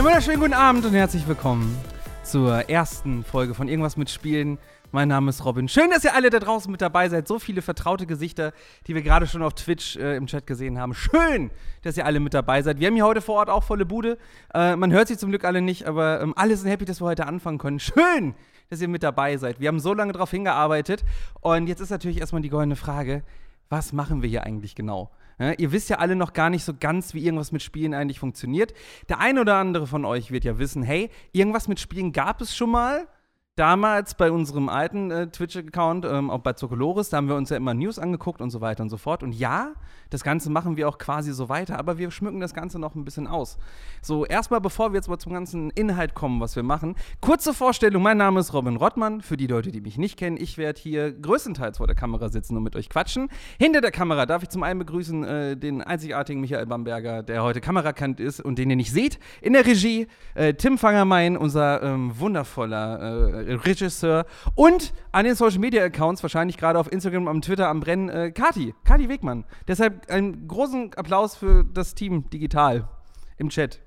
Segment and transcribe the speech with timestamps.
[0.00, 1.76] Einen wunderschönen guten Abend und herzlich willkommen
[2.22, 4.56] zur ersten Folge von Irgendwas mit Spielen.
[4.92, 5.68] Mein Name ist Robin.
[5.68, 7.28] Schön, dass ihr alle da draußen mit dabei seid.
[7.28, 8.54] So viele vertraute Gesichter,
[8.86, 10.94] die wir gerade schon auf Twitch äh, im Chat gesehen haben.
[10.94, 11.50] Schön,
[11.82, 12.80] dass ihr alle mit dabei seid.
[12.80, 14.16] Wir haben hier heute vor Ort auch volle Bude.
[14.54, 17.06] Äh, man hört sie zum Glück alle nicht, aber ähm, alle sind happy, dass wir
[17.06, 17.78] heute anfangen können.
[17.78, 18.34] Schön,
[18.70, 19.60] dass ihr mit dabei seid.
[19.60, 21.04] Wir haben so lange darauf hingearbeitet.
[21.42, 23.22] Und jetzt ist natürlich erstmal die goldene Frage:
[23.68, 25.10] Was machen wir hier eigentlich genau?
[25.40, 28.20] Ja, ihr wisst ja alle noch gar nicht so ganz, wie irgendwas mit Spielen eigentlich
[28.20, 28.74] funktioniert.
[29.08, 32.54] Der eine oder andere von euch wird ja wissen, hey, irgendwas mit Spielen gab es
[32.54, 33.08] schon mal
[33.56, 37.56] damals bei unserem alten äh, Twitch-Account, ähm, auch bei Zocoloris, da haben wir uns ja
[37.56, 39.22] immer News angeguckt und so weiter und so fort.
[39.22, 39.72] Und ja,
[40.10, 43.04] das Ganze machen wir auch quasi so weiter, aber wir schmücken das Ganze noch ein
[43.04, 43.58] bisschen aus.
[44.02, 48.02] So, erstmal, bevor wir jetzt mal zum ganzen Inhalt kommen, was wir machen, kurze Vorstellung.
[48.02, 49.20] Mein Name ist Robin Rottmann.
[49.20, 52.56] Für die Leute, die mich nicht kennen, ich werde hier größtenteils vor der Kamera sitzen
[52.56, 53.28] und mit euch quatschen.
[53.58, 57.60] Hinter der Kamera darf ich zum einen begrüßen äh, den einzigartigen Michael Bamberger, der heute
[57.60, 59.18] Kamerakant ist und den ihr nicht seht.
[59.40, 64.26] In der Regie äh, Tim Fangermein, unser ähm, wundervoller äh, Regisseur.
[64.54, 68.30] Und an den Social Media Accounts, wahrscheinlich gerade auf Instagram und Twitter am Brennen, äh,
[68.32, 69.44] Kati, Kati Wegmann.
[69.68, 72.88] Deshalb einen großen Applaus für das Team digital
[73.36, 73.80] im Chat.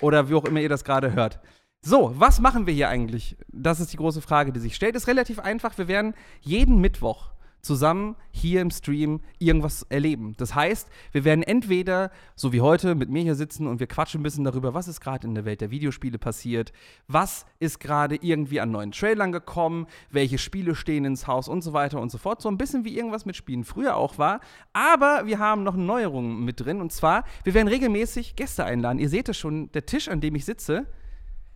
[0.00, 1.40] Oder wie auch immer ihr das gerade hört.
[1.80, 3.36] So, was machen wir hier eigentlich?
[3.48, 4.96] Das ist die große Frage, die sich stellt.
[4.96, 5.76] Ist relativ einfach.
[5.76, 7.33] Wir werden jeden Mittwoch
[7.64, 10.34] zusammen hier im Stream irgendwas erleben.
[10.36, 14.20] Das heißt, wir werden entweder, so wie heute, mit mir hier sitzen und wir quatschen
[14.20, 16.72] ein bisschen darüber, was ist gerade in der Welt der Videospiele passiert,
[17.08, 21.72] was ist gerade irgendwie an neuen Trailern gekommen, welche Spiele stehen ins Haus und so
[21.72, 22.40] weiter und so fort.
[22.40, 24.40] So ein bisschen wie irgendwas mit Spielen früher auch war.
[24.72, 28.98] Aber wir haben noch Neuerungen mit drin und zwar, wir werden regelmäßig Gäste einladen.
[28.98, 30.86] Ihr seht es schon, der Tisch, an dem ich sitze,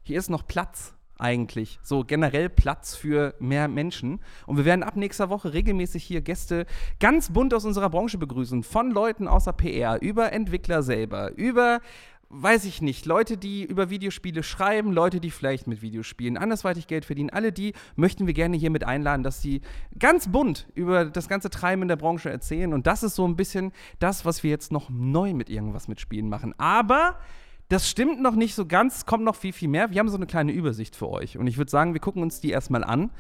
[0.03, 1.79] hier ist noch Platz eigentlich.
[1.83, 4.21] So generell Platz für mehr Menschen.
[4.47, 6.67] Und wir werden ab nächster Woche regelmäßig hier Gäste
[7.01, 8.63] ganz bunt aus unserer Branche begrüßen.
[8.63, 11.81] Von Leuten außer PR, über Entwickler selber, über
[12.31, 17.05] weiß ich nicht, Leute, die über Videospiele schreiben, Leute, die vielleicht mit Videospielen andersweitig Geld
[17.05, 19.63] verdienen, alle die möchten wir gerne hier mit einladen, dass sie
[19.99, 22.75] ganz bunt über das ganze Treiben in der Branche erzählen.
[22.75, 26.01] Und das ist so ein bisschen das, was wir jetzt noch neu mit irgendwas mit
[26.01, 26.55] Spielen machen.
[26.59, 27.19] Aber
[27.69, 29.91] das stimmt noch nicht so ganz, kommt noch viel, viel mehr.
[29.91, 31.37] Wir haben so eine kleine Übersicht für euch.
[31.37, 33.11] Und ich würde sagen, wir gucken uns die erstmal an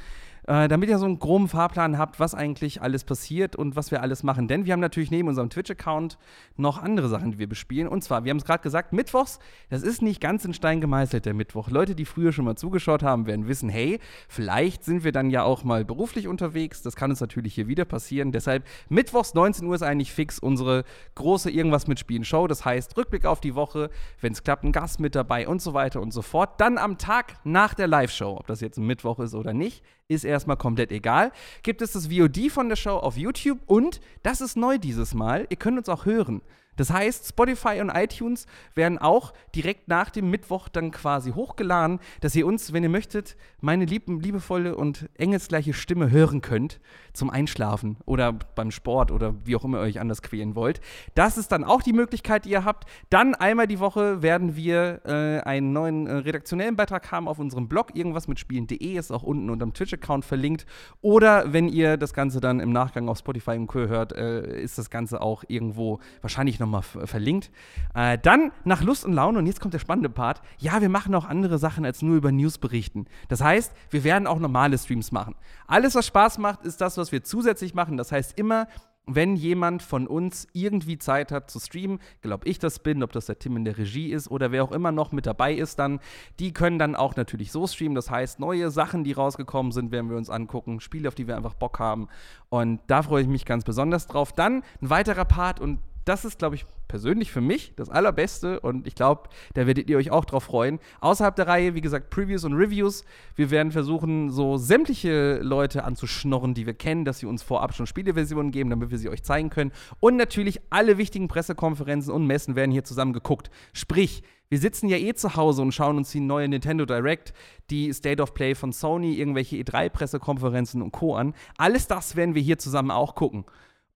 [0.48, 4.00] äh, damit ihr so einen groben Fahrplan habt, was eigentlich alles passiert und was wir
[4.00, 4.48] alles machen.
[4.48, 6.16] Denn wir haben natürlich neben unserem Twitch-Account
[6.56, 7.86] noch andere Sachen, die wir bespielen.
[7.86, 11.26] Und zwar, wir haben es gerade gesagt, Mittwochs, das ist nicht ganz in Stein gemeißelt,
[11.26, 11.68] der Mittwoch.
[11.68, 15.42] Leute, die früher schon mal zugeschaut haben, werden wissen, hey, vielleicht sind wir dann ja
[15.42, 16.80] auch mal beruflich unterwegs.
[16.80, 18.32] Das kann uns natürlich hier wieder passieren.
[18.32, 20.84] Deshalb, Mittwochs 19 Uhr ist eigentlich fix unsere
[21.14, 22.46] große Irgendwas mit Spielen Show.
[22.46, 23.90] Das heißt, Rückblick auf die Woche,
[24.22, 26.58] wenn es klappt, ein Gast mit dabei und so weiter und so fort.
[26.58, 30.24] Dann am Tag nach der Live-Show, ob das jetzt ein Mittwoch ist oder nicht, ist
[30.24, 31.32] erstmal komplett egal.
[31.62, 35.46] Gibt es das VOD von der Show auf YouTube und das ist neu dieses Mal.
[35.50, 36.40] Ihr könnt uns auch hören.
[36.78, 42.34] Das heißt, Spotify und iTunes werden auch direkt nach dem Mittwoch dann quasi hochgeladen, dass
[42.34, 46.80] ihr uns, wenn ihr möchtet, meine lieb liebevolle und engelsgleiche Stimme hören könnt
[47.12, 50.80] zum Einschlafen oder beim Sport oder wie auch immer ihr euch anders quälen wollt.
[51.14, 52.88] Das ist dann auch die Möglichkeit, die ihr habt.
[53.10, 57.68] Dann einmal die Woche werden wir äh, einen neuen äh, redaktionellen Beitrag haben auf unserem
[57.68, 57.94] Blog.
[57.94, 60.64] Irgendwas mit Spielen.de ist auch unten unterm Twitch-Account verlinkt.
[61.00, 63.80] Oder wenn ihr das Ganze dann im Nachgang auf Spotify und Co.
[63.80, 67.50] hört, äh, ist das Ganze auch irgendwo wahrscheinlich nochmal verlinkt.
[67.94, 70.42] Äh, dann nach Lust und Laune, und jetzt kommt der spannende Part.
[70.58, 73.06] Ja, wir machen auch andere Sachen als nur über News berichten.
[73.28, 75.34] Das heißt, wir werden auch normale Streams machen.
[75.66, 77.96] Alles, was Spaß macht, ist das, was wir zusätzlich machen.
[77.96, 78.68] Das heißt, immer
[79.08, 83.26] wenn jemand von uns irgendwie Zeit hat zu streamen, glaube ich das bin, ob das
[83.26, 86.00] der Tim in der Regie ist oder wer auch immer noch mit dabei ist, dann,
[86.38, 87.94] die können dann auch natürlich so streamen.
[87.94, 91.36] Das heißt, neue Sachen, die rausgekommen sind, werden wir uns angucken, Spiele, auf die wir
[91.36, 92.08] einfach Bock haben.
[92.50, 94.32] Und da freue ich mich ganz besonders drauf.
[94.32, 98.86] Dann ein weiterer Part und das ist, glaube ich, persönlich für mich das Allerbeste und
[98.86, 100.78] ich glaube, da werdet ihr euch auch drauf freuen.
[101.00, 103.04] Außerhalb der Reihe, wie gesagt, Previews und Reviews.
[103.36, 107.86] Wir werden versuchen, so sämtliche Leute anzuschnorren, die wir kennen, dass sie uns vorab schon
[107.86, 109.72] Spieleversionen geben, damit wir sie euch zeigen können.
[110.00, 113.50] Und natürlich alle wichtigen Pressekonferenzen und Messen werden hier zusammen geguckt.
[113.74, 117.34] Sprich, wir sitzen ja eh zu Hause und schauen uns die neue Nintendo Direct,
[117.68, 121.16] die State of Play von Sony, irgendwelche E3-Pressekonferenzen und Co.
[121.16, 121.34] an.
[121.58, 123.44] Alles das werden wir hier zusammen auch gucken.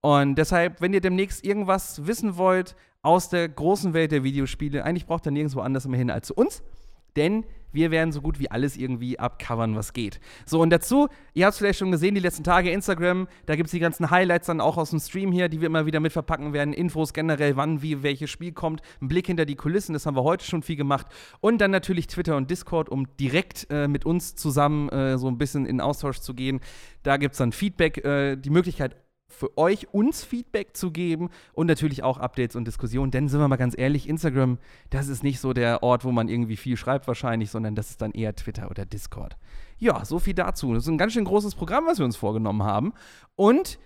[0.02, 5.06] Und deshalb, wenn ihr demnächst irgendwas wissen wollt aus der großen Welt der Videospiele, eigentlich
[5.06, 6.62] braucht ihr nirgendwo anders mehr hin als zu uns.
[7.16, 10.20] Denn wir werden so gut wie alles irgendwie abcovern, was geht.
[10.44, 13.68] So, und dazu, ihr habt es vielleicht schon gesehen, die letzten Tage Instagram, da gibt
[13.68, 16.12] es die ganzen Highlights dann auch aus dem Stream hier, die wir immer wieder mit
[16.12, 16.74] verpacken werden.
[16.74, 18.82] Infos generell, wann, wie, welches Spiel kommt.
[19.00, 21.06] Ein Blick hinter die Kulissen, das haben wir heute schon viel gemacht.
[21.40, 25.38] Und dann natürlich Twitter und Discord, um direkt äh, mit uns zusammen äh, so ein
[25.38, 26.60] bisschen in Austausch zu gehen.
[27.02, 28.96] Da gibt es dann Feedback, äh, die Möglichkeit,
[29.32, 33.10] für euch uns Feedback zu geben und natürlich auch Updates und Diskussionen.
[33.10, 34.58] Denn sind wir mal ganz ehrlich, Instagram,
[34.90, 38.02] das ist nicht so der Ort, wo man irgendwie viel schreibt wahrscheinlich, sondern das ist
[38.02, 39.36] dann eher Twitter oder Discord.
[39.78, 40.74] Ja, so viel dazu.
[40.74, 42.92] Das ist ein ganz schön großes Programm, was wir uns vorgenommen haben.
[43.34, 43.78] Und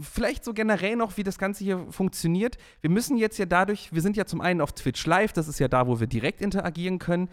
[0.00, 2.56] vielleicht so generell noch, wie das Ganze hier funktioniert.
[2.80, 5.60] Wir müssen jetzt ja dadurch, wir sind ja zum einen auf Twitch Live, das ist
[5.60, 7.28] ja da, wo wir direkt interagieren können.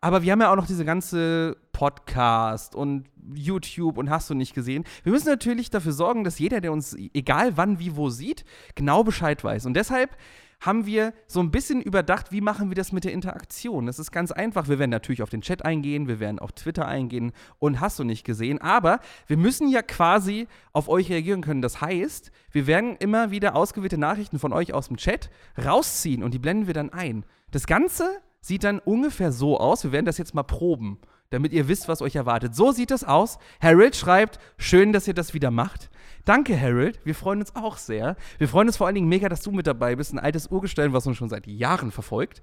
[0.00, 4.54] Aber wir haben ja auch noch diese ganze Podcast und YouTube und hast du nicht
[4.54, 4.84] gesehen.
[5.02, 8.44] Wir müssen natürlich dafür sorgen, dass jeder, der uns egal wann, wie, wo sieht,
[8.74, 9.64] genau Bescheid weiß.
[9.64, 10.14] Und deshalb
[10.60, 13.86] haben wir so ein bisschen überdacht, wie machen wir das mit der Interaktion.
[13.86, 14.68] Das ist ganz einfach.
[14.68, 18.04] Wir werden natürlich auf den Chat eingehen, wir werden auf Twitter eingehen und hast du
[18.04, 18.60] nicht gesehen.
[18.60, 21.62] Aber wir müssen ja quasi auf euch reagieren können.
[21.62, 26.34] Das heißt, wir werden immer wieder ausgewählte Nachrichten von euch aus dem Chat rausziehen und
[26.34, 27.24] die blenden wir dann ein.
[27.52, 29.82] Das Ganze sieht dann ungefähr so aus.
[29.82, 30.98] Wir werden das jetzt mal proben,
[31.30, 32.54] damit ihr wisst, was euch erwartet.
[32.54, 33.38] So sieht es aus.
[33.60, 35.88] Harold schreibt, schön, dass ihr das wieder macht.
[36.24, 36.98] Danke, Harold.
[37.04, 38.16] Wir freuen uns auch sehr.
[38.38, 40.12] Wir freuen uns vor allen Dingen mega, dass du mit dabei bist.
[40.12, 42.42] Ein altes Urgestein, was uns schon seit Jahren verfolgt.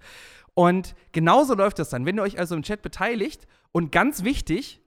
[0.54, 2.06] Und genauso läuft das dann.
[2.06, 4.82] Wenn ihr euch also im Chat beteiligt und ganz wichtig,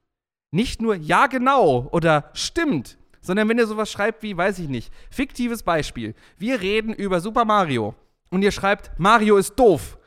[0.50, 4.92] nicht nur ja genau oder stimmt, sondern wenn ihr sowas schreibt wie, weiß ich nicht,
[5.10, 6.14] fiktives Beispiel.
[6.38, 7.94] Wir reden über Super Mario
[8.30, 9.98] und ihr schreibt, Mario ist doof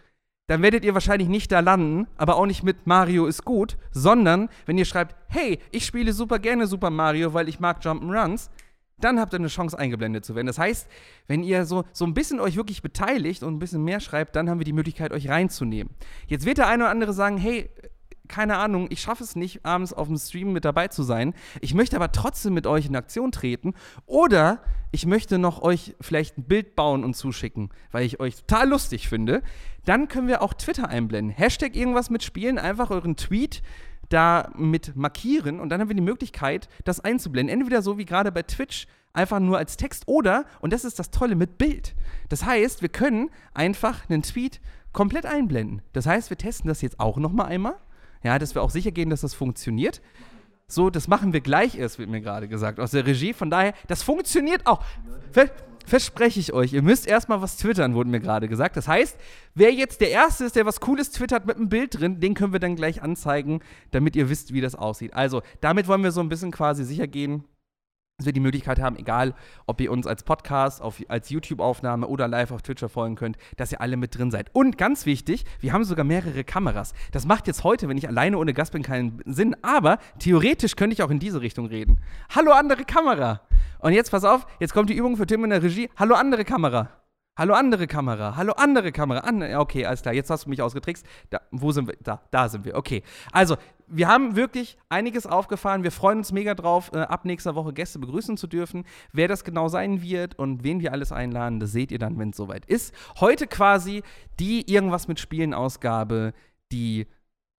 [0.47, 4.49] dann werdet ihr wahrscheinlich nicht da landen, aber auch nicht mit Mario ist gut, sondern
[4.65, 8.49] wenn ihr schreibt, hey, ich spiele super gerne Super Mario, weil ich mag Jump'n'Runs,
[8.99, 10.47] dann habt ihr eine Chance eingeblendet zu werden.
[10.47, 10.87] Das heißt,
[11.27, 14.49] wenn ihr so, so ein bisschen euch wirklich beteiligt und ein bisschen mehr schreibt, dann
[14.49, 15.93] haben wir die Möglichkeit, euch reinzunehmen.
[16.27, 17.69] Jetzt wird der eine oder andere sagen, hey,
[18.27, 21.33] keine Ahnung, ich schaffe es nicht, abends auf dem Stream mit dabei zu sein.
[21.61, 23.73] Ich möchte aber trotzdem mit euch in Aktion treten.
[24.05, 24.61] Oder
[24.91, 29.09] ich möchte noch euch vielleicht ein Bild bauen und zuschicken, weil ich euch total lustig
[29.09, 29.41] finde.
[29.85, 31.35] Dann können wir auch Twitter einblenden.
[31.35, 33.61] Hashtag irgendwas mit Spielen, einfach euren Tweet
[34.09, 37.53] da mit markieren und dann haben wir die Möglichkeit, das einzublenden.
[37.53, 41.11] Entweder so wie gerade bei Twitch, einfach nur als Text oder, und das ist das
[41.11, 41.95] Tolle, mit Bild.
[42.29, 44.59] Das heißt, wir können einfach einen Tweet
[44.91, 45.81] komplett einblenden.
[45.93, 47.75] Das heißt, wir testen das jetzt auch noch mal einmal
[48.23, 50.01] ja, dass wir auch sicher gehen, dass das funktioniert.
[50.67, 53.33] So, das machen wir gleich erst, wird mir gerade gesagt, aus der Regie.
[53.33, 54.83] Von daher, das funktioniert auch.
[55.31, 55.49] Ver
[55.85, 56.71] verspreche ich euch.
[56.71, 58.77] Ihr müsst erstmal was twittern, wurde mir gerade gesagt.
[58.77, 59.17] Das heißt,
[59.53, 62.53] wer jetzt der Erste ist, der was Cooles twittert mit einem Bild drin, den können
[62.53, 63.59] wir dann gleich anzeigen,
[63.91, 65.13] damit ihr wisst, wie das aussieht.
[65.13, 67.43] Also, damit wollen wir so ein bisschen quasi sicher gehen,
[68.23, 69.33] dass wir die Möglichkeit haben, egal
[69.67, 73.71] ob ihr uns als Podcast, auf, als YouTube-Aufnahme oder live auf Twitch folgen könnt, dass
[73.73, 74.49] ihr alle mit drin seid.
[74.53, 76.93] Und ganz wichtig, wir haben sogar mehrere Kameras.
[77.11, 80.93] Das macht jetzt heute, wenn ich alleine ohne Gast bin, keinen Sinn, aber theoretisch könnte
[80.93, 81.99] ich auch in diese Richtung reden.
[82.33, 83.41] Hallo andere Kamera.
[83.79, 85.89] Und jetzt pass auf, jetzt kommt die Übung für Tim in der Regie.
[85.97, 86.89] Hallo andere Kamera.
[87.35, 89.21] Hallo andere Kamera, hallo andere Kamera.
[89.21, 91.03] An okay, alles klar, jetzt hast du mich ausgetrickst.
[91.31, 91.95] Da, wo sind wir?
[92.03, 92.75] Da, da sind wir.
[92.75, 93.01] Okay.
[93.31, 93.57] Also,
[93.93, 95.83] wir haben wirklich einiges aufgefahren.
[95.83, 98.85] Wir freuen uns mega drauf, äh, ab nächster Woche Gäste begrüßen zu dürfen.
[99.11, 102.31] Wer das genau sein wird und wen wir alles einladen, das seht ihr dann, wenn
[102.31, 102.93] es soweit ist.
[103.19, 104.03] Heute quasi
[104.39, 106.33] die Irgendwas mit Spielen-Ausgabe,
[106.71, 107.07] die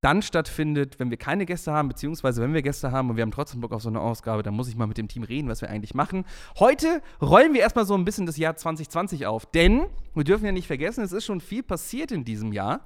[0.00, 3.31] dann stattfindet, wenn wir keine Gäste haben, beziehungsweise wenn wir Gäste haben und wir haben
[3.31, 5.62] trotzdem Bock auf so eine Ausgabe, dann muss ich mal mit dem Team reden, was
[5.62, 6.26] wir eigentlich machen.
[6.58, 10.52] Heute rollen wir erstmal so ein bisschen das Jahr 2020 auf, denn wir dürfen ja
[10.52, 12.84] nicht vergessen, es ist schon viel passiert in diesem Jahr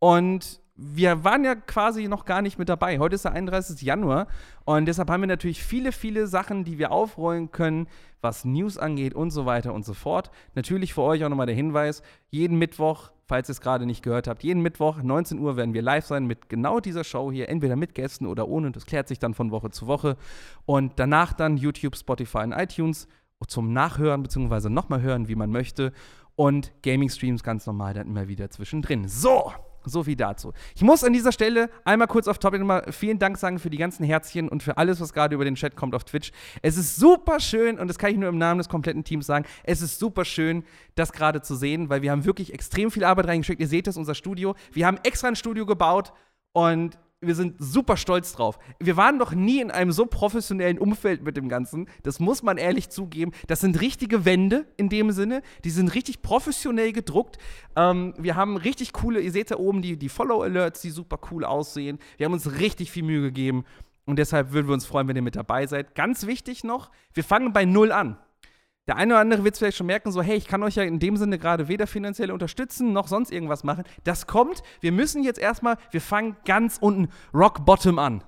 [0.00, 2.98] und wir waren ja quasi noch gar nicht mit dabei.
[2.98, 3.80] Heute ist der 31.
[3.82, 4.26] Januar
[4.64, 7.88] und deshalb haben wir natürlich viele, viele Sachen, die wir aufrollen können,
[8.20, 10.30] was News angeht und so weiter und so fort.
[10.54, 14.28] Natürlich für euch auch nochmal der Hinweis, jeden Mittwoch falls ihr es gerade nicht gehört
[14.28, 14.42] habt.
[14.42, 17.94] Jeden Mittwoch, 19 Uhr, werden wir live sein mit genau dieser Show hier, entweder mit
[17.94, 18.70] Gästen oder ohne.
[18.70, 20.16] Das klärt sich dann von Woche zu Woche.
[20.64, 23.08] Und danach dann YouTube, Spotify und iTunes
[23.48, 24.68] zum Nachhören bzw.
[24.68, 25.92] nochmal hören, wie man möchte.
[26.36, 29.08] Und Gaming-Streams ganz normal dann immer wieder zwischendrin.
[29.08, 29.52] So,
[29.90, 30.52] so viel dazu.
[30.74, 33.78] Ich muss an dieser Stelle einmal kurz auf Topic nochmal vielen Dank sagen für die
[33.78, 36.32] ganzen Herzchen und für alles, was gerade über den Chat kommt auf Twitch.
[36.62, 39.44] Es ist super schön und das kann ich nur im Namen des kompletten Teams sagen.
[39.64, 40.64] Es ist super schön,
[40.94, 43.60] das gerade zu sehen, weil wir haben wirklich extrem viel Arbeit reingeschickt.
[43.60, 44.54] Ihr seht das, unser Studio.
[44.72, 46.12] Wir haben extra ein Studio gebaut
[46.52, 48.58] und wir sind super stolz drauf.
[48.78, 51.88] Wir waren noch nie in einem so professionellen Umfeld mit dem Ganzen.
[52.02, 53.32] Das muss man ehrlich zugeben.
[53.46, 55.42] Das sind richtige Wände in dem Sinne.
[55.64, 57.38] Die sind richtig professionell gedruckt.
[57.76, 61.44] Ähm, wir haben richtig coole, ihr seht da oben die, die Follow-Alerts, die super cool
[61.44, 61.98] aussehen.
[62.16, 63.64] Wir haben uns richtig viel Mühe gegeben.
[64.04, 65.94] Und deshalb würden wir uns freuen, wenn ihr mit dabei seid.
[65.94, 68.16] Ganz wichtig noch, wir fangen bei Null an.
[68.86, 70.84] Der eine oder andere wird es vielleicht schon merken, so, hey, ich kann euch ja
[70.84, 73.84] in dem Sinne gerade weder finanziell unterstützen noch sonst irgendwas machen.
[74.04, 74.62] Das kommt.
[74.80, 78.22] Wir müssen jetzt erstmal, wir fangen ganz unten Rock Bottom an.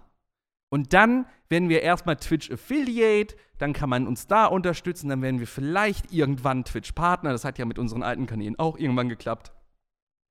[0.68, 5.40] Und dann werden wir erstmal Twitch Affiliate, dann kann man uns da unterstützen, dann werden
[5.40, 7.30] wir vielleicht irgendwann Twitch Partner.
[7.30, 9.52] Das hat ja mit unseren alten Kanälen auch irgendwann geklappt.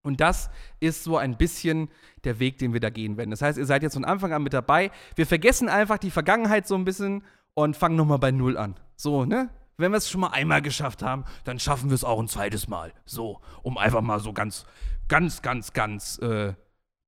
[0.04, 1.90] Und das ist so ein bisschen
[2.24, 3.32] der Weg, den wir da gehen werden.
[3.32, 4.92] Das heißt, ihr seid jetzt von Anfang an mit dabei.
[5.16, 7.24] Wir vergessen einfach die Vergangenheit so ein bisschen
[7.56, 8.76] und fangen nochmal bei Null an.
[8.96, 9.50] So, ne?
[9.78, 12.68] Wenn wir es schon mal einmal geschafft haben, dann schaffen wir es auch ein zweites
[12.68, 12.94] Mal.
[13.06, 14.66] So, um einfach mal so ganz,
[15.08, 16.54] ganz, ganz, ganz äh,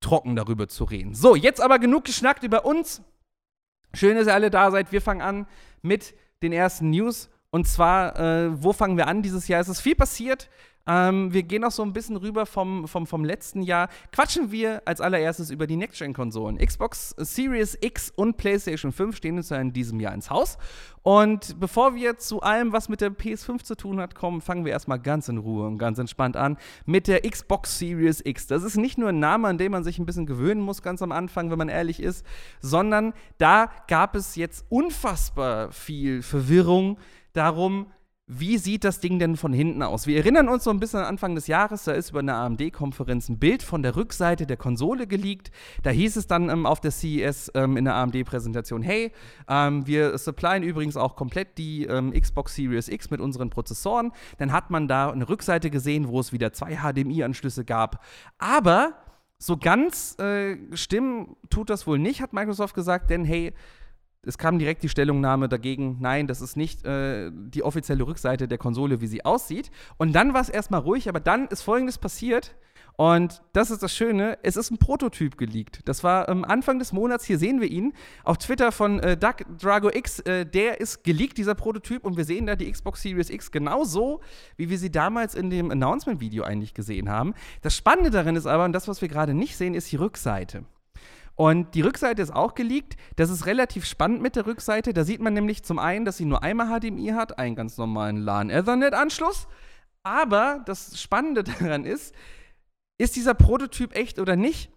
[0.01, 1.15] trocken darüber zu reden.
[1.15, 3.01] So, jetzt aber genug geschnackt über uns.
[3.93, 4.91] Schön, dass ihr alle da seid.
[4.91, 5.47] Wir fangen an
[5.81, 7.29] mit den ersten News.
[7.49, 9.59] Und zwar, äh, wo fangen wir an dieses Jahr?
[9.59, 10.49] Es ist viel passiert.
[10.89, 13.89] Ähm, wir gehen auch so ein bisschen rüber vom, vom, vom letzten Jahr.
[14.11, 16.57] Quatschen wir als allererstes über die Next-Gen-Konsolen.
[16.57, 20.57] Xbox Series X und PlayStation 5 stehen uns ja in diesem Jahr ins Haus.
[21.03, 24.71] Und bevor wir zu allem, was mit der PS5 zu tun hat, kommen, fangen wir
[24.71, 28.47] erstmal ganz in Ruhe und ganz entspannt an mit der Xbox Series X.
[28.47, 31.03] Das ist nicht nur ein Name, an dem man sich ein bisschen gewöhnen muss, ganz
[31.03, 32.25] am Anfang, wenn man ehrlich ist,
[32.61, 36.97] sondern da gab es jetzt unfassbar viel Verwirrung
[37.33, 37.91] darum,
[38.31, 40.05] wie sieht das Ding denn von hinten aus?
[40.05, 43.27] Wir erinnern uns so ein bisschen an Anfang des Jahres, da ist über eine AMD-Konferenz
[43.27, 45.49] ein Bild von der Rückseite der Konsole geleakt.
[45.81, 49.11] Da hieß es dann ähm, auf der CES ähm, in der AMD-Präsentation, hey,
[49.47, 54.11] ähm, wir supplyen übrigens auch komplett die ähm, Xbox Series X mit unseren Prozessoren.
[54.37, 58.05] Dann hat man da eine Rückseite gesehen, wo es wieder zwei HDMI-Anschlüsse gab.
[58.37, 58.93] Aber
[59.39, 63.53] so ganz äh, stimmen tut das wohl nicht, hat Microsoft gesagt, denn hey,
[64.25, 68.57] es kam direkt die Stellungnahme dagegen, nein, das ist nicht äh, die offizielle Rückseite der
[68.57, 69.71] Konsole, wie sie aussieht.
[69.97, 72.55] Und dann war es erstmal ruhig, aber dann ist Folgendes passiert.
[72.97, 75.79] Und das ist das Schöne, es ist ein Prototyp geleakt.
[75.85, 77.93] Das war ähm, Anfang des Monats, hier sehen wir ihn,
[78.25, 82.25] auf Twitter von äh, Doug Drago X, äh, der ist geleakt, dieser Prototyp, und wir
[82.25, 84.19] sehen da die Xbox Series X genauso,
[84.57, 87.35] wie wir sie damals in dem Announcement-Video eigentlich gesehen haben.
[87.61, 90.65] Das Spannende darin ist aber, und das, was wir gerade nicht sehen, ist die Rückseite.
[91.39, 92.97] Und die Rückseite ist auch geleakt.
[93.15, 94.91] Das ist relativ spannend mit der Rückseite.
[94.91, 98.17] Da sieht man nämlich zum einen, dass sie nur einmal HDMI hat, einen ganz normalen
[98.17, 99.47] LAN Ethernet-Anschluss.
[100.03, 102.13] Aber das Spannende daran ist,
[102.97, 104.69] ist dieser Prototyp echt oder nicht?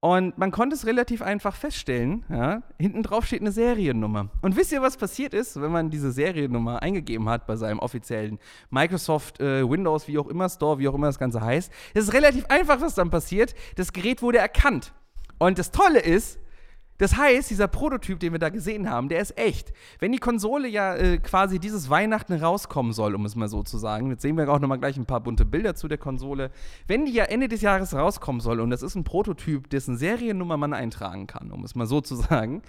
[0.00, 2.24] Und man konnte es relativ einfach feststellen.
[2.28, 2.64] Ja?
[2.80, 4.28] Hinten drauf steht eine Seriennummer.
[4.40, 8.40] Und wisst ihr, was passiert ist, wenn man diese Seriennummer eingegeben hat bei seinem offiziellen
[8.70, 11.72] Microsoft äh, Windows, wie auch immer Store, wie auch immer das Ganze heißt?
[11.94, 13.54] Es ist relativ einfach, was dann passiert.
[13.76, 14.92] Das Gerät wurde erkannt.
[15.46, 16.38] Und das Tolle ist,
[16.98, 19.72] das heißt, dieser Prototyp, den wir da gesehen haben, der ist echt.
[19.98, 23.76] Wenn die Konsole ja äh, quasi dieses Weihnachten rauskommen soll, um es mal so zu
[23.76, 26.52] sagen, jetzt sehen wir auch nochmal gleich ein paar bunte Bilder zu der Konsole.
[26.86, 30.56] Wenn die ja Ende des Jahres rauskommen soll und das ist ein Prototyp, dessen Seriennummer
[30.56, 32.62] man eintragen kann, um es mal so zu sagen,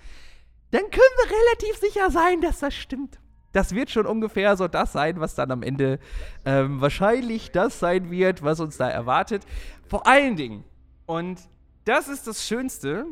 [0.72, 3.20] dann können wir relativ sicher sein, dass das stimmt.
[3.52, 6.00] Das wird schon ungefähr so das sein, was dann am Ende
[6.44, 9.46] ähm, wahrscheinlich das sein wird, was uns da erwartet.
[9.88, 10.64] Vor allen Dingen,
[11.06, 11.40] und
[11.86, 13.06] das ist das Schönste.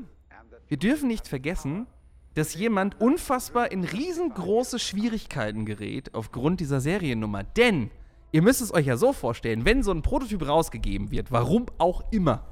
[0.67, 1.87] Wir dürfen nicht vergessen,
[2.33, 7.43] dass jemand unfassbar in riesengroße Schwierigkeiten gerät aufgrund dieser Seriennummer.
[7.43, 7.91] Denn
[8.31, 12.03] ihr müsst es euch ja so vorstellen, wenn so ein Prototyp rausgegeben wird, warum auch
[12.11, 12.45] immer,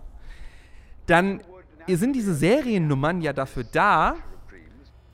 [1.05, 1.41] dann
[1.87, 4.17] sind diese Seriennummern ja dafür da,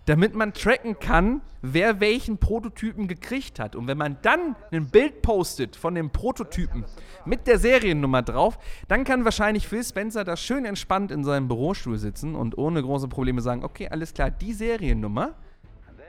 [0.05, 3.75] damit man tracken kann, wer welchen Prototypen gekriegt hat.
[3.75, 6.85] Und wenn man dann ein Bild postet von dem Prototypen
[7.25, 11.97] mit der Seriennummer drauf, dann kann wahrscheinlich Phil Spencer da schön entspannt in seinem Bürostuhl
[11.97, 15.33] sitzen und ohne große Probleme sagen, okay, alles klar, die Seriennummer,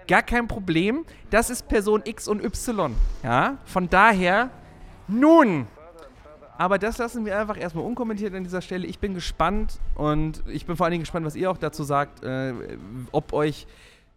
[0.07, 2.95] gar kein Problem, das ist Person X und Y.
[3.23, 4.51] Ja, von daher,
[5.09, 5.67] nun,
[6.59, 8.87] aber das lassen wir einfach erstmal unkommentiert an dieser Stelle.
[8.87, 12.25] Ich bin gespannt und ich bin vor allen Dingen gespannt, was ihr auch dazu sagt,
[12.25, 12.53] äh,
[13.13, 13.67] ob euch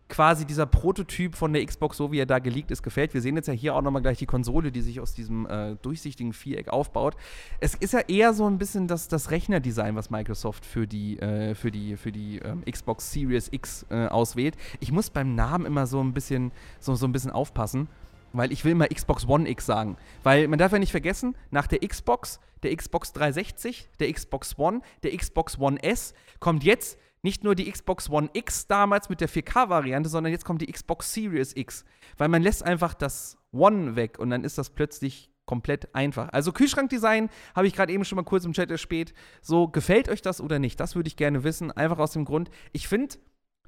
[0.10, 3.14] quasi dieser Prototyp von der Xbox, so wie er da geleakt ist, gefällt.
[3.14, 5.76] Wir sehen jetzt ja hier auch nochmal gleich die Konsole, die sich aus diesem äh,
[5.82, 7.16] durchsichtigen Viereck aufbaut.
[7.60, 11.54] Es ist ja eher so ein bisschen das, das Rechnerdesign, was Microsoft für die, äh,
[11.54, 14.56] für die, für die ähm, Xbox Series X äh, auswählt.
[14.80, 17.88] Ich muss beim Namen immer so ein bisschen, so, so ein bisschen aufpassen.
[18.34, 19.98] Weil ich will mal Xbox One X sagen.
[20.24, 24.82] Weil man darf ja nicht vergessen, nach der Xbox, der Xbox 360, der Xbox One,
[25.04, 29.30] der Xbox One S kommt jetzt nicht nur die Xbox One X damals mit der
[29.30, 31.84] 4K-Variante, sondern jetzt kommt die Xbox Series X.
[32.18, 36.30] Weil man lässt einfach das One weg und dann ist das plötzlich komplett einfach.
[36.32, 39.14] Also Kühlschrankdesign habe ich gerade eben schon mal kurz im Chat erspäht.
[39.42, 40.80] So, gefällt euch das oder nicht?
[40.80, 41.72] Das würde ich gerne wissen.
[41.72, 43.16] Einfach aus dem Grund, ich finde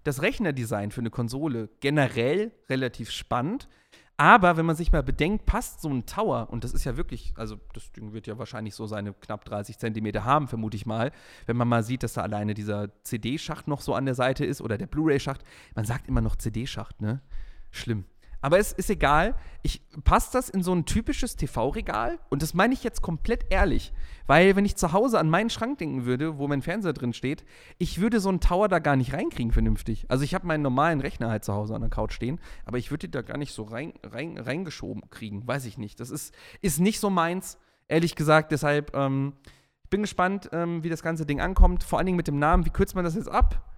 [0.03, 3.67] das Rechnerdesign für eine Konsole generell relativ spannend.
[4.21, 7.33] Aber wenn man sich mal bedenkt, passt so ein Tower, und das ist ja wirklich,
[7.37, 11.11] also das Ding wird ja wahrscheinlich so seine knapp 30 Zentimeter haben, vermute ich mal,
[11.47, 14.61] wenn man mal sieht, dass da alleine dieser CD-Schacht noch so an der Seite ist
[14.61, 15.41] oder der Blu-ray-Schacht.
[15.73, 17.19] Man sagt immer noch CD-Schacht, ne?
[17.71, 18.05] Schlimm.
[18.41, 19.35] Aber es ist egal.
[19.63, 22.19] Ich passt das in so ein typisches TV-Regal?
[22.29, 23.93] Und das meine ich jetzt komplett ehrlich.
[24.25, 27.43] Weil, wenn ich zu Hause an meinen Schrank denken würde, wo mein Fernseher drin steht,
[27.77, 30.05] ich würde so einen Tower da gar nicht reinkriegen, vernünftig.
[30.09, 32.91] Also, ich habe meinen normalen Rechner halt zu Hause an der Couch stehen, aber ich
[32.91, 35.47] würde die da gar nicht so rein, rein, reingeschoben kriegen.
[35.47, 35.99] Weiß ich nicht.
[35.99, 37.57] Das ist, ist nicht so meins,
[37.87, 38.51] ehrlich gesagt.
[38.51, 39.33] Deshalb, ähm,
[39.91, 41.83] bin gespannt, ähm, wie das ganze Ding ankommt.
[41.83, 42.65] Vor allen Dingen mit dem Namen.
[42.65, 43.69] Wie kürzt man das jetzt ab?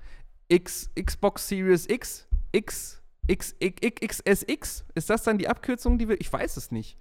[0.48, 2.28] X, Xbox Series X?
[2.52, 4.86] X XSX?
[4.96, 6.20] Ist das dann die Abkürzung, die wir.
[6.20, 6.98] Ich weiß es nicht.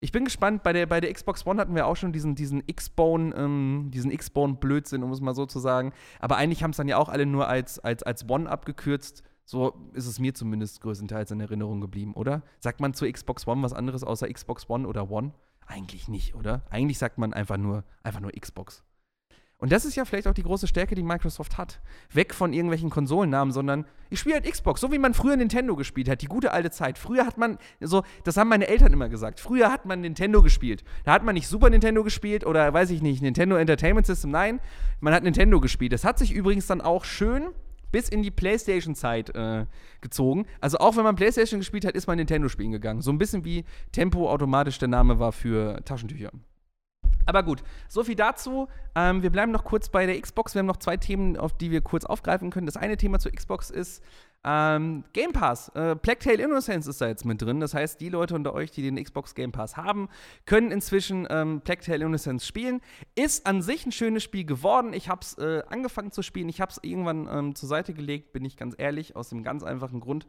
[0.00, 2.62] Ich bin gespannt, bei der, bei der Xbox One hatten wir auch schon diesen, diesen
[2.66, 5.92] X-Bone, ähm, diesen X-Bone-Blödsinn, um es mal so zu sagen.
[6.20, 9.22] Aber eigentlich haben es dann ja auch alle nur als, als, als One abgekürzt.
[9.44, 12.42] So ist es mir zumindest größtenteils in Erinnerung geblieben, oder?
[12.60, 15.32] Sagt man zur Xbox One was anderes außer Xbox One oder One?
[15.66, 16.64] Eigentlich nicht, oder?
[16.68, 18.84] Eigentlich sagt man einfach nur, einfach nur Xbox.
[19.58, 21.80] Und das ist ja vielleicht auch die große Stärke, die Microsoft hat.
[22.12, 26.10] Weg von irgendwelchen Konsolennamen, sondern ich spiele halt Xbox, so wie man früher Nintendo gespielt
[26.10, 26.98] hat, die gute alte Zeit.
[26.98, 30.84] Früher hat man, so, das haben meine Eltern immer gesagt, früher hat man Nintendo gespielt.
[31.04, 34.60] Da hat man nicht Super Nintendo gespielt oder weiß ich nicht, Nintendo Entertainment System, nein,
[35.00, 35.92] man hat Nintendo gespielt.
[35.94, 37.48] Das hat sich übrigens dann auch schön
[37.92, 39.64] bis in die PlayStation-Zeit äh,
[40.02, 40.44] gezogen.
[40.60, 43.00] Also auch wenn man PlayStation gespielt hat, ist man Nintendo spielen gegangen.
[43.00, 46.30] So ein bisschen wie Tempo automatisch der Name war für Taschentücher.
[47.26, 48.68] Aber gut, so viel dazu.
[48.94, 50.54] Ähm, wir bleiben noch kurz bei der Xbox.
[50.54, 52.66] Wir haben noch zwei Themen, auf die wir kurz aufgreifen können.
[52.66, 54.02] Das eine Thema zur Xbox ist
[54.44, 55.70] ähm, Game Pass.
[55.70, 57.58] Äh, Tale Innocence ist da jetzt mit drin.
[57.58, 60.08] Das heißt, die Leute unter euch, die den Xbox Game Pass haben,
[60.44, 62.80] können inzwischen ähm, Tale Innocence spielen.
[63.16, 64.92] Ist an sich ein schönes Spiel geworden.
[64.92, 66.48] Ich habe es äh, angefangen zu spielen.
[66.48, 69.64] Ich habe es irgendwann ähm, zur Seite gelegt, bin ich ganz ehrlich, aus dem ganz
[69.64, 70.26] einfachen Grund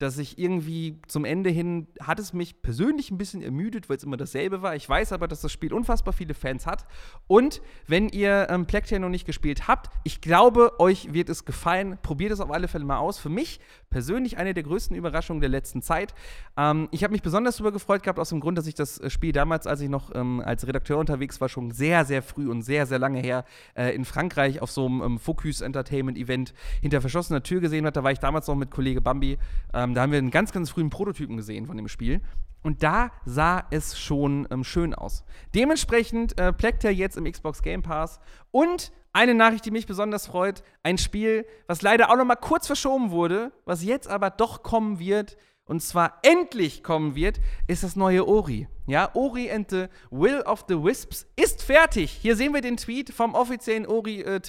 [0.00, 4.02] dass ich irgendwie zum Ende hin hat es mich persönlich ein bisschen ermüdet, weil es
[4.02, 4.74] immer dasselbe war.
[4.74, 6.86] Ich weiß aber, dass das Spiel unfassbar viele Fans hat.
[7.26, 11.98] Und wenn ihr ähm, Plectia noch nicht gespielt habt, ich glaube, euch wird es gefallen.
[12.02, 13.18] Probiert es auf alle Fälle mal aus.
[13.18, 16.14] Für mich persönlich eine der größten Überraschungen der letzten Zeit.
[16.56, 19.10] Ähm, ich habe mich besonders darüber gefreut gehabt, aus dem Grund, dass ich das äh,
[19.10, 22.62] Spiel damals, als ich noch ähm, als Redakteur unterwegs war, schon sehr, sehr früh und
[22.62, 27.02] sehr, sehr lange her äh, in Frankreich auf so einem ähm, Focus Entertainment Event hinter
[27.02, 27.92] verschlossener Tür gesehen habe.
[27.92, 29.38] Da war ich damals noch mit Kollege Bambi.
[29.74, 32.20] Ähm, ähm, da haben wir einen ganz, ganz frühen Prototypen gesehen von dem Spiel.
[32.62, 35.24] Und da sah es schon ähm, schön aus.
[35.54, 38.20] Dementsprechend äh, pleckt er jetzt im Xbox Game Pass.
[38.50, 42.66] Und eine Nachricht, die mich besonders freut: ein Spiel, was leider auch noch mal kurz
[42.66, 45.36] verschoben wurde, was jetzt aber doch kommen wird.
[45.64, 48.66] Und zwar endlich kommen wird, ist das neue Ori.
[48.88, 52.10] Ja, Ori and the Will of the Wisps ist fertig.
[52.10, 54.40] Hier sehen wir den Tweet vom offiziellen Ori äh.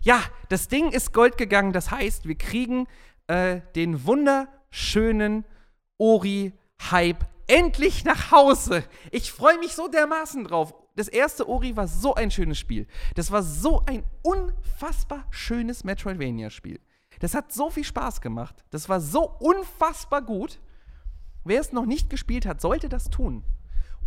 [0.00, 1.74] Ja, das Ding ist Gold gegangen.
[1.74, 2.86] Das heißt, wir kriegen
[3.28, 5.44] äh, den wunderschönen
[5.98, 8.84] Ori-Hype endlich nach Hause.
[9.10, 10.74] Ich freue mich so dermaßen drauf.
[10.96, 12.86] Das erste Ori war so ein schönes Spiel.
[13.14, 16.80] Das war so ein unfassbar schönes Metroidvania-Spiel.
[17.20, 18.64] Das hat so viel Spaß gemacht.
[18.70, 20.60] Das war so unfassbar gut.
[21.44, 23.44] Wer es noch nicht gespielt hat, sollte das tun.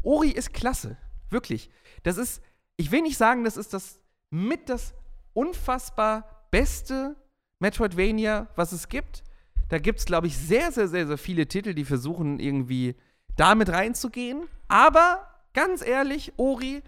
[0.04, 0.98] Ori ist klasse.
[1.30, 1.70] Wirklich.
[2.04, 2.42] Das ist,
[2.78, 4.94] ich will nicht sagen, das ist das mit das
[5.34, 7.16] unfassbar beste
[7.62, 9.24] Metroidvania, was es gibt.
[9.70, 12.96] Da gibt es, glaube ich, sehr, sehr, sehr, sehr viele Titel, die versuchen, irgendwie
[13.38, 14.44] damit reinzugehen.
[14.68, 16.82] Aber ganz ehrlich, Ori,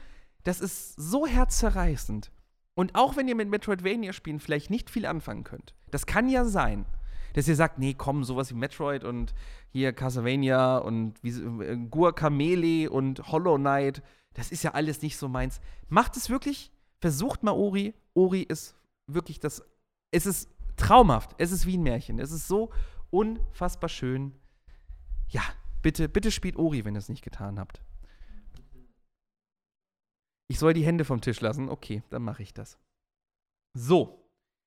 [0.43, 2.31] das ist so herzzerreißend.
[2.75, 6.86] Und auch wenn ihr mit Metroidvania-Spielen vielleicht nicht viel anfangen könnt, das kann ja sein,
[7.33, 9.33] dass ihr sagt, nee, komm, sowas wie Metroid und
[9.69, 14.01] hier Castlevania und äh, Guacamele und Hollow Knight,
[14.33, 15.62] das ist ja alles nicht so meins.
[15.88, 17.93] Macht es wirklich, versucht mal Ori.
[18.15, 18.75] Ori ist
[19.07, 19.63] wirklich das,
[20.12, 21.36] es ist traumhaft.
[21.38, 22.19] Es ist wie ein Märchen.
[22.19, 22.71] Es ist so
[23.09, 24.33] unfassbar schön.
[25.29, 25.41] Ja,
[25.81, 27.81] bitte, bitte spielt Ori, wenn ihr es nicht getan habt.
[30.47, 31.69] Ich soll die Hände vom Tisch lassen.
[31.69, 32.77] Okay, dann mache ich das.
[33.73, 34.19] So.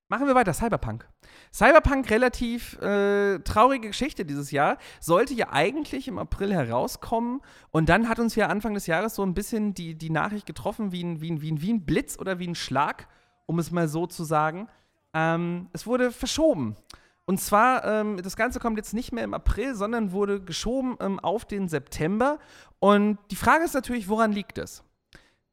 [0.08, 1.08] Machen wir weiter, Cyberpunk.
[1.52, 7.40] Cyberpunk, relativ äh, traurige Geschichte dieses Jahr, sollte ja eigentlich im April herauskommen.
[7.72, 10.92] Und dann hat uns ja Anfang des Jahres so ein bisschen die, die Nachricht getroffen,
[10.92, 13.08] wie ein, wie, ein, wie, ein, wie ein Blitz oder wie ein Schlag,
[13.46, 14.68] um es mal so zu sagen.
[15.14, 16.76] Ähm, es wurde verschoben.
[17.24, 21.18] Und zwar, ähm, das Ganze kommt jetzt nicht mehr im April, sondern wurde geschoben ähm,
[21.18, 22.38] auf den September.
[22.78, 24.84] Und die Frage ist natürlich, woran liegt es?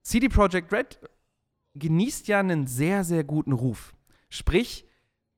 [0.04, 1.00] CD Projekt Red
[1.76, 3.94] genießt ja einen sehr, sehr guten Ruf.
[4.30, 4.86] Sprich,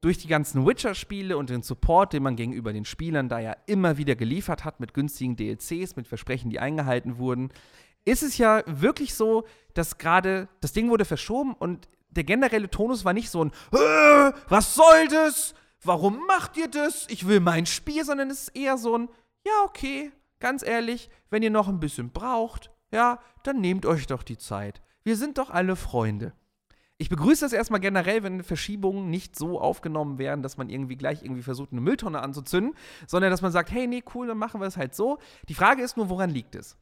[0.02, 3.98] durch die ganzen Witcher-Spiele und den Support, den man gegenüber den Spielern da ja immer
[3.98, 7.50] wieder geliefert hat, mit günstigen DLCs, mit Versprechen, die eingehalten wurden,
[8.04, 13.06] ist es ja wirklich so, dass gerade das Ding wurde verschoben und der generelle Tonus
[13.06, 15.54] war nicht so ein, äh, was soll das?
[15.84, 17.06] Warum macht ihr das?
[17.10, 19.10] Ich will mein Spiel, sondern es ist eher so ein,
[19.46, 24.24] ja, okay, ganz ehrlich, wenn ihr noch ein bisschen braucht, ja, dann nehmt euch doch
[24.24, 24.82] die Zeit.
[25.04, 26.34] Wir sind doch alle Freunde.
[26.98, 31.24] Ich begrüße das erstmal generell, wenn Verschiebungen nicht so aufgenommen werden, dass man irgendwie gleich
[31.24, 32.74] irgendwie versucht, eine Mülltonne anzuzünden,
[33.06, 35.20] sondern dass man sagt, hey, nee, cool, dann machen wir es halt so.
[35.50, 36.78] Die Frage ist nur, woran liegt es?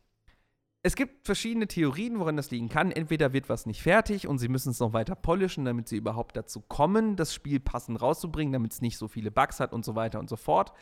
[0.86, 2.92] Es gibt verschiedene Theorien, woran das liegen kann.
[2.92, 6.36] Entweder wird was nicht fertig und sie müssen es noch weiter polischen, damit sie überhaupt
[6.36, 9.96] dazu kommen, das Spiel passend rauszubringen, damit es nicht so viele Bugs hat und so
[9.96, 10.74] weiter und so fort.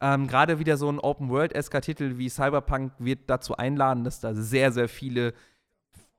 [0.00, 4.88] Ähm, Gerade wieder so ein Open-World-Esker-Titel wie Cyberpunk wird dazu einladen, dass da sehr, sehr
[4.88, 5.34] viele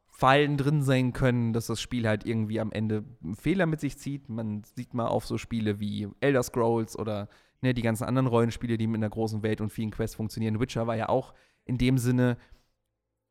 [0.10, 4.28] Fallen drin sein können, dass das Spiel halt irgendwie am Ende Fehler mit sich zieht.
[4.28, 7.30] Man sieht mal auf so Spiele wie Elder Scrolls oder
[7.62, 10.60] ne, die ganzen anderen Rollenspiele, die mit einer großen Welt und vielen Quests funktionieren.
[10.60, 12.36] Witcher war ja auch in dem Sinne,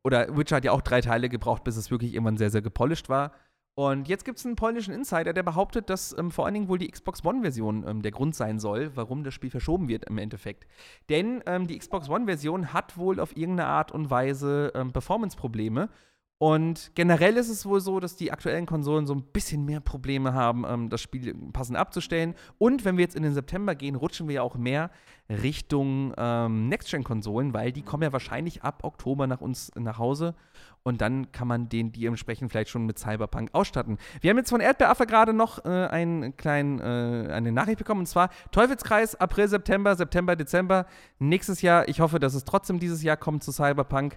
[0.04, 3.08] oder Witcher hat ja auch drei Teile gebraucht, bis es wirklich irgendwann sehr, sehr gepolished
[3.08, 3.32] war.
[3.78, 6.78] Und jetzt gibt es einen polnischen Insider, der behauptet, dass ähm, vor allen Dingen wohl
[6.78, 10.66] die Xbox One-Version ähm, der Grund sein soll, warum das Spiel verschoben wird im Endeffekt.
[11.08, 15.90] Denn ähm, die Xbox One-Version hat wohl auf irgendeine Art und Weise ähm, Performance-Probleme
[16.40, 20.34] und generell ist es wohl so, dass die aktuellen Konsolen so ein bisschen mehr Probleme
[20.34, 22.36] haben, ähm, das Spiel passend abzustellen.
[22.58, 24.90] Und wenn wir jetzt in den September gehen, rutschen wir ja auch mehr
[25.28, 30.36] Richtung ähm, Next-Gen-Konsolen, weil die kommen ja wahrscheinlich ab Oktober nach uns nach Hause.
[30.84, 33.98] Und dann kann man den die entsprechend vielleicht schon mit Cyberpunk ausstatten.
[34.20, 38.02] Wir haben jetzt von Erdbeeraffe gerade noch äh, einen kleinen, äh, eine Nachricht bekommen.
[38.02, 40.86] Und zwar Teufelskreis, April, September, September, Dezember.
[41.18, 44.16] Nächstes Jahr, ich hoffe, dass es trotzdem dieses Jahr kommt zu Cyberpunk.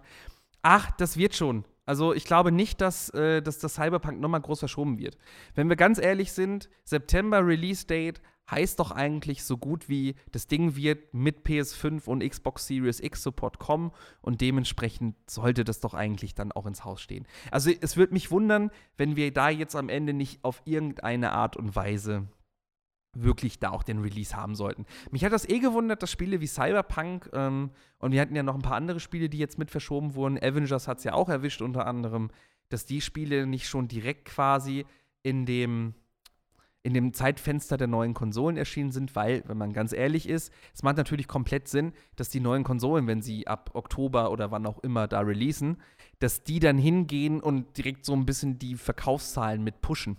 [0.62, 1.66] Ach, das wird schon.
[1.92, 5.18] Also ich glaube nicht, dass, äh, dass das Cyberpunk nochmal groß verschoben wird.
[5.56, 10.48] Wenn wir ganz ehrlich sind, September Release Date heißt doch eigentlich so gut wie, das
[10.48, 15.94] Ding wird mit PS5 und Xbox Series X Support kommen und dementsprechend sollte das doch
[15.94, 17.28] eigentlich dann auch ins Haus stehen.
[17.52, 21.58] Also es würde mich wundern, wenn wir da jetzt am Ende nicht auf irgendeine Art
[21.58, 22.30] und Weise
[23.14, 24.86] wirklich da auch den Release haben sollten.
[25.12, 28.56] Mich hat das eh gewundert, dass Spiele wie Cyberpunk ähm, und wir hatten ja noch
[28.56, 30.38] ein paar andere Spiele, die jetzt mit verschoben wurden.
[30.38, 32.30] Avengers hat es ja auch erwischt unter anderem,
[32.70, 34.86] dass die Spiele nicht schon direkt quasi
[35.24, 35.94] in dem
[36.84, 40.82] in dem Zeitfenster der neuen Konsolen erschienen sind, weil, wenn man ganz ehrlich ist, es
[40.82, 44.80] macht natürlich komplett Sinn, dass die neuen Konsolen, wenn sie ab Oktober oder wann auch
[44.80, 45.78] immer da releasen,
[46.20, 50.18] dass die dann hingehen und direkt so ein bisschen die Verkaufszahlen mit pushen.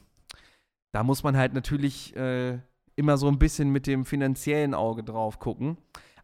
[0.92, 2.60] Da muss man halt natürlich äh,
[3.02, 5.76] immer so ein bisschen mit dem finanziellen Auge drauf gucken.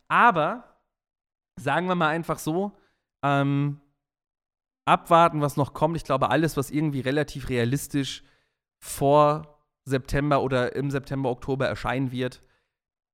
[0.06, 0.64] Aber
[1.56, 2.72] sagen wir mal einfach so,
[3.22, 3.80] ähm,
[4.84, 5.96] abwarten, was noch kommt.
[5.96, 8.22] Ich glaube, alles, was irgendwie relativ realistisch
[8.78, 12.42] vor September oder im September, Oktober erscheinen wird,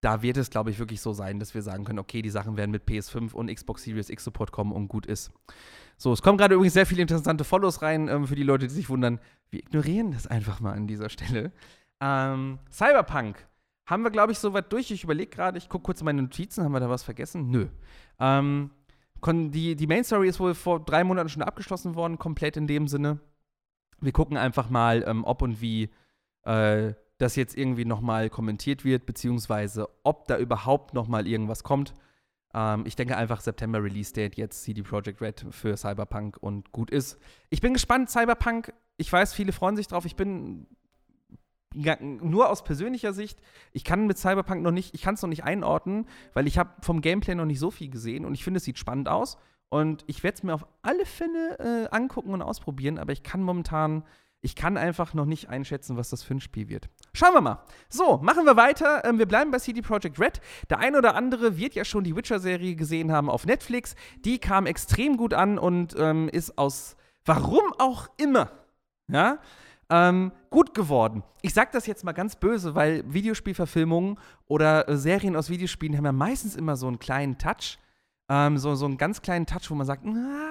[0.03, 2.59] da wird es, glaube ich, wirklich so sein, dass wir sagen können, okay, die Sachen
[2.59, 5.33] werden mit PS5 und Xbox Series X Support kommen und gut ist.
[5.97, 8.75] So, es kommen gerade übrigens sehr viele interessante Follows rein ähm, für die Leute, die
[8.75, 9.19] sich wundern.
[9.49, 11.53] Wir ignorieren das einfach mal an dieser Stelle.
[12.01, 13.47] Ähm, Cyberpunk
[13.87, 14.91] haben wir, glaube ich, soweit durch.
[14.91, 17.51] Ich überlege gerade, ich gucke kurz in meine Notizen, haben wir da was vergessen?
[17.51, 17.69] Nö.
[18.19, 18.71] Ähm,
[19.27, 22.89] die, die Main Story ist wohl vor drei Monaten schon abgeschlossen worden, komplett in dem
[22.89, 23.21] Sinne.
[24.01, 25.91] Wir gucken einfach mal, ähm, ob und wie
[26.43, 31.95] äh, das jetzt irgendwie nochmal kommentiert wird, beziehungsweise ob da überhaupt nochmal irgendwas kommt.
[32.53, 36.91] Ähm, ich denke einfach September Release Date, jetzt CD Projekt Red für Cyberpunk und gut
[36.91, 37.19] ist.
[37.51, 38.73] Ich bin gespannt, Cyberpunk.
[38.97, 40.05] Ich weiß, viele freuen sich drauf.
[40.05, 40.67] Ich bin
[42.01, 43.41] nur aus persönlicher Sicht,
[43.73, 46.71] ich kann mit Cyberpunk noch nicht, ich kann es noch nicht einordnen, weil ich habe
[46.81, 49.39] vom Gameplay noch nicht so viel gesehen und ich finde, es sieht spannend aus.
[49.71, 53.43] Und ich werde es mir auf alle Fälle äh, angucken und ausprobieren, aber ich kann
[53.43, 54.05] momentan,
[54.41, 56.89] ich kann einfach noch nicht einschätzen, was das für ein Spiel wird.
[57.13, 57.65] Schauen wir mal.
[57.89, 59.05] So, machen wir weiter.
[59.05, 60.41] Ähm, wir bleiben bei CD Projekt Red.
[60.71, 63.97] Der ein oder andere wird ja schon die Witcher-Serie gesehen haben auf Netflix.
[64.25, 68.51] Die kam extrem gut an und ähm, ist aus warum auch immer,
[69.09, 69.39] ja,
[69.95, 71.23] ähm, gut geworden.
[71.43, 76.05] Ich sage das jetzt mal ganz böse, weil Videospielverfilmungen oder äh, Serien aus Videospielen haben
[76.05, 77.79] ja meistens immer so einen kleinen Touch,
[78.29, 80.51] ähm, so, so einen ganz kleinen Touch, wo man sagt, na,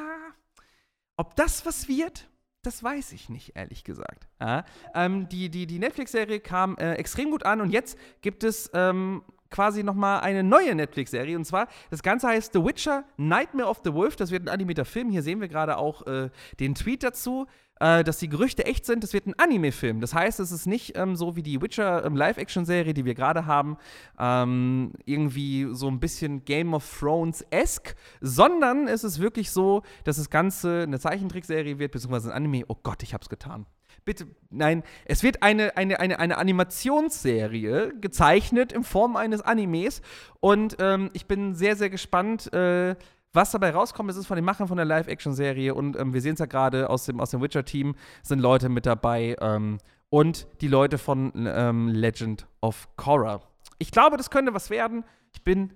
[1.18, 2.30] ob das was wird,
[2.62, 4.28] das weiß ich nicht, ehrlich gesagt.
[4.40, 4.64] Ja,
[4.96, 9.24] ähm, die die, die Netflix-Serie kam äh, extrem gut an und jetzt gibt es ähm,
[9.50, 11.36] quasi nochmal eine neue Netflix-Serie.
[11.36, 14.16] Und zwar, das Ganze heißt The Witcher Nightmare of the Wolf.
[14.16, 15.10] Das wird ein animierter Film.
[15.10, 16.30] Hier sehen wir gerade auch äh,
[16.60, 17.46] den Tweet dazu
[17.80, 20.00] äh, dass die Gerüchte echt sind, es wird ein Anime-Film.
[20.00, 23.46] Das heißt, es ist nicht ähm, so wie die Witcher ähm, Live-Action-Serie, die wir gerade
[23.46, 23.78] haben,
[24.20, 30.30] ähm, irgendwie so ein bisschen Game of Thrones-esque, sondern es ist wirklich so, dass das
[30.30, 32.66] Ganze eine Zeichentrickserie wird, beziehungsweise ein Anime.
[32.68, 33.66] Oh Gott, ich hab's getan.
[34.06, 40.02] Bitte, nein, es wird eine, eine, eine, eine Animationsserie gezeichnet in Form eines Animes
[40.42, 42.96] und ähm, ich bin sehr, sehr gespannt, äh,
[43.34, 46.34] was dabei rauskommt, ist es von den Machern von der Live-Action-Serie und ähm, wir sehen
[46.34, 50.68] es ja gerade aus dem, aus dem Witcher-Team, sind Leute mit dabei ähm, und die
[50.68, 53.42] Leute von ähm, Legend of Korra.
[53.80, 55.04] Ich glaube, das könnte was werden.
[55.34, 55.74] Ich bin.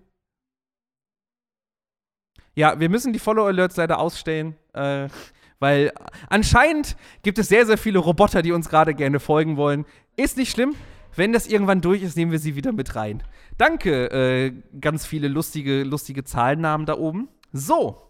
[2.56, 5.10] Ja, wir müssen die Follow-Alerts leider ausstellen, äh,
[5.60, 5.92] weil
[6.30, 9.86] anscheinend gibt es sehr, sehr viele Roboter, die uns gerade gerne folgen wollen.
[10.16, 10.76] Ist nicht schlimm.
[11.16, 13.24] Wenn das irgendwann durch ist, nehmen wir sie wieder mit rein.
[13.58, 17.28] Danke, äh, ganz viele lustige, lustige Zahlennamen da oben.
[17.54, 18.08] So,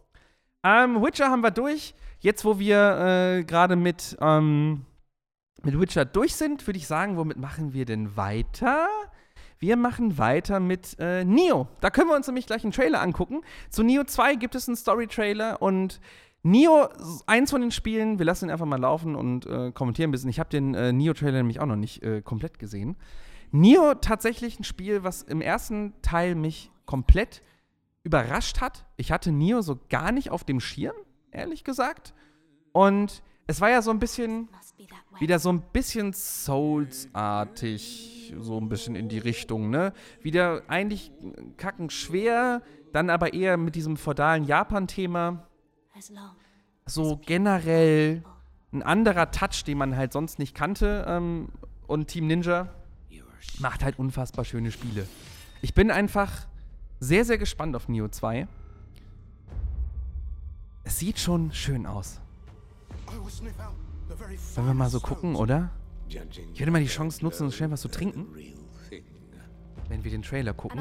[0.63, 1.93] ähm, Witcher haben wir durch.
[2.19, 4.85] Jetzt, wo wir äh, gerade mit, ähm,
[5.63, 8.87] mit Witcher durch sind, würde ich sagen, womit machen wir denn weiter?
[9.59, 11.67] Wir machen weiter mit äh, Neo.
[11.81, 13.41] Da können wir uns nämlich gleich einen Trailer angucken.
[13.69, 15.99] Zu Neo 2 gibt es einen Story-Trailer und
[16.43, 16.89] Neo,
[17.25, 20.29] eins von den Spielen, wir lassen ihn einfach mal laufen und äh, kommentieren ein bisschen.
[20.29, 22.95] Ich habe den äh, Neo-Trailer nämlich auch noch nicht äh, komplett gesehen.
[23.51, 27.41] Nio tatsächlich ein Spiel, was im ersten Teil mich komplett
[28.07, 28.85] überrascht hat.
[28.95, 30.95] Ich hatte Nio so gar nicht auf dem Schirm,
[31.31, 32.13] ehrlich gesagt.
[32.71, 34.47] Und es war ja so ein bisschen,
[35.19, 36.73] wieder so ein bisschen Souls-artig,
[38.39, 39.93] so ein bisschen in die Richtung, ne?
[40.21, 41.11] Wieder eigentlich
[41.57, 42.61] kacken schwer,
[42.93, 45.45] dann aber eher mit diesem feudalen Japan-Thema.
[46.85, 48.23] So generell
[48.71, 51.05] ein anderer Touch, den man halt sonst nicht kannte.
[51.07, 51.49] Ähm,
[51.87, 52.73] und Team Ninja
[53.59, 55.07] macht halt unfassbar schöne Spiele.
[55.61, 56.47] Ich bin einfach
[56.99, 58.47] sehr, sehr gespannt auf Neo 2.
[60.83, 62.21] Es sieht schon schön aus.
[64.55, 65.69] Wollen wir mal so gucken, oder?
[66.07, 68.27] Ich werde mal die Chance nutzen, um schnell was zu trinken.
[69.89, 70.79] Wenn wir den Trailer gucken.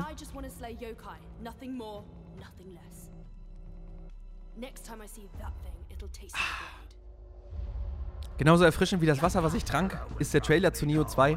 [8.38, 11.36] Genauso erfrischend wie das Wasser, was ich trank, ist der Trailer zu Neo 2.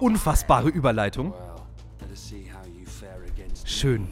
[0.00, 1.34] Unfassbare Überleitung.
[3.68, 4.08] Schön.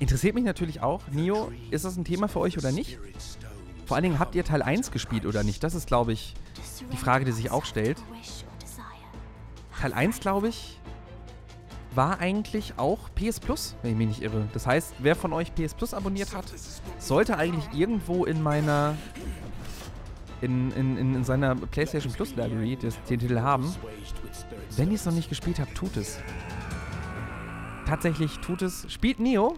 [0.00, 2.98] Interessiert mich natürlich auch, Nio, ist das ein Thema für euch oder nicht?
[3.86, 5.62] Vor allen Dingen, habt ihr Teil 1 gespielt oder nicht?
[5.62, 6.34] Das ist, glaube ich,
[6.90, 8.02] die Frage, die sich auch stellt.
[9.80, 10.80] Teil 1, glaube ich,
[11.94, 14.48] war eigentlich auch PS Plus, wenn ich mich nicht irre.
[14.54, 16.46] Das heißt, wer von euch PS Plus abonniert hat,
[16.98, 18.96] sollte eigentlich irgendwo in meiner
[20.42, 23.74] in, in, in seiner PlayStation Plus Library den Titel haben.
[24.76, 26.18] Wenn ihr es noch nicht gespielt habt, tut es.
[27.86, 28.90] Tatsächlich tut es.
[28.92, 29.56] Spielt Neo,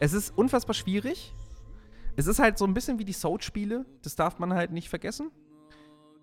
[0.00, 1.34] es ist unfassbar schwierig.
[2.16, 3.86] Es ist halt so ein bisschen wie die Soul-Spiele.
[4.02, 5.30] Das darf man halt nicht vergessen.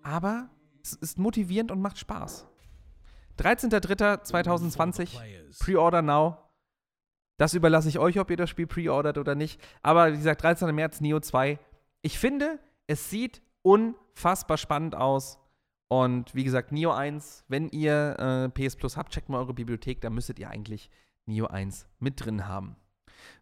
[0.02, 0.50] Aber
[0.82, 2.46] es ist motivierend und macht Spaß.
[3.38, 5.58] 13.03.2020.
[5.58, 6.38] Pre-Order now.
[7.38, 9.60] Das überlasse ich euch, ob ihr das Spiel pre-ordert oder nicht.
[9.82, 10.74] Aber wie gesagt, 13.
[10.74, 11.58] März, Neo 2.
[12.02, 15.40] Ich finde, es sieht unfassbar spannend aus.
[15.88, 20.00] Und wie gesagt, Neo 1, wenn ihr äh, PS Plus habt, checkt mal eure Bibliothek,
[20.00, 20.88] da müsstet ihr eigentlich
[21.26, 22.76] Neo 1 mit drin haben.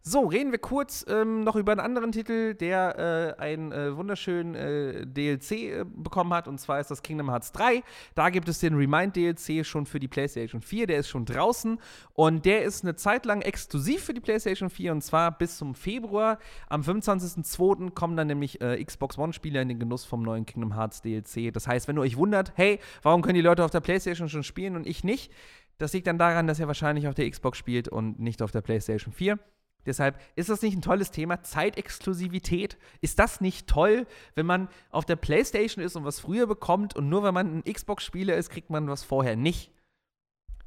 [0.07, 4.55] So, reden wir kurz ähm, noch über einen anderen Titel, der äh, einen äh, wunderschönen
[4.55, 6.47] äh, DLC äh, bekommen hat.
[6.47, 7.83] Und zwar ist das Kingdom Hearts 3.
[8.15, 10.87] Da gibt es den Remind DLC schon für die PlayStation 4.
[10.89, 11.81] Der ist schon draußen
[12.13, 15.75] und der ist eine Zeit lang exklusiv für die PlayStation 4 und zwar bis zum
[15.75, 16.39] Februar.
[16.69, 17.93] Am 25.02.
[17.95, 21.51] kommen dann nämlich äh, Xbox One-Spieler in den Genuss vom neuen Kingdom Hearts DLC.
[21.51, 24.43] Das heißt, wenn ihr euch wundert, hey, warum können die Leute auf der PlayStation schon
[24.43, 25.33] spielen und ich nicht?
[25.79, 28.61] Das liegt dann daran, dass er wahrscheinlich auf der Xbox spielt und nicht auf der
[28.61, 29.39] PlayStation 4.
[29.87, 31.43] Deshalb ist das nicht ein tolles Thema.
[31.43, 32.79] Zeitexklusivität.
[33.01, 37.09] Ist das nicht toll, wenn man auf der PlayStation ist und was früher bekommt und
[37.09, 39.73] nur wenn man ein Xbox-Spieler ist, kriegt man was vorher nicht?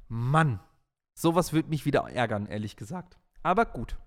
[0.07, 0.59] Mann,
[1.13, 3.17] sowas würde mich wieder ärgern, ehrlich gesagt.
[3.43, 3.97] Aber gut.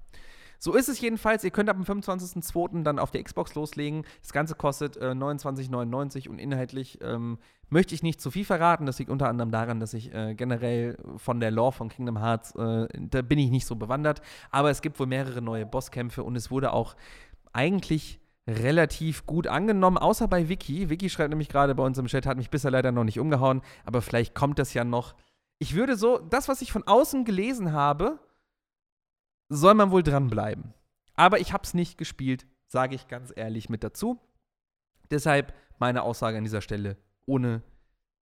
[0.63, 1.43] So ist es jedenfalls.
[1.43, 2.83] Ihr könnt ab dem 25.02.
[2.83, 4.05] dann auf der Xbox loslegen.
[4.21, 7.39] Das Ganze kostet äh, 29,99 und inhaltlich ähm,
[7.71, 8.85] möchte ich nicht zu viel verraten.
[8.85, 12.55] Das liegt unter anderem daran, dass ich äh, generell von der Lore von Kingdom Hearts,
[12.57, 14.21] äh, da bin ich nicht so bewandert.
[14.51, 16.95] Aber es gibt wohl mehrere neue Bosskämpfe und es wurde auch
[17.55, 20.91] eigentlich relativ gut angenommen, außer bei Vicky.
[20.91, 23.63] Vicky schreibt nämlich gerade bei uns im Chat, hat mich bisher leider noch nicht umgehauen,
[23.87, 25.15] aber vielleicht kommt das ja noch.
[25.59, 28.19] Ich würde so, das, was ich von außen gelesen habe,
[29.51, 30.73] soll man wohl dranbleiben.
[31.17, 34.19] Aber ich habe es nicht gespielt, sage ich ganz ehrlich mit dazu.
[35.11, 37.63] Deshalb meine Aussage an dieser Stelle ohne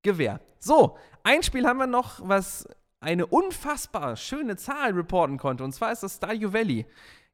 [0.02, 0.40] Gewehr.
[0.58, 2.66] So, ein Spiel haben wir noch, was
[3.00, 5.62] eine unfassbar schöne Zahl reporten konnte.
[5.62, 6.86] Und zwar ist das Stardew Valley.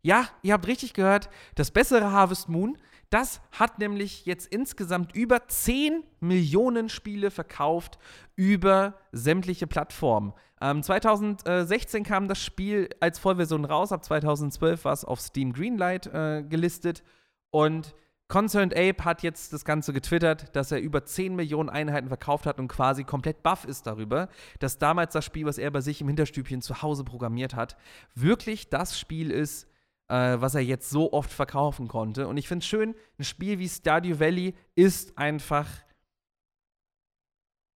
[0.02, 2.76] Ja, ihr habt richtig gehört, das bessere Harvest Moon.
[3.14, 7.96] Das hat nämlich jetzt insgesamt über 10 Millionen Spiele verkauft
[8.35, 10.33] über sämtliche Plattformen.
[10.61, 16.09] Ähm, 2016 kam das Spiel als Vollversion raus, ab 2012 war es auf Steam Greenlight
[16.09, 17.05] äh, gelistet
[17.50, 17.94] und
[18.27, 22.59] Concerned Ape hat jetzt das Ganze getwittert, dass er über 10 Millionen Einheiten verkauft hat
[22.59, 26.09] und quasi komplett baff ist darüber, dass damals das Spiel, was er bei sich im
[26.09, 27.77] Hinterstübchen zu Hause programmiert hat,
[28.16, 29.68] wirklich das Spiel ist,
[30.09, 32.29] äh, was er jetzt so oft verkaufen konnte.
[32.29, 35.69] Und ich finde es schön, ein Spiel wie Stardew Valley ist einfach,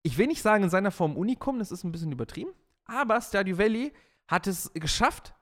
[0.03, 2.51] ich will nicht sagen in seiner Form Unikum, das ist ein bisschen übertrieben,
[2.85, 3.93] aber Stardew Valley
[4.27, 5.33] hat es geschafft,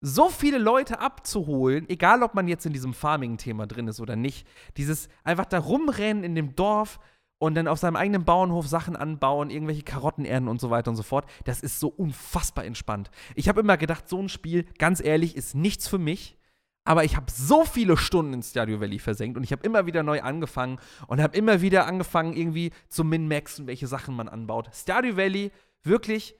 [0.00, 4.46] so viele Leute abzuholen, egal ob man jetzt in diesem Farming-Thema drin ist oder nicht.
[4.76, 7.00] Dieses einfach da rumrennen in dem Dorf
[7.38, 10.96] und dann auf seinem eigenen Bauernhof Sachen anbauen, irgendwelche Karotten ernten und so weiter und
[10.96, 11.28] so fort.
[11.44, 13.10] Das ist so unfassbar entspannt.
[13.34, 16.36] Ich habe immer gedacht, so ein Spiel, ganz ehrlich, ist nichts für mich.
[16.84, 20.02] Aber ich habe so viele Stunden in Stardew Valley versenkt und ich habe immer wieder
[20.02, 24.70] neu angefangen und habe immer wieder angefangen, irgendwie zu min-maxen, welche Sachen man anbaut.
[24.72, 26.34] Stardew Valley, wirklich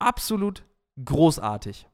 [0.00, 0.64] absolut
[1.02, 1.86] großartig.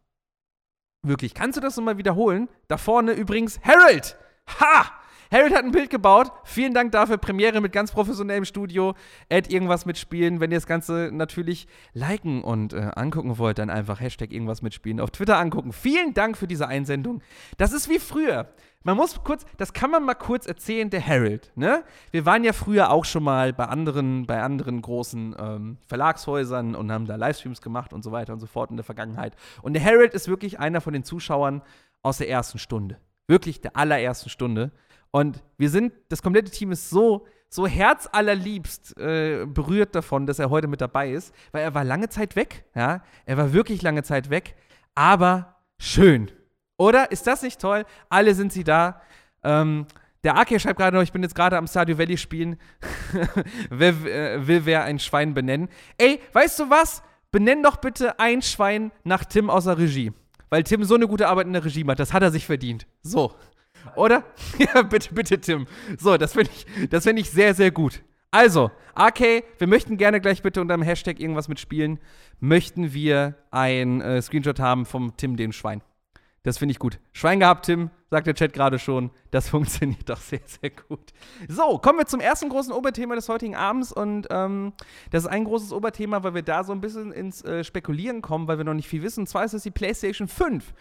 [1.03, 1.35] Wirklich.
[1.35, 2.49] Kannst du das nochmal wiederholen?
[2.67, 4.17] Da vorne übrigens Harold.
[4.59, 4.91] Ha!
[5.31, 6.33] Harold hat ein Bild gebaut.
[6.45, 7.19] Vielen Dank dafür.
[7.19, 8.95] Premiere mit ganz professionellem Studio.
[9.31, 10.41] Add irgendwas mitspielen.
[10.41, 15.01] Wenn ihr das Ganze natürlich liken und äh, angucken wollt, dann einfach Hashtag irgendwas mitspielen
[15.01, 15.73] auf Twitter angucken.
[15.73, 17.23] Vielen Dank für diese Einsendung.
[17.59, 18.49] Das ist wie früher.
[18.85, 21.83] Man muss kurz, das kann man mal kurz erzählen, der Harold, ne?
[22.13, 26.91] Wir waren ja früher auch schon mal bei anderen, bei anderen großen ähm, Verlagshäusern und
[26.93, 29.35] haben da Livestreams gemacht und so weiter und so fort in der Vergangenheit.
[29.63, 31.63] Und der Harold ist wirklich einer von den Zuschauern
[32.03, 32.99] aus der ersten Stunde.
[33.27, 34.71] Wirklich der allerersten Stunde.
[35.11, 40.51] Und wir sind, das komplette Team ist so, so herzallerliebst äh, berührt davon, dass er
[40.51, 43.03] heute mit dabei ist, weil er war lange Zeit weg, ja.
[43.25, 44.55] Er war wirklich lange Zeit weg,
[44.95, 46.31] aber schön.
[46.77, 47.11] Oder?
[47.11, 47.85] Ist das nicht toll?
[48.09, 49.01] Alle sind sie da.
[49.43, 49.87] Ähm,
[50.25, 52.59] der AK schreibt gerade noch, ich bin jetzt gerade am Stardew Valley spielen.
[53.71, 55.69] wer, äh, will wer ein Schwein benennen?
[55.97, 57.03] Ey, weißt du was?
[57.31, 60.13] Benenn doch bitte ein Schwein nach Tim aus der Regie.
[60.51, 61.99] Weil Tim so eine gute Arbeit in der Regie macht.
[61.99, 62.87] Das hat er sich verdient.
[63.03, 63.35] So.
[63.97, 64.25] Oder?
[64.59, 65.67] ja, bitte, bitte, Tim.
[65.99, 68.03] So, das finde ich, find ich sehr, sehr gut.
[68.31, 71.99] Also, AK, wir möchten gerne gleich bitte unter dem Hashtag irgendwas mitspielen.
[72.41, 75.83] Möchten wir ein äh, Screenshot haben vom Tim, dem Schwein.
[76.43, 76.99] Das finde ich gut.
[77.13, 79.11] Schwein gehabt, Tim, sagt der Chat gerade schon.
[79.31, 81.13] Das funktioniert doch sehr, sehr gut.
[81.49, 83.93] So, kommen wir zum ersten großen Oberthema des heutigen Abends.
[83.93, 84.73] Und ähm,
[85.11, 88.47] das ist ein großes Oberthema, weil wir da so ein bisschen ins äh, Spekulieren kommen,
[88.47, 89.21] weil wir noch nicht viel wissen.
[89.21, 90.73] Und zwar ist es die PlayStation 5.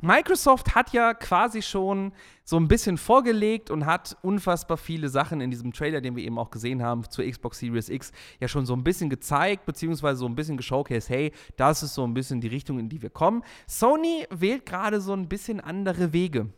[0.00, 2.12] Microsoft hat ja quasi schon
[2.44, 6.38] so ein bisschen vorgelegt und hat unfassbar viele Sachen in diesem Trailer, den wir eben
[6.38, 10.26] auch gesehen haben, zur Xbox Series X, ja schon so ein bisschen gezeigt, beziehungsweise so
[10.26, 13.42] ein bisschen geshowcased, hey, das ist so ein bisschen die Richtung, in die wir kommen.
[13.66, 16.48] Sony wählt gerade so ein bisschen andere Wege.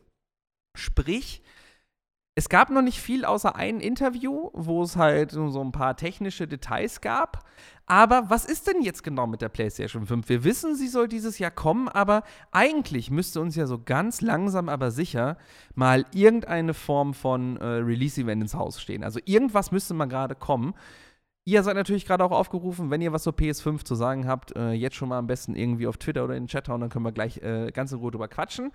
[0.76, 1.42] Sprich,
[2.36, 6.46] es gab noch nicht viel außer ein Interview, wo es halt so ein paar technische
[6.46, 7.44] Details gab.
[7.86, 10.28] Aber was ist denn jetzt genau mit der PlayStation 5?
[10.28, 14.68] Wir wissen, sie soll dieses Jahr kommen, aber eigentlich müsste uns ja so ganz langsam,
[14.68, 15.38] aber sicher
[15.74, 19.02] mal irgendeine Form von äh, Release-Event ins Haus stehen.
[19.02, 20.74] Also irgendwas müsste mal gerade kommen.
[21.50, 24.70] Ihr seid natürlich gerade auch aufgerufen, wenn ihr was zur PS5 zu sagen habt, äh,
[24.70, 27.04] jetzt schon mal am besten irgendwie auf Twitter oder in den Chat hauen, dann können
[27.04, 28.70] wir gleich äh, ganz in Ruhe drüber quatschen.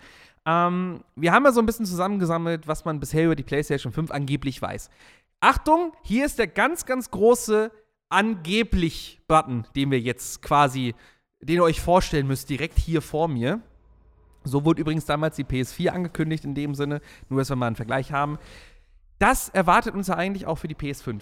[0.45, 4.11] Ähm, wir haben ja so ein bisschen zusammengesammelt, was man bisher über die PlayStation 5
[4.11, 4.89] angeblich weiß.
[5.39, 7.71] Achtung, hier ist der ganz, ganz große
[8.09, 10.95] angeblich Button, den wir jetzt quasi,
[11.39, 13.61] den ihr euch vorstellen müsst, direkt hier vor mir.
[14.43, 17.77] So wurde übrigens damals die PS4 angekündigt in dem Sinne, nur dass wir mal einen
[17.77, 18.37] Vergleich haben.
[19.17, 21.21] Das erwartet uns ja eigentlich auch für die PS5.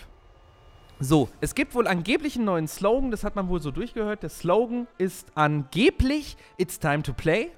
[1.04, 4.24] So, es gibt wohl angeblich einen neuen Slogan, das hat man wohl so durchgehört.
[4.24, 7.52] Der Slogan ist angeblich It's time to play.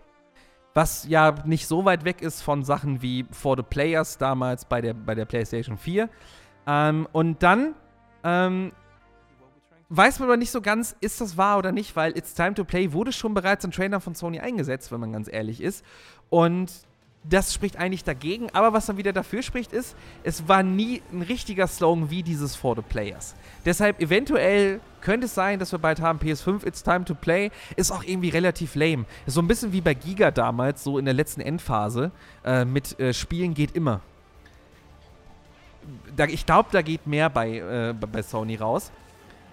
[0.73, 4.81] Was ja nicht so weit weg ist von Sachen wie For the Players damals bei
[4.81, 6.09] der, bei der PlayStation 4.
[6.65, 7.75] Ähm, und dann
[8.23, 8.71] ähm,
[9.89, 12.65] weiß man aber nicht so ganz, ist das wahr oder nicht, weil It's Time to
[12.65, 15.85] Play wurde schon bereits im Trailer von Sony eingesetzt, wenn man ganz ehrlich ist.
[16.31, 16.71] Und
[17.27, 18.49] das spricht eigentlich dagegen.
[18.53, 22.55] Aber was dann wieder dafür spricht, ist, es war nie ein richtiger Slogan wie dieses
[22.55, 23.35] For the Players.
[23.65, 27.51] Deshalb eventuell könnte es sein, dass wir bald haben PS5 It's Time to Play.
[27.75, 29.05] Ist auch irgendwie relativ lame.
[29.25, 32.11] Ist so ein bisschen wie bei Giga damals, so in der letzten Endphase.
[32.43, 34.01] Äh, mit äh, Spielen geht immer.
[36.15, 38.91] Da, ich glaube, da geht mehr bei, äh, bei Sony raus.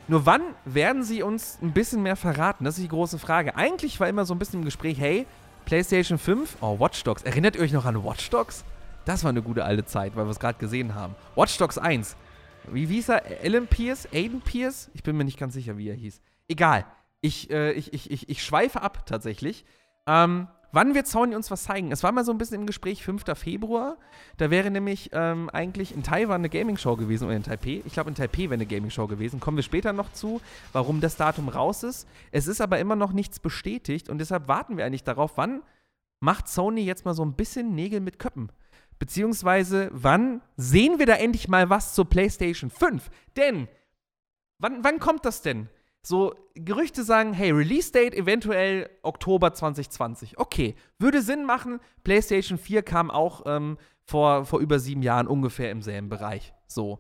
[0.09, 2.65] Nur wann werden sie uns ein bisschen mehr verraten?
[2.65, 3.57] Das ist die große Frage.
[3.57, 5.27] Eigentlich war immer so ein bisschen im Gespräch, hey,
[5.65, 7.23] PlayStation 5, oh, Watch Dogs.
[7.23, 8.65] Erinnert ihr euch noch an Watch Dogs?
[9.05, 11.15] Das war eine gute alte Zeit, weil wir es gerade gesehen haben.
[11.35, 12.17] Watch Dogs 1.
[12.71, 13.23] Wie, hieß er?
[13.43, 14.09] Alan Pierce?
[14.13, 14.91] Aiden Pierce?
[14.95, 16.21] Ich bin mir nicht ganz sicher, wie er hieß.
[16.49, 16.87] Egal.
[17.21, 19.65] Ich, äh, ich, ich, ich, ich schweife ab tatsächlich.
[20.07, 21.93] Ähm, Wann wird Sony uns was zeigen?
[21.93, 23.25] Es war mal so ein bisschen im Gespräch 5.
[23.35, 23.99] Februar.
[24.39, 27.83] Da wäre nämlich ähm, eigentlich in Taiwan eine Gaming-Show gewesen oder in Taipei.
[27.85, 29.39] Ich glaube, in Taipei wäre eine Gaming-Show gewesen.
[29.39, 30.41] Kommen wir später noch zu,
[30.73, 32.09] warum das Datum raus ist.
[32.31, 35.63] Es ist aber immer noch nichts bestätigt und deshalb warten wir eigentlich darauf, wann
[36.21, 38.51] macht Sony jetzt mal so ein bisschen Nägel mit Köppen.
[38.99, 43.11] Beziehungsweise, wann sehen wir da endlich mal was zur PlayStation 5?
[43.37, 43.69] Denn,
[44.59, 45.69] wann, wann kommt das denn?
[46.05, 50.37] So, Gerüchte sagen, hey, Release Date eventuell Oktober 2020.
[50.37, 51.79] Okay, würde Sinn machen.
[52.03, 56.53] PlayStation 4 kam auch ähm, vor, vor über sieben Jahren ungefähr im selben Bereich.
[56.67, 56.99] So.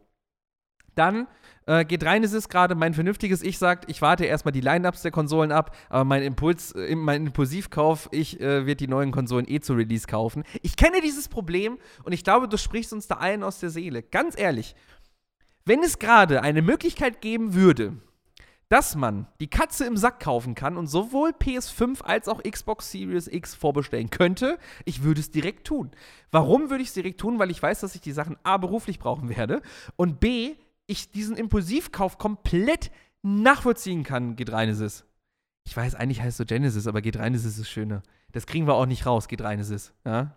[0.95, 1.27] Dann
[1.67, 5.03] äh, geht rein, es ist gerade mein vernünftiges Ich sagt, ich warte erstmal die Lineups
[5.03, 9.49] der Konsolen ab, aber mein Impuls, äh, mein Impulsivkauf, ich äh, werde die neuen Konsolen
[9.49, 10.45] eh zu Release kaufen.
[10.61, 14.03] Ich kenne dieses Problem und ich glaube, du sprichst uns da allen aus der Seele.
[14.03, 14.77] Ganz ehrlich,
[15.65, 17.97] wenn es gerade eine Möglichkeit geben würde,
[18.73, 23.29] dass man die Katze im Sack kaufen kann und sowohl PS5 als auch Xbox Series
[23.29, 25.91] X vorbestellen könnte, ich würde es direkt tun.
[26.31, 27.39] Warum würde ich es direkt tun?
[27.39, 29.61] Weil ich weiß, dass ich die Sachen A beruflich brauchen werde
[29.97, 30.55] und B,
[30.87, 35.05] ich diesen Impulsivkauf komplett nachvollziehen kann, Genesis.
[35.65, 38.03] Ich weiß, eigentlich heißt es so Genesis, aber Genesis ist schöner.
[38.33, 39.93] Das kriegen wir auch nicht raus, geht rein, es ist.
[40.07, 40.35] Ja?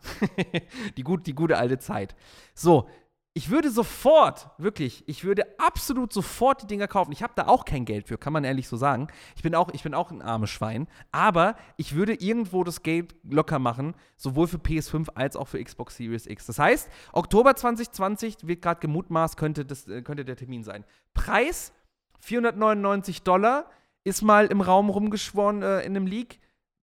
[0.97, 2.17] die, gut, die gute alte Zeit.
[2.53, 2.89] So,
[3.37, 7.11] ich würde sofort, wirklich, ich würde absolut sofort die Dinger kaufen.
[7.11, 9.09] Ich habe da auch kein Geld für, kann man ehrlich so sagen.
[9.35, 10.87] Ich bin auch, ich bin auch ein armes Schwein.
[11.11, 15.97] Aber ich würde irgendwo das Geld locker machen, sowohl für PS5 als auch für Xbox
[15.97, 16.45] Series X.
[16.45, 20.85] Das heißt, Oktober 2020 wird gerade gemutmaßt, könnte, das, äh, könnte der Termin sein.
[21.13, 21.73] Preis
[22.21, 23.69] 499 Dollar
[24.05, 26.39] ist mal im Raum rumgeschworen äh, in einem Leak.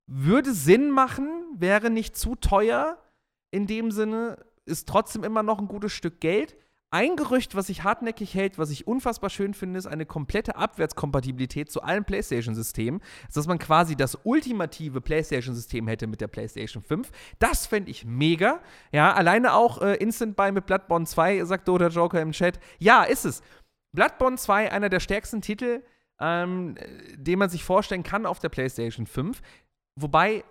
[0.05, 2.97] Würde Sinn machen, wäre nicht zu teuer
[3.51, 6.55] in dem Sinne ist trotzdem immer noch ein gutes Stück Geld.
[6.93, 11.71] Ein Gerücht, was sich hartnäckig hält, was ich unfassbar schön finde, ist eine komplette Abwärtskompatibilität
[11.71, 12.99] zu allen PlayStation-Systemen.
[13.27, 17.09] Also, dass man quasi das ultimative PlayStation-System hätte mit der PlayStation 5.
[17.39, 18.59] Das fände ich mega.
[18.91, 22.59] Ja, alleine auch äh, Instant Buy mit Bloodborne 2, sagt Dota Joker im Chat.
[22.77, 23.41] Ja, ist es.
[23.93, 25.83] Bloodborne 2, einer der stärksten Titel,
[26.19, 26.75] ähm,
[27.15, 29.41] den man sich vorstellen kann auf der PlayStation 5.
[29.95, 30.43] Wobei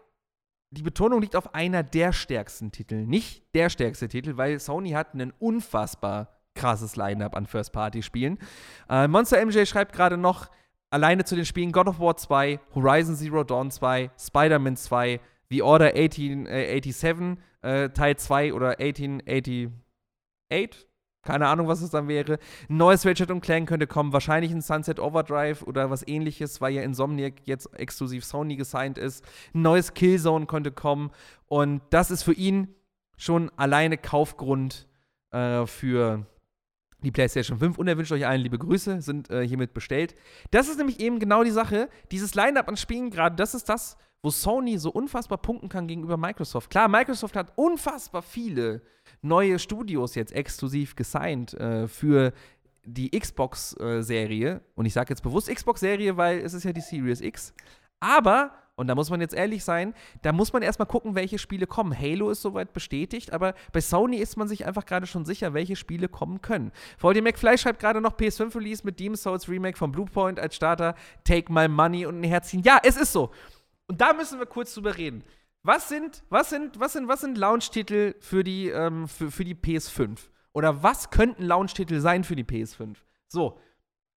[0.71, 3.07] die Betonung liegt auf einer der stärksten Titel.
[3.07, 8.39] Nicht der stärkste Titel, weil Sony hat einen unfassbar krasses Line-Up an First-Party-Spielen.
[8.89, 10.51] Äh, Monster MJ schreibt gerade noch,
[10.91, 15.63] alleine zu den Spielen God of War 2, Horizon Zero Dawn 2, Spider-Man 2, The
[15.63, 20.87] Order 1887, äh, Teil 2 oder 1888,
[21.23, 22.39] keine Ahnung, was es dann wäre.
[22.69, 24.13] Ein neues Ratchet und Clank könnte kommen.
[24.13, 29.25] Wahrscheinlich ein Sunset Overdrive oder was ähnliches, weil ja Insomniac jetzt exklusiv Sony gesigned ist.
[29.55, 31.11] Ein neues Killzone könnte kommen.
[31.47, 32.75] Und das ist für ihn
[33.17, 34.89] schon alleine Kaufgrund
[35.31, 36.27] äh, für
[37.03, 37.79] die PlayStation 5.
[37.79, 40.15] Und er wünscht euch allen liebe Grüße, sind äh, hiermit bestellt.
[40.51, 41.89] Das ist nämlich eben genau die Sache.
[42.11, 46.17] Dieses Line-Up an Spielen gerade, das ist das, wo Sony so unfassbar punkten kann gegenüber
[46.17, 46.71] Microsoft.
[46.71, 48.83] Klar, Microsoft hat unfassbar viele
[49.23, 52.33] neue Studios jetzt exklusiv gesigned äh, für
[52.85, 54.51] die Xbox-Serie.
[54.55, 57.53] Äh, und ich sage jetzt bewusst Xbox-Serie, weil es ist ja die Series X.
[58.01, 61.67] Aber, und da muss man jetzt ehrlich sein, da muss man erstmal gucken, welche Spiele
[61.67, 61.97] kommen.
[61.97, 65.77] Halo ist soweit bestätigt, aber bei Sony ist man sich einfach gerade schon sicher, welche
[65.77, 66.73] Spiele kommen können.
[66.97, 70.95] VD McFly schreibt gerade noch PS5 Release mit Demon's Souls Remake von Bluepoint als Starter.
[71.25, 72.63] Take my money und ein Herzchen.
[72.63, 73.31] Ja, es ist so.
[73.87, 75.25] Und da müssen wir kurz drüber reden.
[75.63, 79.55] Was sind, was sind, was sind, was sind Launch-Titel für die, ähm, für, für die
[79.55, 80.19] PS5?
[80.53, 82.97] Oder was könnten Launch-Titel sein für die PS5?
[83.29, 83.59] So,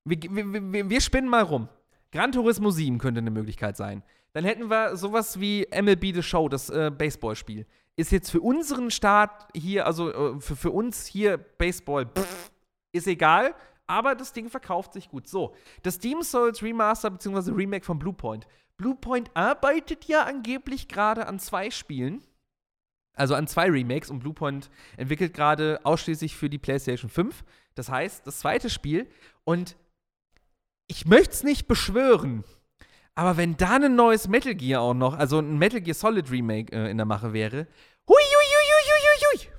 [0.06, 1.68] wir, wir, wir spinnen mal rum.
[2.12, 4.04] Gran Turismo 7 könnte eine Möglichkeit sein.
[4.34, 7.66] Dann hätten wir sowas wie MLB The Show, das äh, Baseballspiel.
[7.96, 12.52] Ist jetzt für unseren Start hier, also äh, für, für uns hier Baseball, pff,
[12.91, 13.54] ist egal,
[13.86, 15.28] aber das Ding verkauft sich gut.
[15.28, 17.52] So, das Demon's Souls Remaster bzw.
[17.52, 22.24] Remake von Bluepoint Bluepoint arbeitet ja angeblich gerade an zwei Spielen.
[23.15, 27.43] Also an zwei Remakes und Bluepoint entwickelt gerade ausschließlich für die PlayStation 5.
[27.76, 29.07] Das heißt, das zweite Spiel.
[29.43, 29.76] Und
[30.88, 32.43] ich möchte es nicht beschwören,
[33.15, 36.76] aber wenn da ein neues Metal Gear auch noch, also ein Metal Gear Solid Remake
[36.76, 37.67] äh, in der Mache wäre,
[38.07, 39.53] hui, hui, hui, hui, hui, hui.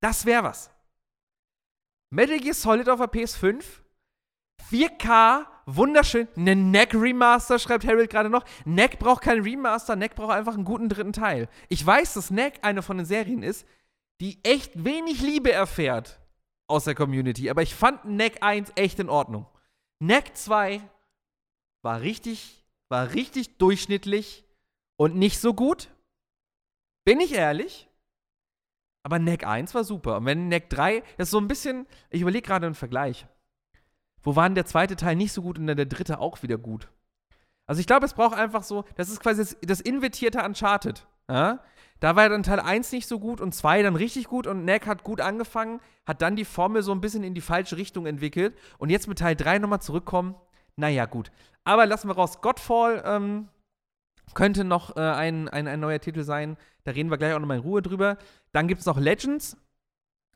[0.00, 0.70] Das wäre was.
[2.10, 3.81] Metal Gear Solid auf der PS5,
[4.70, 6.28] 4K wunderschön.
[6.36, 8.44] Eine Neck Remaster, schreibt Harold gerade noch.
[8.64, 11.48] Neck braucht keinen Remaster, Neck braucht einfach einen guten dritten Teil.
[11.68, 13.66] Ich weiß, dass Neck eine von den Serien ist,
[14.20, 16.20] die echt wenig Liebe erfährt
[16.66, 19.46] aus der Community, aber ich fand Neck 1 echt in Ordnung.
[19.98, 20.80] Neck 2
[21.82, 24.44] war richtig, war richtig durchschnittlich
[24.96, 25.90] und nicht so gut.
[27.04, 27.88] Bin ich ehrlich?
[29.02, 30.18] Aber Neck 1 war super.
[30.18, 33.26] Und wenn Neck 3, das ist so ein bisschen, ich überlege gerade einen Vergleich.
[34.22, 36.58] Wo war denn der zweite Teil nicht so gut und dann der dritte auch wieder
[36.58, 36.88] gut?
[37.66, 41.06] Also ich glaube, es braucht einfach so, das ist quasi das, das invertierte Uncharted.
[41.28, 41.60] Ja?
[42.00, 44.86] Da war dann Teil 1 nicht so gut und 2 dann richtig gut und Neck
[44.86, 48.56] hat gut angefangen, hat dann die Formel so ein bisschen in die falsche Richtung entwickelt
[48.78, 50.34] und jetzt mit Teil 3 nochmal zurückkommen.
[50.76, 51.30] Naja, gut.
[51.64, 52.40] Aber lassen wir raus.
[52.40, 53.48] Godfall ähm,
[54.34, 56.56] könnte noch äh, ein, ein, ein neuer Titel sein.
[56.84, 58.18] Da reden wir gleich auch nochmal in Ruhe drüber.
[58.52, 59.56] Dann gibt es noch Legends.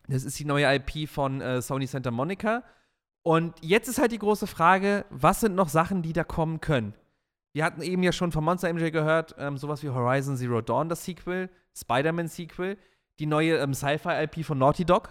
[0.09, 2.63] Das ist die neue IP von äh, Sony Santa Monica.
[3.27, 6.95] Und jetzt ist halt die große Frage, was sind noch Sachen, die da kommen können?
[7.55, 10.89] Wir hatten eben ja schon von Monster MJ gehört, ähm, sowas wie Horizon Zero Dawn,
[10.89, 12.79] das Sequel, Spider-Man-Sequel,
[13.19, 15.09] die neue ähm, Sci-Fi-IP von Naughty Dog.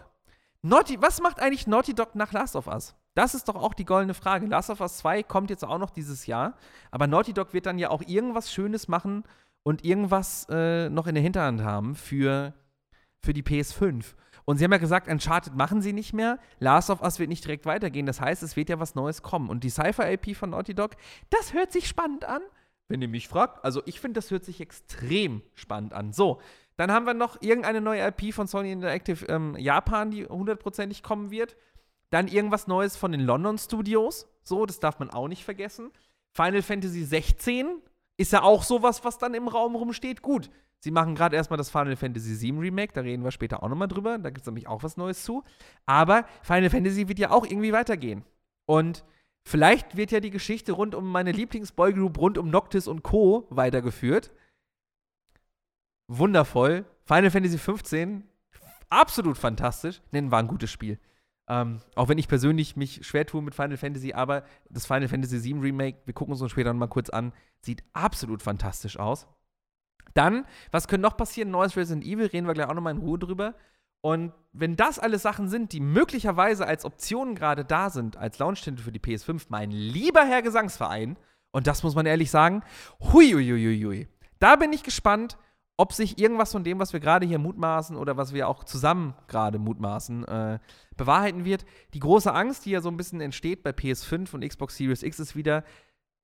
[0.61, 2.95] Naughty, was macht eigentlich Naughty Dog nach Last of Us?
[3.16, 4.45] Das ist doch auch die goldene Frage.
[4.45, 6.53] Last of Us 2 kommt jetzt auch noch dieses Jahr,
[6.91, 9.26] aber Naughty Dog wird dann ja auch irgendwas Schönes machen
[9.63, 12.53] und irgendwas äh, noch in der Hinterhand haben für,
[13.20, 14.16] für die PS5.
[14.46, 16.39] Und sie haben ja gesagt, Uncharted machen sie nicht mehr.
[16.60, 18.06] Last of Us wird nicht direkt weitergehen.
[18.06, 19.50] Das heißt, es wird ja was Neues kommen.
[19.50, 20.91] Und die Cypher-IP von Naughty Dog,
[21.32, 22.41] das hört sich spannend an.
[22.88, 26.14] Wenn ihr mich fragt, also ich finde, das hört sich extrem spannend an.
[26.14, 26.39] So,
[26.78, 31.32] dann haben wir noch irgendeine neue IP von Sony Interactive ähm, Japan, die hundertprozentig kommen
[31.32, 31.56] wird.
[32.12, 34.28] Dann irgendwas Neues von den London Studios.
[34.43, 35.91] So, das darf man auch nicht vergessen.
[36.34, 37.82] Final Fantasy 16
[38.18, 40.22] ist ja auch sowas, was dann im Raum rumsteht.
[40.22, 43.70] Gut, sie machen gerade erstmal das Final Fantasy VII Remake, da reden wir später auch
[43.70, 45.44] nochmal drüber, da gibt es nämlich auch was Neues zu.
[45.86, 48.24] Aber Final Fantasy wird ja auch irgendwie weitergehen.
[48.66, 49.04] Und
[49.48, 53.48] vielleicht wird ja die Geschichte rund um meine Lieblingsboygroup, rund um Noctis und Co.
[53.50, 54.32] weitergeführt.
[56.08, 56.86] Wundervoll.
[57.06, 58.24] Final Fantasy 15,
[58.90, 60.02] absolut fantastisch.
[60.12, 61.00] Nennen war ein gutes Spiel.
[61.48, 65.44] Ähm, auch wenn ich persönlich mich schwer tue mit Final Fantasy, aber das Final Fantasy
[65.44, 69.28] VII Remake, wir gucken uns das später nochmal kurz an, sieht absolut fantastisch aus.
[70.16, 71.51] Dann, was könnte noch passieren?
[71.51, 73.53] Neues Resident Evil, reden wir gleich auch nochmal in Ruhe drüber.
[74.01, 78.82] Und wenn das alles Sachen sind, die möglicherweise als Optionen gerade da sind, als Launch-Tinte
[78.84, 81.18] für die PS5, mein lieber Herr Gesangsverein,
[81.51, 82.63] und das muss man ehrlich sagen,
[82.99, 84.07] huiuiuiui,
[84.39, 85.38] da bin ich gespannt,
[85.78, 89.16] ob sich irgendwas von dem, was wir gerade hier mutmaßen oder was wir auch zusammen
[89.28, 90.59] gerade mutmaßen, äh,
[90.95, 91.66] bewahrheiten wird.
[91.93, 95.20] Die große Angst, die ja so ein bisschen entsteht bei PS5 und Xbox Series X,
[95.20, 95.63] ist wieder,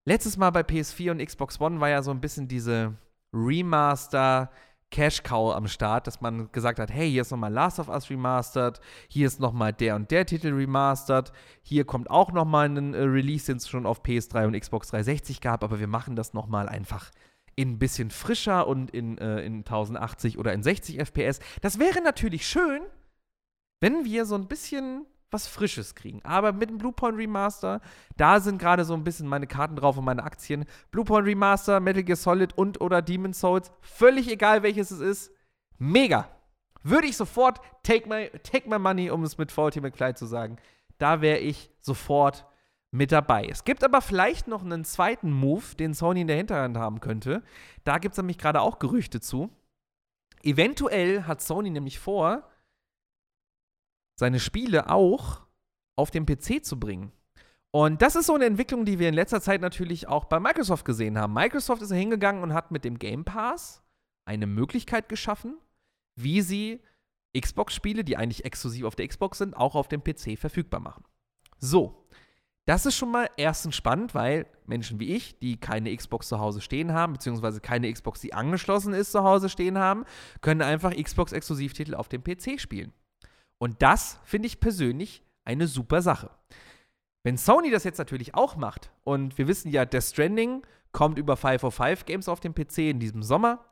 [0.05, 2.95] letztes Mal bei PS4 und Xbox One war ja so ein bisschen diese
[3.34, 4.49] Remaster-
[4.91, 8.09] Cash Cow am Start, dass man gesagt hat, hey, hier ist nochmal Last of Us
[8.09, 11.32] remastered, hier ist nochmal der und der Titel remastered,
[11.63, 15.39] hier kommt auch nochmal ein äh, Release, den es schon auf PS3 und Xbox 360
[15.41, 17.09] gab, aber wir machen das nochmal einfach
[17.55, 21.39] in ein bisschen frischer und in, äh, in 1080 oder in 60 FPS.
[21.61, 22.82] Das wäre natürlich schön,
[23.79, 26.21] wenn wir so ein bisschen was Frisches kriegen.
[26.23, 27.82] Aber mit dem Bluepoint Remaster,
[28.17, 30.65] da sind gerade so ein bisschen meine Karten drauf und meine Aktien.
[30.91, 35.32] Bluepoint Remaster, Metal Gear Solid und oder Demon Souls, völlig egal welches es ist,
[35.77, 36.27] mega.
[36.84, 40.57] Würde ich sofort take my, take my money, um es mit Faulty McFly zu sagen.
[40.97, 42.45] Da wäre ich sofort
[42.91, 43.45] mit dabei.
[43.45, 47.41] Es gibt aber vielleicht noch einen zweiten Move, den Sony in der Hinterhand haben könnte.
[47.84, 49.49] Da gibt es nämlich gerade auch Gerüchte zu.
[50.43, 52.43] Eventuell hat Sony nämlich vor,
[54.16, 55.41] seine Spiele auch
[55.95, 57.12] auf den PC zu bringen.
[57.72, 60.84] Und das ist so eine Entwicklung, die wir in letzter Zeit natürlich auch bei Microsoft
[60.84, 61.34] gesehen haben.
[61.34, 63.82] Microsoft ist hingegangen und hat mit dem Game Pass
[64.26, 65.57] eine Möglichkeit geschaffen,
[66.16, 66.82] wie sie
[67.39, 71.05] Xbox-Spiele, die eigentlich exklusiv auf der Xbox sind, auch auf dem PC verfügbar machen.
[71.59, 72.07] So,
[72.66, 76.62] das ist schon mal erstens spannend, weil Menschen wie ich, die keine Xbox zu Hause
[76.62, 80.05] stehen haben, beziehungsweise keine Xbox, die angeschlossen ist, zu Hause stehen haben,
[80.41, 82.93] können einfach Xbox-Exklusivtitel auf dem PC spielen.
[83.62, 86.32] Und das finde ich persönlich eine super Sache.
[87.22, 91.38] Wenn Sony das jetzt natürlich auch macht, und wir wissen ja, Death Stranding kommt über
[91.38, 93.64] 505 Games auf dem PC in diesem Sommer,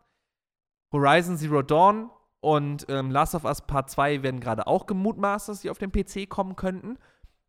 [0.93, 5.61] Horizon Zero Dawn und ähm, Last of Us Part 2 werden gerade auch gemutmaßt, dass
[5.61, 6.99] sie auf dem PC kommen könnten.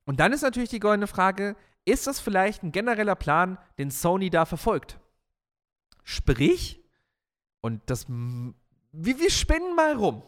[0.06, 4.30] Und dann ist natürlich die goldene Frage, ist das vielleicht ein genereller Plan, den Sony
[4.30, 4.98] da verfolgt?
[6.04, 6.82] Sprich,
[7.60, 8.54] und das, wir,
[9.18, 10.22] wir spinnen mal rum.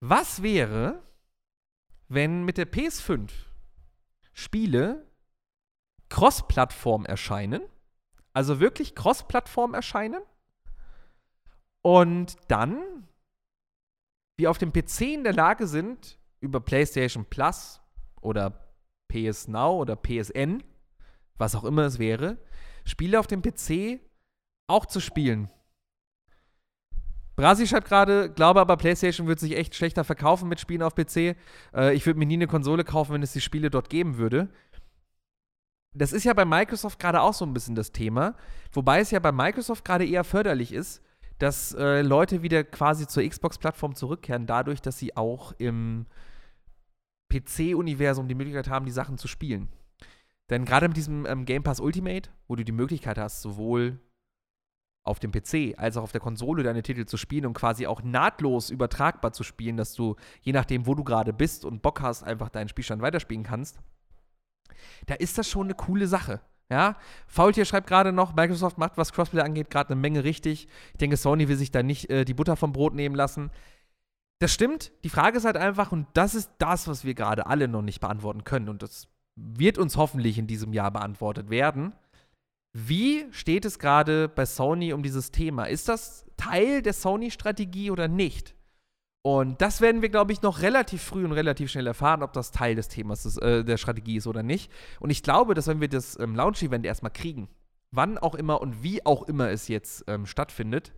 [0.00, 1.02] Was wäre,
[2.08, 3.30] wenn mit der PS5
[4.32, 5.06] Spiele
[6.08, 7.62] Cross-Plattform erscheinen,
[8.32, 10.22] also wirklich Cross-Plattform erscheinen
[11.82, 13.08] und dann
[14.38, 17.82] wir auf dem PC in der Lage sind, über PlayStation Plus
[18.22, 18.72] oder
[19.08, 20.62] PS Now oder PSN,
[21.36, 22.38] was auch immer es wäre,
[22.86, 24.00] Spiele auf dem PC
[24.66, 25.50] auch zu spielen.
[27.40, 31.36] Brasi schreibt gerade, glaube aber, PlayStation wird sich echt schlechter verkaufen mit Spielen auf PC.
[31.74, 34.50] Äh, ich würde mir nie eine Konsole kaufen, wenn es die Spiele dort geben würde.
[35.94, 38.36] Das ist ja bei Microsoft gerade auch so ein bisschen das Thema.
[38.72, 41.02] Wobei es ja bei Microsoft gerade eher förderlich ist,
[41.38, 46.04] dass äh, Leute wieder quasi zur Xbox-Plattform zurückkehren, dadurch, dass sie auch im
[47.32, 49.70] PC-Universum die Möglichkeit haben, die Sachen zu spielen.
[50.50, 53.98] Denn gerade mit diesem ähm, Game Pass Ultimate, wo du die Möglichkeit hast, sowohl
[55.02, 58.02] auf dem PC als auch auf der Konsole deine Titel zu spielen und quasi auch
[58.02, 62.22] nahtlos übertragbar zu spielen, dass du, je nachdem, wo du gerade bist und Bock hast,
[62.22, 63.78] einfach deinen Spielstand weiterspielen kannst,
[65.06, 66.40] da ist das schon eine coole Sache.
[66.70, 66.96] Ja,
[67.26, 70.68] Faultier schreibt gerade noch, Microsoft macht, was Crossplay angeht, gerade eine Menge richtig.
[70.92, 73.50] Ich denke, Sony will sich da nicht äh, die Butter vom Brot nehmen lassen.
[74.38, 74.92] Das stimmt.
[75.02, 78.00] Die Frage ist halt einfach, und das ist das, was wir gerade alle noch nicht
[78.00, 81.92] beantworten können, und das wird uns hoffentlich in diesem Jahr beantwortet werden.
[82.72, 85.64] Wie steht es gerade bei Sony um dieses Thema?
[85.64, 88.54] Ist das Teil der Sony-Strategie oder nicht?
[89.22, 92.52] Und das werden wir, glaube ich, noch relativ früh und relativ schnell erfahren, ob das
[92.52, 94.72] Teil des Themas ist, äh, der Strategie ist oder nicht.
[94.98, 97.48] Und ich glaube, dass wenn wir das ähm, Launch-Event erstmal kriegen,
[97.90, 100.92] wann auch immer und wie auch immer es jetzt ähm, stattfindet,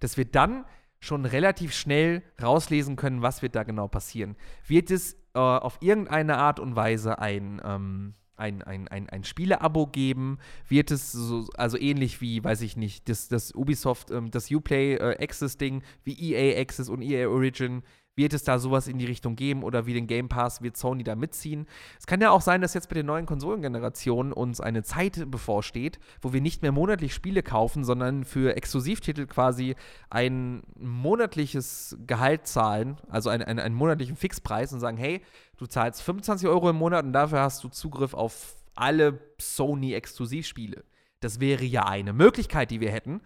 [0.00, 0.64] dass wir dann
[1.00, 4.34] schon relativ schnell rauslesen können, was wird da genau passieren.
[4.66, 9.86] Wird es äh, auf irgendeine Art und Weise ein, ähm, ein, ein, ein, ein Spiele-Abo
[9.86, 10.38] geben?
[10.68, 14.94] Wird es so, also ähnlich wie, weiß ich nicht, das, das Ubisoft, ähm, das Uplay
[14.94, 17.82] äh, Access-Ding, wie EA Access und EA Origin,
[18.18, 21.04] wird es da sowas in die Richtung geben oder wie den Game Pass wird Sony
[21.04, 21.66] da mitziehen?
[21.98, 25.98] Es kann ja auch sein, dass jetzt mit den neuen Konsolengenerationen uns eine Zeit bevorsteht,
[26.20, 29.76] wo wir nicht mehr monatlich Spiele kaufen, sondern für Exklusivtitel quasi
[30.10, 35.22] ein monatliches Gehalt zahlen, also einen, einen, einen monatlichen Fixpreis und sagen, hey,
[35.56, 40.84] du zahlst 25 Euro im Monat und dafür hast du Zugriff auf alle Sony-Exklusivspiele.
[41.20, 43.20] Das wäre ja eine Möglichkeit, die wir hätten.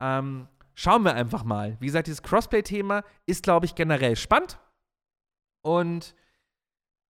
[0.00, 1.76] Ähm, schauen wir einfach mal.
[1.80, 4.60] Wie gesagt, dieses Crossplay-Thema ist, glaube ich, generell spannend.
[5.60, 6.14] Und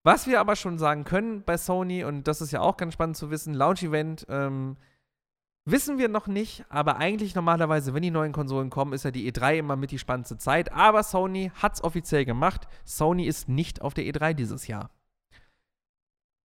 [0.02, 3.18] was wir aber schon sagen können bei Sony, und das ist ja auch ganz spannend
[3.18, 4.78] zu wissen, Launch-Event ähm,
[5.66, 9.30] wissen wir noch nicht, aber eigentlich normalerweise, wenn die neuen Konsolen kommen, ist ja die
[9.30, 10.72] E3 immer mit die spannendste Zeit.
[10.72, 12.66] Aber Sony hat es offiziell gemacht.
[12.86, 14.90] Sony ist nicht auf der E3 dieses Jahr.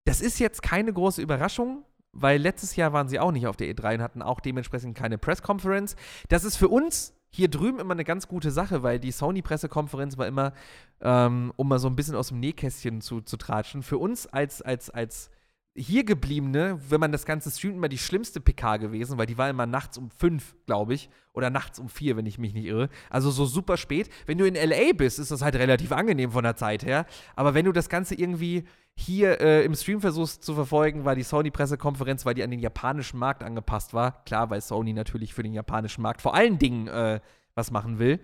[0.05, 3.75] Das ist jetzt keine große Überraschung, weil letztes Jahr waren sie auch nicht auf der
[3.75, 5.97] E3 und hatten auch dementsprechend keine Press-Conference.
[6.29, 10.27] Das ist für uns hier drüben immer eine ganz gute Sache, weil die Sony-Pressekonferenz war
[10.27, 10.53] immer,
[11.01, 14.61] ähm, um mal so ein bisschen aus dem Nähkästchen zu, zu tratschen, für uns als,
[14.61, 15.31] als, als
[15.75, 19.49] hier gebliebene, wenn man das Ganze streamt, immer die schlimmste PK gewesen, weil die war
[19.49, 22.91] immer nachts um fünf, glaube ich, oder nachts um vier, wenn ich mich nicht irre.
[23.09, 24.11] Also so super spät.
[24.27, 27.07] Wenn du in LA bist, ist das halt relativ angenehm von der Zeit her.
[27.37, 28.65] Aber wenn du das Ganze irgendwie
[28.95, 33.19] hier äh, im Stream versuchst zu verfolgen, war die Sony-Pressekonferenz, weil die an den japanischen
[33.19, 34.23] Markt angepasst war.
[34.25, 37.21] Klar, weil Sony natürlich für den japanischen Markt vor allen Dingen äh,
[37.55, 38.21] was machen will.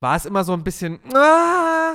[0.00, 1.00] War es immer so ein bisschen.
[1.14, 1.94] Ah,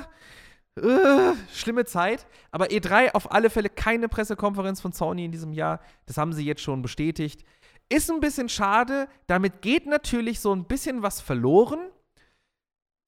[0.75, 2.25] äh, schlimme Zeit.
[2.51, 5.79] Aber E3 auf alle Fälle keine Pressekonferenz von Sony in diesem Jahr.
[6.05, 7.43] Das haben sie jetzt schon bestätigt.
[7.89, 9.07] Ist ein bisschen schade.
[9.27, 11.79] Damit geht natürlich so ein bisschen was verloren.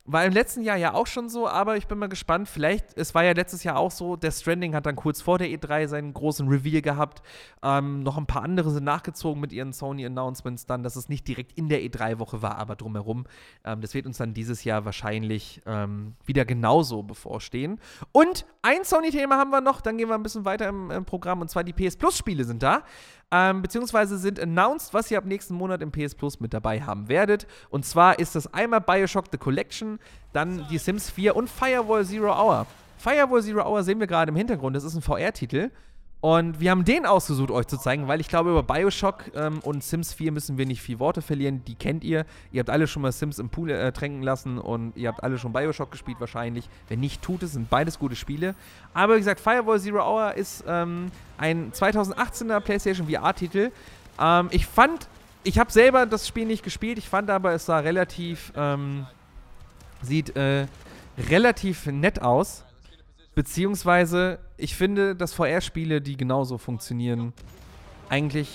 [0.05, 2.49] War im letzten Jahr ja auch schon so, aber ich bin mal gespannt.
[2.49, 5.47] Vielleicht, es war ja letztes Jahr auch so, der Stranding hat dann kurz vor der
[5.49, 7.21] E3 seinen großen Reveal gehabt.
[7.61, 11.51] Ähm, noch ein paar andere sind nachgezogen mit ihren Sony-Announcements dann, dass es nicht direkt
[11.55, 13.25] in der E3-Woche war, aber drumherum.
[13.63, 17.79] Ähm, das wird uns dann dieses Jahr wahrscheinlich ähm, wieder genauso bevorstehen.
[18.11, 21.41] Und ein Sony-Thema haben wir noch, dann gehen wir ein bisschen weiter im, im Programm,
[21.41, 22.83] und zwar die PS Plus-Spiele sind da
[23.31, 27.07] ähm, beziehungsweise sind announced, was ihr ab nächsten Monat im PS Plus mit dabei haben
[27.07, 27.47] werdet.
[27.69, 29.99] Und zwar ist das einmal Bioshock The Collection,
[30.33, 32.67] dann die Sims 4 und Firewall Zero Hour.
[32.97, 35.71] Firewall Zero Hour sehen wir gerade im Hintergrund, das ist ein VR-Titel.
[36.21, 39.83] Und wir haben den ausgesucht, euch zu zeigen, weil ich glaube, über Bioshock ähm, und
[39.83, 41.63] Sims 4 müssen wir nicht viel Worte verlieren.
[41.65, 42.27] Die kennt ihr.
[42.51, 45.39] Ihr habt alle schon mal Sims im Pool äh, tränken lassen und ihr habt alle
[45.39, 46.69] schon Bioshock gespielt wahrscheinlich.
[46.89, 48.53] Wenn nicht, tut es, sind beides gute Spiele.
[48.93, 53.71] Aber wie gesagt, Firewall Zero Hour ist ähm, ein 2018er PlayStation VR-Titel.
[54.19, 55.07] Ähm, ich fand,
[55.43, 59.07] ich habe selber das Spiel nicht gespielt, ich fand aber, es sah relativ, ähm,
[60.03, 60.67] sieht äh,
[61.17, 62.63] relativ nett aus.
[63.33, 67.33] Beziehungsweise, ich finde, dass VR-Spiele, die genauso funktionieren,
[68.09, 68.49] eigentlich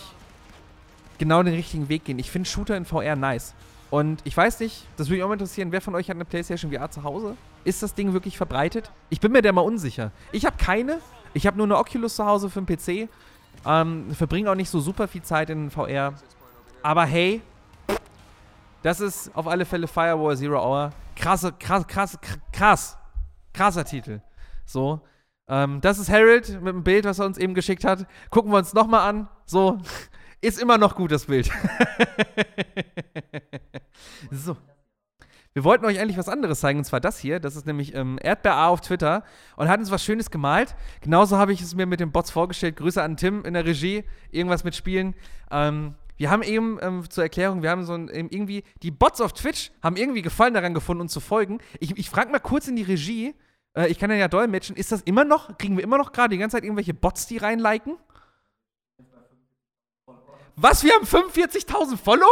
[1.18, 2.18] genau den richtigen Weg gehen.
[2.18, 3.54] Ich finde Shooter in VR nice.
[3.90, 6.24] Und ich weiß nicht, das würde mich auch mal interessieren, wer von euch hat eine
[6.24, 7.36] PlayStation VR zu Hause?
[7.64, 8.90] Ist das Ding wirklich verbreitet?
[9.08, 10.12] Ich bin mir da mal unsicher.
[10.32, 10.98] Ich habe keine.
[11.34, 13.08] Ich habe nur eine Oculus zu Hause für den PC.
[13.64, 16.14] Ähm, verbringe auch nicht so super viel Zeit in VR.
[16.82, 17.40] Aber hey,
[18.82, 20.90] das ist auf alle Fälle Firewall Zero Hour.
[21.16, 22.18] Krasse, krass, krass,
[22.52, 22.96] krass.
[23.52, 24.20] Krasser Titel.
[24.66, 25.00] So.
[25.48, 28.06] Ähm, das ist Harold mit dem Bild, was er uns eben geschickt hat.
[28.30, 29.28] Gucken wir uns nochmal an.
[29.46, 29.78] So.
[30.42, 31.50] Ist immer noch gut, das Bild.
[34.30, 34.56] so.
[35.54, 37.40] Wir wollten euch eigentlich was anderes zeigen, und zwar das hier.
[37.40, 39.24] Das ist nämlich ähm, Erdbeer A auf Twitter
[39.56, 40.76] und hat uns was Schönes gemalt.
[41.00, 42.76] Genauso habe ich es mir mit den Bots vorgestellt.
[42.76, 44.04] Grüße an Tim in der Regie.
[44.30, 45.14] Irgendwas mit Spielen.
[45.50, 49.32] Ähm, wir haben eben ähm, zur Erklärung, wir haben so ein, irgendwie, die Bots auf
[49.32, 51.58] Twitch haben irgendwie Gefallen daran gefunden, uns zu folgen.
[51.80, 53.34] Ich, ich frage mal kurz in die Regie,
[53.76, 54.74] äh, ich kann ja ja dolmetschen.
[54.76, 57.36] Ist das immer noch, kriegen wir immer noch gerade die ganze Zeit irgendwelche Bots, die
[57.38, 57.96] reinliken?
[60.56, 62.30] Was, wir haben 45.000 Follower?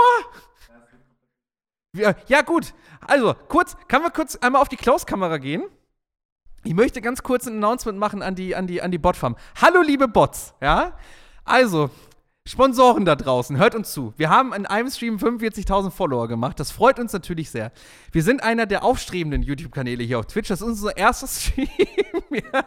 [1.93, 2.75] Ja, gut.
[3.07, 5.63] Also, kurz, kann wir kurz einmal auf die Close-Kamera gehen?
[6.65, 9.37] Ich möchte ganz kurz ein Announcement machen an die, an die, an die Botfarm.
[9.61, 10.99] Hallo, liebe Bots, ja?
[11.45, 11.91] Also,
[12.47, 14.13] Sponsoren da draußen, hört uns zu.
[14.19, 16.61] Wir haben in einem Stream 45.000 Follower gemacht.
[16.61, 17.73] Das freut uns natürlich sehr.
[18.13, 20.49] Wir sind einer der aufstrebenden YouTube-Kanäle hier auf Twitch.
[20.49, 21.69] Das ist unser erster Stream.
[22.31, 22.65] ja.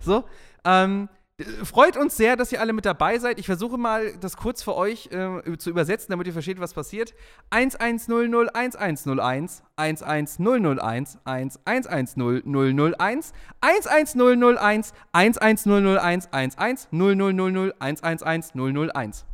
[0.00, 0.24] So.
[0.64, 1.08] Ähm,
[1.64, 3.38] Freut uns sehr, dass ihr alle mit dabei seid.
[3.38, 7.12] Ich versuche mal, das kurz für euch äh, zu übersetzen, damit ihr versteht, was passiert.
[7.50, 19.26] 1100 1101 11001 111001 11001 11001 11000 111001.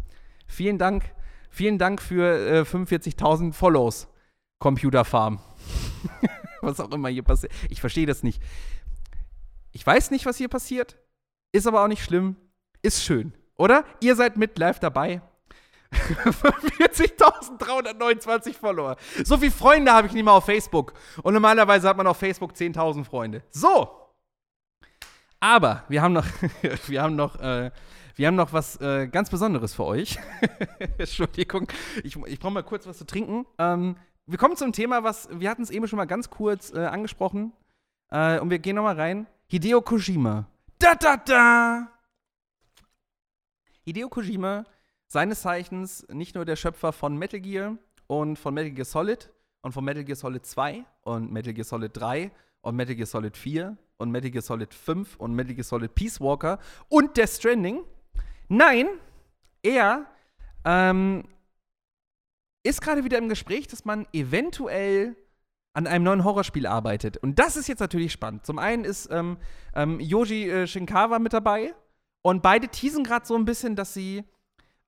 [0.49, 1.05] Vielen Dank.
[1.51, 4.09] Vielen Dank für äh, 45.000 Follows,
[4.59, 5.39] Computer Farm.
[6.63, 7.53] was auch immer hier passiert.
[7.69, 8.43] Ich verstehe das nicht.
[9.71, 10.99] Ich weiß nicht, was hier passiert.
[11.53, 12.37] Ist aber auch nicht schlimm.
[12.81, 13.85] Ist schön, oder?
[14.01, 15.21] Ihr seid mit live dabei.
[15.93, 18.97] 40.329 Follower.
[19.25, 20.95] So viele Freunde habe ich nicht mal auf Facebook.
[21.23, 23.43] Und normalerweise hat man auf Facebook 10.000 Freunde.
[23.51, 23.91] So.
[25.41, 26.25] Aber wir haben noch,
[26.87, 27.73] wir haben noch, äh,
[28.15, 30.19] wir haben noch was äh, ganz Besonderes für euch.
[30.99, 31.67] Entschuldigung,
[32.03, 33.47] ich, ich brauche mal kurz was zu trinken.
[33.59, 33.97] Ähm,
[34.27, 37.53] wir kommen zum Thema, was wir hatten es eben schon mal ganz kurz äh, angesprochen.
[38.11, 39.27] Äh, und wir gehen noch mal rein.
[39.47, 40.47] Hideo Kojima.
[40.83, 41.89] Da da da.
[43.85, 44.65] Hideo Kojima
[45.07, 47.79] seines Zeichens nicht nur der Schöpfer von Metal Gear
[48.09, 49.31] und von Metal Gear Solid
[49.61, 53.37] und von Metal Gear Solid 2 und Metal Gear Solid 3 und Metal Gear Solid
[53.37, 56.59] 4 und Metal Gear Solid 5 und Metal Gear Solid Peace Walker
[56.89, 57.85] und Death Stranding.
[58.49, 58.89] Nein,
[59.63, 60.07] er
[60.65, 61.23] ähm,
[62.65, 65.15] ist gerade wieder im Gespräch, dass man eventuell
[65.75, 67.17] an einem neuen Horrorspiel arbeitet.
[67.17, 68.45] Und das ist jetzt natürlich spannend.
[68.45, 69.39] Zum einen ist ähm,
[69.75, 71.75] ähm, Yoji äh, Shinkawa mit dabei
[72.23, 74.25] und beide teasen gerade so ein bisschen, dass sie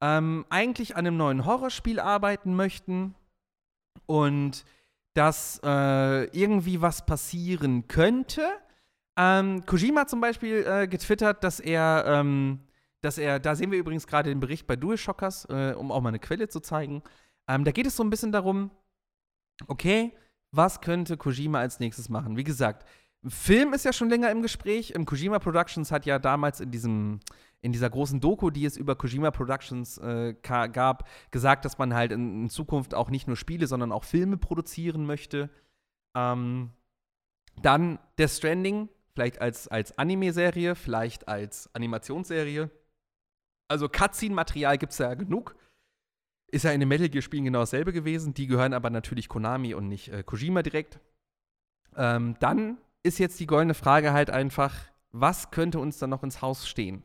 [0.01, 3.15] ähm, eigentlich an einem neuen Horrorspiel arbeiten möchten
[4.07, 4.65] und
[5.15, 8.47] dass äh, irgendwie was passieren könnte.
[9.17, 12.61] Ähm, Kojima zum Beispiel äh, getwittert, dass er, ähm,
[13.01, 16.09] dass er, da sehen wir übrigens gerade den Bericht bei DualShockers, äh, um auch mal
[16.09, 17.03] eine Quelle zu zeigen.
[17.49, 18.71] Ähm, da geht es so ein bisschen darum,
[19.69, 20.13] okay,
[20.57, 22.37] was könnte Kojima als nächstes machen?
[22.37, 22.87] Wie gesagt,
[23.27, 24.91] Film ist ja schon länger im Gespräch.
[24.91, 27.21] Im Kojima Productions hat ja damals in diesem
[27.65, 32.13] in dieser großen Doku, die es über Kojima Productions äh, gab, gesagt, dass man halt
[32.13, 35.49] in, in, Zukunft auch nicht nur Spiele, sondern auch Filme produzieren möchte.
[36.15, 36.73] Ähm,
[37.63, 42.71] dann Death Stranding, vielleicht als, als Anime-Serie, vielleicht als Animationsserie.
[43.69, 45.57] Also Cutscene-Material gibt es ja genug.
[46.55, 48.33] Ist ja in den Metal Gear-Spielen genau dasselbe gewesen.
[48.33, 51.01] Die gehören aber natürlich Konami und nicht äh, Kojima direkt.
[51.97, 54.73] Ähm, dann ist jetzt die goldene Frage halt einfach,
[55.11, 57.03] was könnte uns dann noch ins Haus stehen?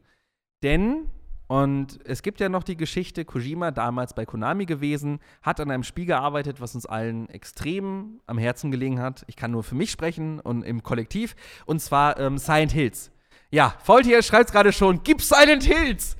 [0.61, 1.09] Denn,
[1.47, 5.83] und es gibt ja noch die Geschichte, Kojima, damals bei Konami gewesen, hat an einem
[5.83, 9.23] Spiel gearbeitet, was uns allen extrem am Herzen gelegen hat.
[9.25, 11.35] Ich kann nur für mich sprechen und im Kollektiv.
[11.65, 13.09] Und zwar ähm, Silent Hills.
[13.49, 16.17] Ja, Faultier schreibt es gerade schon, gib Silent Hills!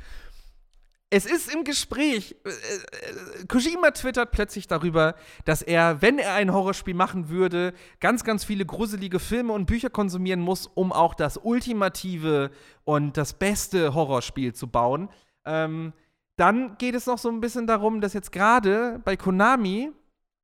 [1.10, 2.36] Es ist im Gespräch.
[2.45, 8.24] Äh, äh, Kojima twittert plötzlich darüber, dass er, wenn er ein Horrorspiel machen würde, ganz,
[8.24, 12.51] ganz viele gruselige Filme und Bücher konsumieren muss, um auch das ultimative
[12.84, 15.10] und das beste Horrorspiel zu bauen.
[15.45, 15.93] Ähm,
[16.36, 19.91] dann geht es noch so ein bisschen darum, dass jetzt gerade bei Konami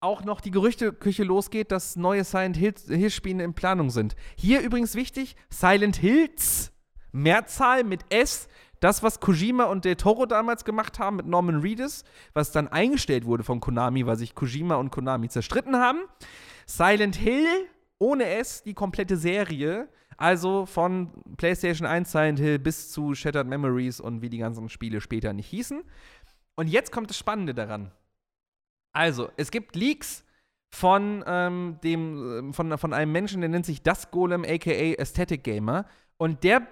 [0.01, 4.15] auch noch die Gerüchteküche losgeht, dass neue Silent Hill-Spiele in Planung sind.
[4.35, 6.73] Hier übrigens wichtig: Silent Hills,
[7.11, 8.47] Mehrzahl mit S
[8.85, 13.25] das, was Kojima und Del Toro damals gemacht haben mit Norman Reedus, was dann eingestellt
[13.25, 16.01] wurde von Konami, weil sich Kojima und Konami zerstritten haben.
[16.67, 17.47] Silent Hill
[17.97, 19.89] ohne S, die komplette Serie.
[20.17, 25.01] Also von PlayStation 1 Silent Hill bis zu Shattered Memories und wie die ganzen Spiele
[25.01, 25.81] später nicht hießen.
[26.55, 27.91] Und jetzt kommt das Spannende daran.
[28.93, 30.23] Also, es gibt Leaks
[30.69, 35.85] von, ähm, dem, von, von einem Menschen, der nennt sich Das Golem, aka Aesthetic Gamer.
[36.17, 36.67] Und der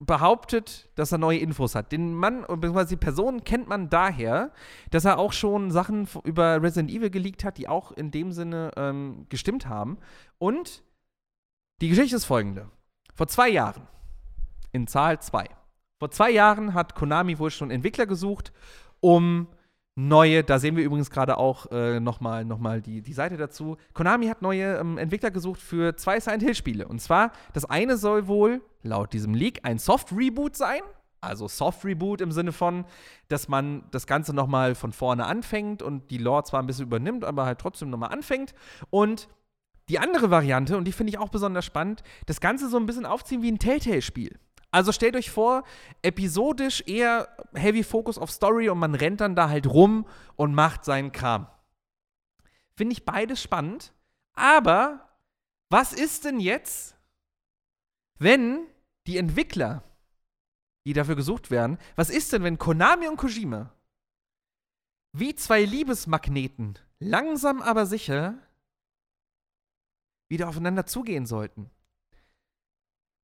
[0.00, 1.92] behauptet, dass er neue Infos hat.
[1.92, 2.86] Den Mann, bzw.
[2.86, 4.52] die Person kennt man daher,
[4.90, 8.72] dass er auch schon Sachen über Resident Evil geleakt hat, die auch in dem Sinne
[8.76, 9.98] ähm, gestimmt haben.
[10.38, 10.82] Und
[11.80, 12.70] die Geschichte ist folgende.
[13.14, 13.86] Vor zwei Jahren,
[14.72, 15.48] in Zahl 2,
[15.98, 18.52] vor zwei Jahren hat Konami wohl schon Entwickler gesucht,
[19.00, 19.48] um
[19.96, 23.76] neue, da sehen wir übrigens gerade auch äh, nochmal noch mal die, die Seite dazu.
[23.92, 26.88] Konami hat neue ähm, Entwickler gesucht für zwei Silent Hill-Spiele.
[26.88, 30.80] Und zwar, das eine soll wohl, laut diesem Leak, ein Soft-Reboot sein.
[31.20, 32.84] Also Soft-Reboot im Sinne von,
[33.28, 37.24] dass man das Ganze nochmal von vorne anfängt und die Lore zwar ein bisschen übernimmt,
[37.24, 38.52] aber halt trotzdem nochmal anfängt.
[38.90, 39.28] Und
[39.88, 43.06] die andere Variante, und die finde ich auch besonders spannend, das Ganze so ein bisschen
[43.06, 44.38] aufziehen wie ein Telltale-Spiel.
[44.74, 45.62] Also stellt euch vor,
[46.02, 50.04] episodisch eher Heavy Focus auf Story und man rennt dann da halt rum
[50.34, 51.46] und macht seinen Kram.
[52.76, 53.94] Finde ich beides spannend.
[54.32, 55.16] Aber
[55.70, 56.96] was ist denn jetzt,
[58.18, 58.66] wenn
[59.06, 59.84] die Entwickler,
[60.84, 63.72] die dafür gesucht werden, was ist denn, wenn Konami und Kojima
[65.12, 68.40] wie zwei Liebesmagneten langsam aber sicher
[70.28, 71.70] wieder aufeinander zugehen sollten?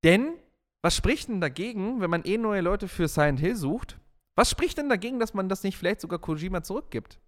[0.05, 0.39] Denn
[0.83, 3.99] was spricht denn dagegen, wenn man eh neue Leute für Silent Hill sucht?
[4.37, 7.19] Was spricht denn dagegen, dass man das nicht vielleicht sogar Kojima zurückgibt?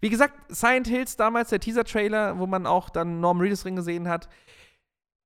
[0.00, 4.08] Wie gesagt, Silent Hills damals, der Teaser-Trailer, wo man auch dann Norm Reedus Ring gesehen
[4.08, 4.28] hat,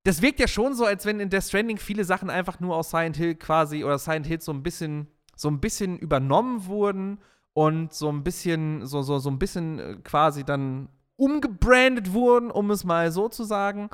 [0.05, 2.91] das wirkt ja schon so, als wenn in Death Stranding viele Sachen einfach nur aus
[2.91, 7.19] Silent Hill quasi oder Silent Hills so ein bisschen, so ein bisschen übernommen wurden
[7.55, 12.71] und so ein bisschen, so, so, so ein bisschen äh, quasi dann umgebrandet wurden, um
[12.71, 13.91] es mal so zu sagen.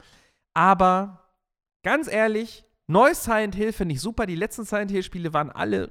[0.55, 1.30] Aber
[1.82, 4.26] ganz ehrlich, Neues Silent Hill finde ich super.
[4.26, 5.91] Die letzten Silent Hill-Spiele waren alle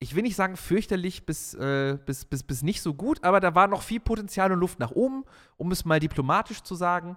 [0.00, 3.54] ich will nicht sagen fürchterlich bis, äh, bis, bis, bis nicht so gut, aber da
[3.54, 5.24] war noch viel Potenzial und Luft nach oben,
[5.56, 7.16] um es mal diplomatisch zu sagen.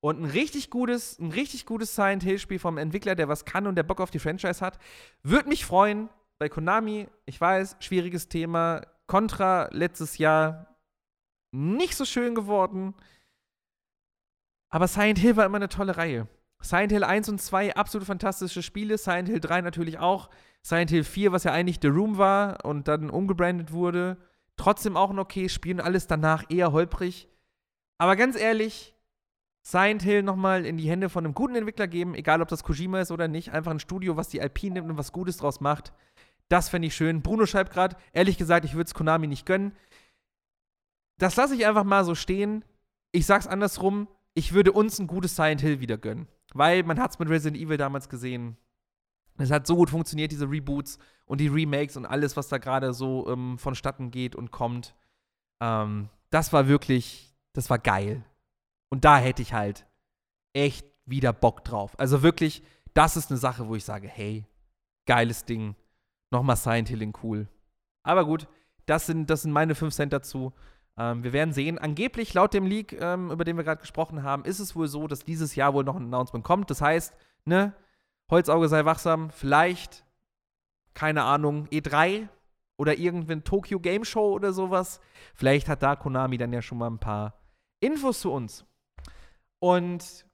[0.00, 3.76] Und ein richtig gutes, ein richtig gutes Silent Hill-Spiel vom Entwickler, der was kann und
[3.76, 4.78] der Bock auf die Franchise hat.
[5.22, 6.08] Würde mich freuen.
[6.38, 8.82] Bei Konami, ich weiß, schwieriges Thema.
[9.06, 10.76] Contra letztes Jahr
[11.52, 12.94] nicht so schön geworden.
[14.70, 16.26] Aber Silent Hill war immer eine tolle Reihe.
[16.62, 18.96] Silent Hill 1 und 2, absolut fantastische Spiele.
[18.96, 20.30] Silent Hill 3 natürlich auch.
[20.62, 24.16] Silent Hill 4, was ja eigentlich The Room war und dann umgebrandet wurde.
[24.56, 27.28] Trotzdem auch ein okay Spiel und alles danach eher holprig.
[27.98, 28.94] Aber ganz ehrlich,
[29.62, 33.00] Silent Hill nochmal in die Hände von einem guten Entwickler geben, egal ob das Kojima
[33.00, 33.52] ist oder nicht.
[33.52, 35.92] Einfach ein Studio, was die IP nimmt und was Gutes draus macht.
[36.48, 37.22] Das fände ich schön.
[37.22, 39.72] Bruno schreibt gerade, ehrlich gesagt, ich würde es Konami nicht gönnen.
[41.18, 42.64] Das lasse ich einfach mal so stehen.
[43.12, 46.26] Ich sag's andersrum, ich würde uns ein gutes Silent Hill wieder gönnen.
[46.54, 48.56] Weil man hat es mit Resident Evil damals gesehen.
[49.38, 52.92] Es hat so gut funktioniert, diese Reboots und die Remakes und alles, was da gerade
[52.92, 54.94] so ähm, vonstatten geht und kommt.
[55.62, 58.24] Ähm, das war wirklich, das war geil.
[58.90, 59.86] Und da hätte ich halt
[60.52, 61.98] echt wieder Bock drauf.
[61.98, 62.62] Also wirklich,
[62.94, 64.44] das ist eine Sache, wo ich sage, hey,
[65.06, 65.74] geiles Ding.
[66.30, 67.48] Nochmal Silent Hilling cool.
[68.02, 68.46] Aber gut,
[68.86, 70.52] das sind, das sind meine 5 Cent dazu.
[70.96, 71.78] Ähm, wir werden sehen.
[71.78, 75.06] Angeblich, laut dem Leak, ähm, über den wir gerade gesprochen haben, ist es wohl so,
[75.06, 76.70] dass dieses Jahr wohl noch ein Announcement kommt.
[76.70, 77.14] Das heißt,
[77.44, 77.74] ne,
[78.30, 80.04] Holzauge sei wachsam, vielleicht,
[80.94, 82.28] keine Ahnung, E3
[82.76, 85.00] oder irgendein Tokyo Game Show oder sowas.
[85.34, 87.34] Vielleicht hat da Konami dann ja schon mal ein paar
[87.80, 88.64] Infos zu uns.
[89.58, 90.26] Und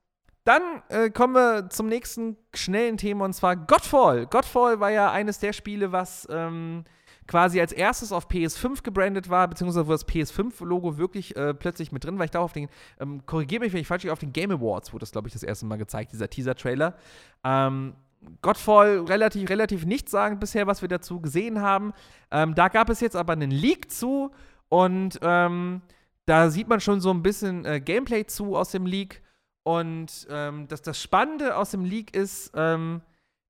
[0.44, 4.26] dann äh, kommen wir zum nächsten schnellen Thema und zwar Godfall.
[4.26, 6.84] Godfall war ja eines der Spiele, was ähm,
[7.28, 12.04] quasi als erstes auf PS5 gebrandet war, beziehungsweise wo das PS5-Logo wirklich äh, plötzlich mit
[12.04, 12.24] drin war.
[12.24, 12.68] Ich glaube, auf den,
[12.98, 15.34] ähm, korrigiere mich, wenn ich falsch liege, auf den Game Awards wurde das, glaube ich,
[15.34, 16.96] das erste Mal gezeigt, dieser Teaser-Trailer.
[17.44, 17.94] Ähm,
[18.42, 21.92] Godfall relativ, relativ nichtssagend bisher, was wir dazu gesehen haben.
[22.32, 24.32] Ähm, da gab es jetzt aber einen Leak zu
[24.68, 25.82] und ähm,
[26.26, 29.22] da sieht man schon so ein bisschen äh, Gameplay zu aus dem Leak.
[29.62, 33.02] Und ähm, das, das Spannende aus dem Leak ist, ähm,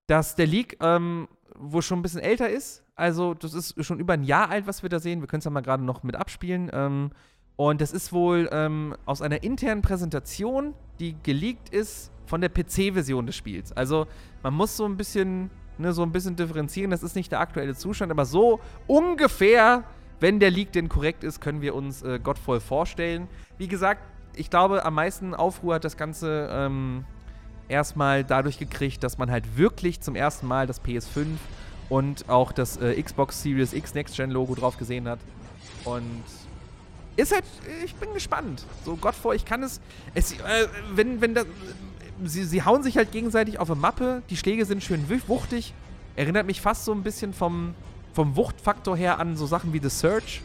[0.09, 2.85] dass der Leak ähm, wo schon ein bisschen älter ist.
[2.99, 5.21] Also, das ist schon über ein Jahr alt, was wir da sehen.
[5.21, 6.69] Wir können es ja mal gerade noch mit abspielen.
[6.73, 7.11] Ähm,
[7.55, 13.25] und das ist wohl ähm, aus einer internen Präsentation, die geleakt ist von der PC-Version
[13.25, 13.73] des Spiels.
[13.73, 14.09] Also,
[14.43, 16.91] man muss so ein bisschen, ne, so ein bisschen differenzieren.
[16.91, 19.85] Das ist nicht der aktuelle Zustand, aber so ungefähr,
[20.19, 23.29] wenn der Leak denn korrekt ist, können wir uns äh, Godfall vorstellen.
[23.59, 24.03] Wie gesagt,
[24.35, 27.05] ich glaube, am meisten Aufruhr hat das Ganze ähm,
[27.69, 31.27] erstmal dadurch gekriegt, dass man halt wirklich zum ersten Mal das PS5
[31.89, 35.19] und auch das äh, Xbox Series X Next Gen Logo drauf gesehen hat.
[35.85, 36.23] Und
[37.17, 37.45] ist halt,
[37.85, 38.65] ich bin gespannt.
[38.85, 39.81] So Gott vor, ich kann es,
[40.15, 41.47] es äh, wenn, wenn das,
[42.25, 45.75] sie, sie hauen sich halt gegenseitig auf eine Mappe, die Schläge sind schön wuchtig,
[46.17, 47.75] erinnert mich fast so ein bisschen vom,
[48.13, 50.43] vom Wuchtfaktor her an so Sachen wie The Search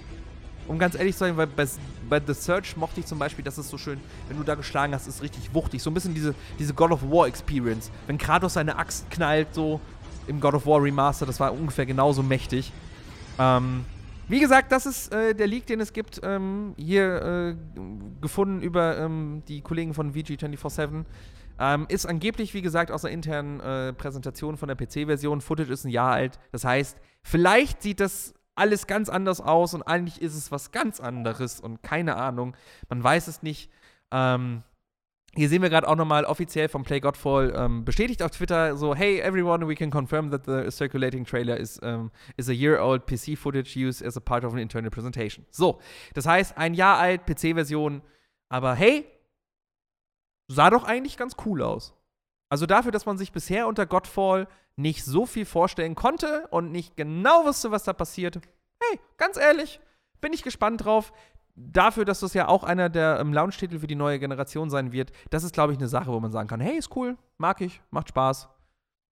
[0.68, 1.66] um ganz ehrlich zu sein, weil bei,
[2.10, 4.94] bei, The Search mochte ich zum Beispiel, dass es so schön, wenn du da geschlagen
[4.94, 5.82] hast, ist richtig wuchtig.
[5.82, 7.92] So ein bisschen diese, diese God of War Experience.
[8.08, 9.82] Wenn Kratos seine Axt knallt, so
[10.28, 12.72] im God of War Remaster, das war ungefähr genauso mächtig.
[13.40, 13.86] Ähm,
[14.28, 17.56] wie gesagt, das ist äh, der Leak, den es gibt, ähm, hier äh,
[18.22, 21.06] gefunden über ähm, die Kollegen von VG247.
[21.60, 25.42] Ähm, ist angeblich, wie gesagt, aus einer internen äh, Präsentation von der PC-Version.
[25.42, 26.40] Footage ist ein Jahr alt.
[26.52, 31.00] Das heißt, vielleicht sieht das alles ganz anders aus und eigentlich ist es was ganz
[31.00, 32.56] anderes und keine Ahnung.
[32.90, 33.70] Man weiß es nicht.
[34.12, 34.64] Ähm,
[35.36, 38.94] hier sehen wir gerade auch nochmal offiziell vom Play Godfall ähm, bestätigt auf Twitter so,
[38.94, 43.08] hey everyone, we can confirm that the circulating trailer is, um, is a year old
[43.08, 45.46] PC footage used as a part of an internal presentation.
[45.50, 45.80] So,
[46.14, 48.04] das heißt, ein Jahr alt, PC-Version,
[48.50, 49.06] aber hey,
[50.48, 51.96] sah doch eigentlich ganz cool aus.
[52.50, 56.96] Also dafür, dass man sich bisher unter Godfall nicht so viel vorstellen konnte und nicht
[56.96, 58.40] genau wusste, was da passiert.
[58.80, 59.80] Hey, ganz ehrlich,
[60.22, 61.12] bin ich gespannt drauf.
[61.56, 65.12] Dafür, dass das ja auch einer der ähm, Launch-Titel für die neue Generation sein wird,
[65.30, 67.82] das ist, glaube ich, eine Sache, wo man sagen kann: hey, ist cool, mag ich,
[67.92, 68.50] macht Spaß.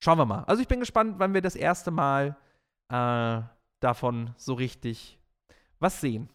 [0.04, 0.44] Schauen wir mal.
[0.46, 2.36] Also ich bin gespannt, wann wir das erste Mal
[2.89, 3.42] äh,
[3.80, 5.20] davon so richtig
[5.80, 6.30] was sehen.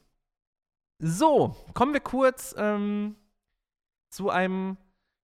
[0.98, 3.16] So, kommen wir kurz ähm,
[4.10, 4.76] zu einem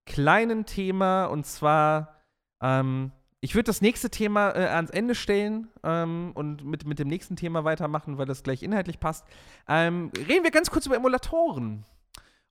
[0.05, 2.17] kleinen Thema und zwar
[2.61, 3.13] ähm,
[3.45, 7.35] ich würde das nächste Thema äh, ans Ende stellen ähm, und mit, mit dem nächsten
[7.35, 9.27] Thema weitermachen, weil das gleich inhaltlich passt.
[9.69, 11.85] Ähm, reden wir ganz kurz über Emulatoren.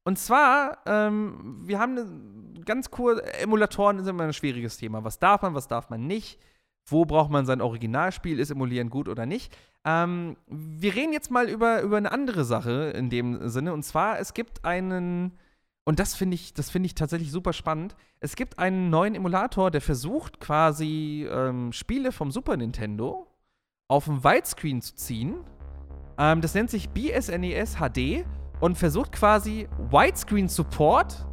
[0.03, 5.05] Und zwar, ähm, wir haben eine ganz kurz, Emulatoren ist immer ein schwieriges Thema.
[5.05, 6.39] Was darf man, was darf man nicht?
[6.85, 8.37] Wo braucht man sein Originalspiel?
[8.37, 9.55] Ist Emulieren gut oder nicht?
[9.85, 13.71] Ähm, wir reden jetzt mal über, über eine andere Sache in dem Sinne.
[13.71, 15.37] Und zwar, es gibt einen
[15.91, 17.97] und das finde ich, das ich tatsächlich super spannend.
[18.21, 23.27] Es gibt einen neuen Emulator, der versucht quasi ähm, Spiele vom Super Nintendo
[23.89, 25.43] auf dem Widescreen zu ziehen.
[26.17, 28.23] Ähm, das nennt sich BSNES HD
[28.61, 31.27] und versucht quasi Widescreen Support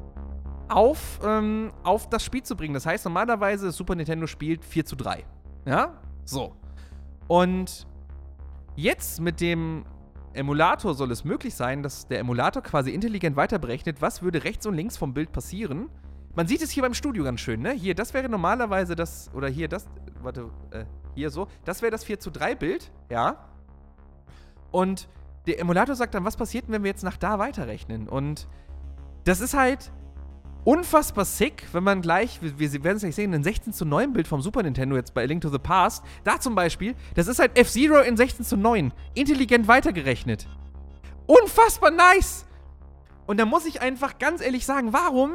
[0.66, 2.74] auf, ähm, auf das Spiel zu bringen.
[2.74, 5.24] Das heißt, normalerweise Super Nintendo spielt 4 zu 3.
[5.66, 6.02] Ja?
[6.24, 6.56] So.
[7.28, 7.86] Und
[8.74, 9.84] jetzt mit dem
[10.32, 14.74] Emulator soll es möglich sein, dass der Emulator quasi intelligent weiterberechnet, was würde rechts und
[14.74, 15.88] links vom Bild passieren.
[16.34, 17.72] Man sieht es hier beim Studio ganz schön, ne?
[17.72, 19.88] Hier, das wäre normalerweise das, oder hier das,
[20.22, 23.48] warte, äh, hier so, das wäre das 4 zu 3 Bild, ja?
[24.70, 25.08] Und
[25.46, 28.08] der Emulator sagt dann, was passiert, wenn wir jetzt nach da weiterrechnen?
[28.08, 28.46] Und
[29.24, 29.90] das ist halt
[30.68, 34.28] unfassbar sick, wenn man gleich, wir, werden es gleich sehen, ein 16 zu 9 Bild
[34.28, 37.38] vom Super Nintendo jetzt bei A Link to the Past, da zum Beispiel, das ist
[37.38, 40.46] halt F-Zero in 16 zu 9, intelligent weitergerechnet.
[41.26, 42.44] Unfassbar nice!
[43.26, 45.30] Und da muss ich einfach ganz ehrlich sagen, warum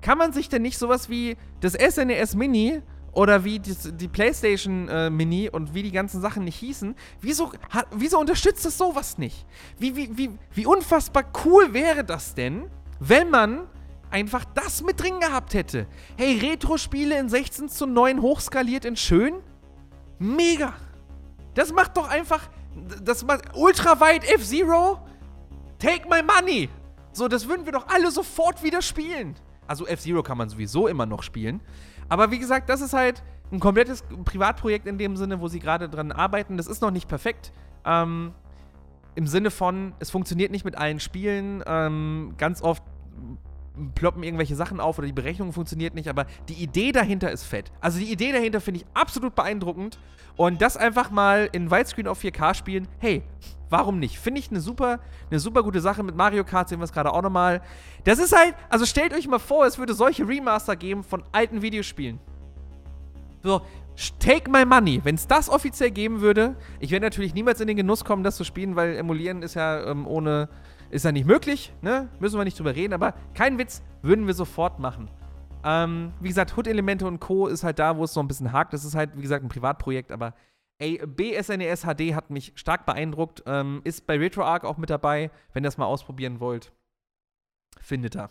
[0.00, 2.82] kann man sich denn nicht sowas wie das SNES e Mini
[3.12, 7.52] oder wie die, die PlayStation äh, Mini und wie die ganzen Sachen nicht hießen, wieso,
[7.70, 9.46] hat, wieso unterstützt es sowas nicht?
[9.78, 13.68] Wie, wie, wie, wie unfassbar cool wäre das denn, wenn man
[14.10, 15.86] einfach das mit drin gehabt hätte.
[16.16, 19.34] Hey, Retro-Spiele in 16 zu 9 hochskaliert in schön?
[20.18, 20.74] Mega!
[21.54, 22.48] Das macht doch einfach.
[23.02, 25.00] Das macht ultraweit F-Zero?
[25.78, 26.68] Take my money!
[27.12, 29.34] So, das würden wir doch alle sofort wieder spielen.
[29.66, 31.60] Also F-Zero kann man sowieso immer noch spielen.
[32.08, 35.88] Aber wie gesagt, das ist halt ein komplettes Privatprojekt in dem Sinne, wo sie gerade
[35.88, 36.56] dran arbeiten.
[36.56, 37.52] Das ist noch nicht perfekt.
[37.84, 38.32] Ähm,
[39.14, 41.62] Im Sinne von, es funktioniert nicht mit allen Spielen.
[41.66, 42.82] Ähm, ganz oft
[43.94, 47.70] ploppen irgendwelche Sachen auf oder die Berechnung funktioniert nicht, aber die Idee dahinter ist fett.
[47.80, 49.98] Also die Idee dahinter finde ich absolut beeindruckend
[50.36, 53.22] und das einfach mal in Widescreen auf 4K spielen, hey,
[53.70, 54.18] warum nicht?
[54.18, 55.00] Finde ich eine super,
[55.30, 56.02] eine super gute Sache.
[56.02, 57.60] Mit Mario Kart sehen wir es gerade auch nochmal.
[58.04, 61.62] Das ist halt, also stellt euch mal vor, es würde solche Remaster geben von alten
[61.62, 62.18] Videospielen.
[63.42, 63.62] So,
[64.18, 65.00] take my money.
[65.02, 68.36] Wenn es das offiziell geben würde, ich werde natürlich niemals in den Genuss kommen, das
[68.36, 70.48] zu spielen, weil emulieren ist ja ähm, ohne
[70.90, 72.08] ist ja nicht möglich, ne?
[72.18, 75.10] Müssen wir nicht drüber reden, aber kein Witz, würden wir sofort machen.
[75.64, 77.46] Ähm, wie gesagt, Hood-Elemente und Co.
[77.46, 78.72] ist halt da, wo es so ein bisschen hakt.
[78.72, 80.34] Das ist halt, wie gesagt, ein Privatprojekt, aber
[80.78, 83.42] ey, BSNES HD hat mich stark beeindruckt.
[83.46, 86.72] Ähm, ist bei RetroArch auch mit dabei, wenn ihr das mal ausprobieren wollt.
[87.80, 88.30] Findet er.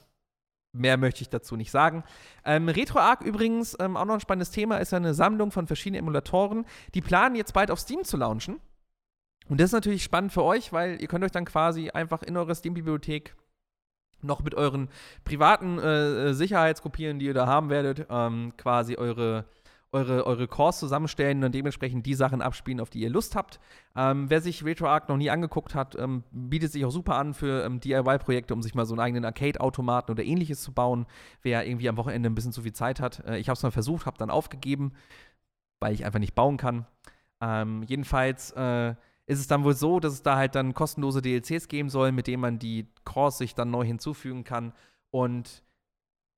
[0.73, 2.03] Mehr möchte ich dazu nicht sagen.
[2.45, 6.03] Ähm, RetroArch übrigens, ähm, auch noch ein spannendes Thema, ist ja eine Sammlung von verschiedenen
[6.03, 6.65] Emulatoren.
[6.93, 8.59] Die planen jetzt bald auf Steam zu launchen.
[9.49, 12.35] Und das ist natürlich spannend für euch, weil ihr könnt euch dann quasi einfach in
[12.35, 13.35] eurer Steam-Bibliothek
[14.21, 14.89] noch mit euren
[15.23, 19.45] privaten äh, Sicherheitskopien, die ihr da haben werdet, ähm, quasi eure,
[19.91, 23.59] eure, eure Cores zusammenstellen und dementsprechend die Sachen abspielen, auf die ihr Lust habt.
[23.95, 27.63] Ähm, wer sich RetroArch noch nie angeguckt hat, ähm, bietet sich auch super an für
[27.63, 31.05] ähm, DIY-Projekte, um sich mal so einen eigenen Arcade-Automaten oder ähnliches zu bauen.
[31.41, 33.23] Wer irgendwie am Wochenende ein bisschen zu viel Zeit hat.
[33.25, 34.93] Äh, ich habe es mal versucht, habe dann aufgegeben,
[35.79, 36.87] weil ich einfach nicht bauen kann.
[37.39, 38.95] Ähm, jedenfalls äh,
[39.27, 42.27] ist es dann wohl so, dass es da halt dann kostenlose DLCs geben soll, mit
[42.27, 44.73] denen man die Cores sich dann neu hinzufügen kann.
[45.11, 45.63] Und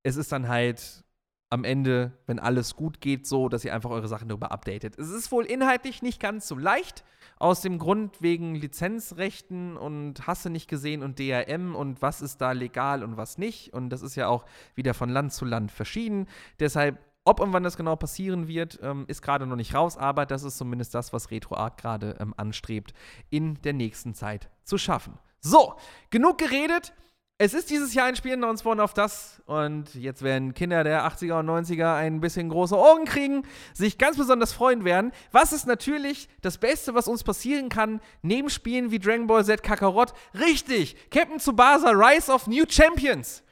[0.04, 1.04] es ist dann halt
[1.52, 4.98] am Ende, wenn alles gut geht, so, dass ihr einfach eure Sachen darüber updatet.
[5.00, 7.04] Es ist wohl inhaltlich nicht ganz so leicht,
[7.38, 12.52] aus dem Grund wegen Lizenzrechten und Hasse nicht gesehen und DRM und was ist da
[12.52, 13.74] legal und was nicht.
[13.74, 16.28] Und das ist ja auch wieder von Land zu Land verschieden.
[16.60, 17.00] Deshalb
[17.30, 20.42] ob und wann das genau passieren wird, ähm, ist gerade noch nicht raus, aber das
[20.42, 22.92] ist zumindest das, was RetroArch gerade ähm, anstrebt,
[23.30, 25.14] in der nächsten Zeit zu schaffen.
[25.40, 25.76] So,
[26.10, 26.92] genug geredet.
[27.38, 31.08] Es ist dieses Jahr ein Spiel in uns auf das und jetzt werden Kinder der
[31.08, 35.12] 80er und 90er ein bisschen große Augen kriegen, sich ganz besonders freuen werden.
[35.32, 39.62] Was ist natürlich das Beste, was uns passieren kann, neben Spielen wie Dragon Ball Z
[39.62, 40.14] Kakarot?
[40.34, 43.44] Richtig, Captain Tsubasa Rise of New Champions.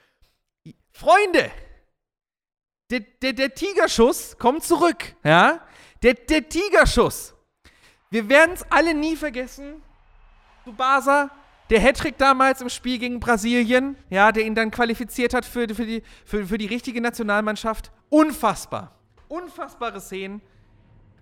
[0.92, 1.52] Freunde,
[2.90, 5.60] der, der, der Tigerschuss kommt zurück, ja?
[6.04, 7.34] Der, der Tigerschuss.
[8.10, 9.82] Wir werden es alle nie vergessen.
[10.64, 11.30] Subasa,
[11.70, 15.86] der Hattrick damals im Spiel gegen Brasilien, ja, der ihn dann qualifiziert hat für, für,
[15.86, 17.92] die, für, für die richtige Nationalmannschaft.
[18.10, 18.96] Unfassbar.
[19.28, 20.42] Unfassbare Szenen.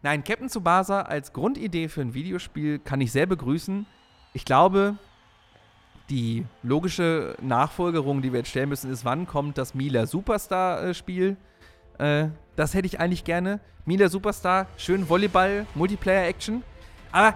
[0.04, 3.88] Nein, Captain Tsubasa als Grundidee für ein Videospiel kann ich sehr begrüßen.
[4.34, 4.98] Ich glaube,
[6.10, 11.38] die logische Nachfolgerung, die wir jetzt stellen müssen, ist, wann kommt das Mila Superstar-Spiel?
[11.98, 13.60] Äh, das hätte ich eigentlich gerne.
[13.86, 16.64] Mila Superstar, schön Volleyball, Multiplayer-Action.
[17.12, 17.36] Aber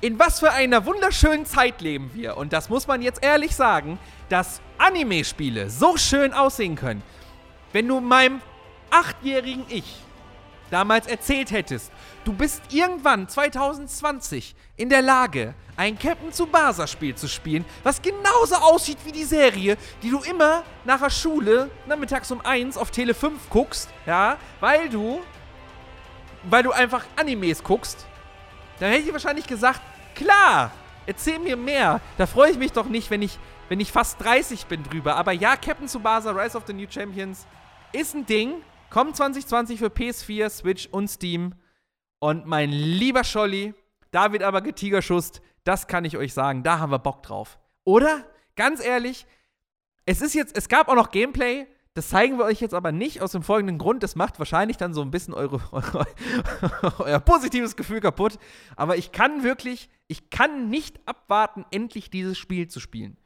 [0.00, 2.36] in was für einer wunderschönen Zeit leben wir.
[2.36, 7.02] Und das muss man jetzt ehrlich sagen, dass Anime-Spiele so schön aussehen können.
[7.72, 8.40] Wenn du meinem
[8.90, 10.02] achtjährigen Ich
[10.70, 11.92] damals erzählt hättest,
[12.24, 18.98] du bist irgendwann 2020 in der Lage, ein Captain Tsubasa-Spiel zu spielen, was genauso aussieht
[19.04, 23.50] wie die Serie, die du immer nach der Schule nachmittags um 1 auf Tele 5
[23.50, 25.20] guckst, ja, weil du
[26.44, 28.06] weil du einfach Animes guckst
[28.80, 29.80] dann hätte ich wahrscheinlich gesagt,
[30.14, 30.72] klar,
[31.06, 32.00] erzähl mir mehr.
[32.16, 35.16] Da freue ich mich doch nicht, wenn ich, wenn ich fast 30 bin drüber.
[35.16, 37.46] Aber ja, Captain Tsubasa, Rise of the New Champions
[37.92, 38.54] ist ein Ding.
[38.90, 41.54] Kommt 2020 für PS4, Switch und Steam.
[42.18, 43.72] Und mein lieber Scholli,
[44.10, 45.40] da wird aber getigerschusst.
[45.62, 46.64] Das kann ich euch sagen.
[46.64, 47.60] Da haben wir Bock drauf.
[47.84, 48.24] Oder?
[48.56, 49.26] Ganz ehrlich,
[50.06, 51.66] es ist jetzt, es gab auch noch Gameplay.
[51.94, 54.02] Das zeigen wir euch jetzt aber nicht aus dem folgenden Grund.
[54.02, 55.60] Das macht wahrscheinlich dann so ein bisschen eure,
[56.98, 58.38] euer positives Gefühl kaputt.
[58.74, 63.16] Aber ich kann wirklich, ich kann nicht abwarten, endlich dieses Spiel zu spielen.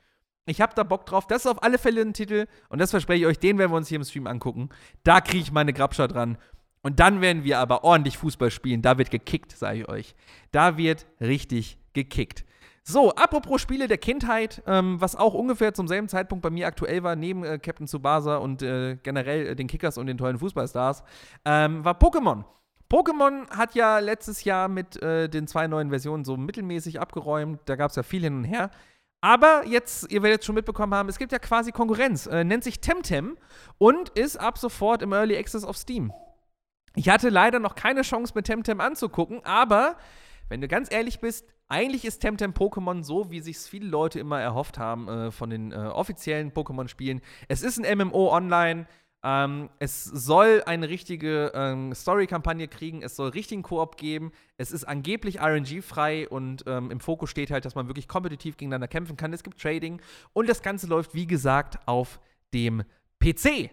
[0.47, 1.27] Ich habe da Bock drauf.
[1.27, 2.47] Das ist auf alle Fälle ein Titel.
[2.69, 4.69] Und das verspreche ich euch, den werden wir uns hier im Stream angucken.
[5.03, 6.39] Da kriege ich meine Grabscher dran.
[6.83, 8.83] Und dann werden wir aber ordentlich Fußball spielen.
[8.83, 10.15] Da wird gekickt, sage ich euch.
[10.53, 12.45] Da wird richtig gekickt.
[12.87, 17.03] So, apropos Spiele der Kindheit, ähm, was auch ungefähr zum selben Zeitpunkt bei mir aktuell
[17.03, 21.03] war, neben äh, Captain Tsubasa und äh, generell äh, den Kickers und den tollen Fußballstars,
[21.47, 22.45] ähm, war Pokémon.
[22.91, 27.61] Pokémon hat ja letztes Jahr mit äh, den zwei neuen Versionen so mittelmäßig abgeräumt.
[27.65, 28.71] Da gab es ja viel hin und her.
[29.25, 32.27] Aber jetzt, ihr werdet schon mitbekommen haben, es gibt ja quasi Konkurrenz.
[32.27, 33.39] Äh, nennt sich Temtem
[33.79, 36.13] und ist ab sofort im Early Access auf Steam.
[36.95, 39.97] Ich hatte leider noch keine Chance, mit Temtem anzugucken, aber
[40.51, 44.43] wenn du ganz ehrlich bist, eigentlich ist Temtem Pokémon so, wie sich viele Leute immer
[44.43, 47.23] erhofft haben äh, von den äh, offiziellen Pokémon-Spielen.
[47.49, 48.87] Es ist ein MMO online.
[49.27, 53.03] Ähm, es soll eine richtige ähm, Story-Kampagne kriegen.
[53.03, 54.33] Es soll richtigen Koop geben.
[54.59, 58.87] Es ist angeblich RNG-frei und ähm, im Fokus steht halt, dass man wirklich kompetitiv gegeneinander
[58.87, 59.33] kämpfen kann.
[59.33, 60.03] Es gibt Trading
[60.35, 62.21] und das Ganze läuft, wie gesagt, auf
[62.53, 62.85] dem
[63.19, 63.71] PC.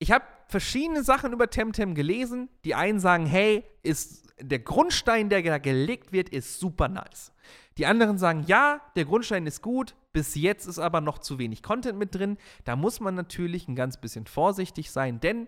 [0.00, 2.48] Ich habe verschiedene Sachen über Temtem gelesen.
[2.64, 7.32] Die einen sagen, hey, ist der Grundstein, der da gelegt wird, ist super nice.
[7.78, 11.62] Die anderen sagen, ja, der Grundstein ist gut, bis jetzt ist aber noch zu wenig
[11.62, 12.38] Content mit drin.
[12.64, 15.46] Da muss man natürlich ein ganz bisschen vorsichtig sein, denn,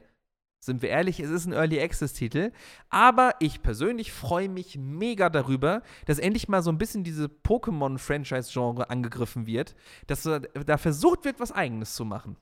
[0.61, 2.53] sind wir ehrlich, es ist ein Early Access-Titel.
[2.91, 8.91] Aber ich persönlich freue mich mega darüber, dass endlich mal so ein bisschen diese Pokémon-Franchise-Genre
[8.91, 9.75] angegriffen wird,
[10.07, 12.37] dass da versucht wird, was Eigenes zu machen.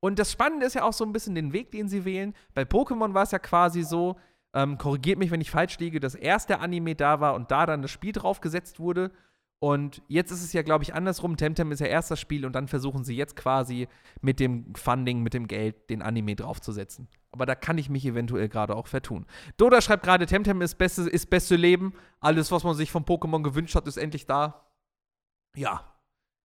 [0.00, 2.34] Und das Spannende ist ja auch so ein bisschen den Weg, den sie wählen.
[2.54, 4.16] Bei Pokémon war es ja quasi so,
[4.54, 7.66] ähm, korrigiert mich, wenn ich falsch liege, dass erst der Anime da war und da
[7.66, 9.10] dann das Spiel draufgesetzt wurde.
[9.60, 11.36] Und jetzt ist es ja, glaube ich, andersrum.
[11.36, 13.88] Temtem ist ja erst das Spiel und dann versuchen sie jetzt quasi
[14.20, 17.08] mit dem Funding, mit dem Geld, den Anime draufzusetzen.
[17.32, 19.26] Aber da kann ich mich eventuell gerade auch vertun.
[19.56, 21.92] Doda schreibt gerade, Temtem ist beste, ist beste Leben.
[22.20, 24.64] Alles, was man sich von Pokémon gewünscht hat, ist endlich da.
[25.56, 25.92] Ja.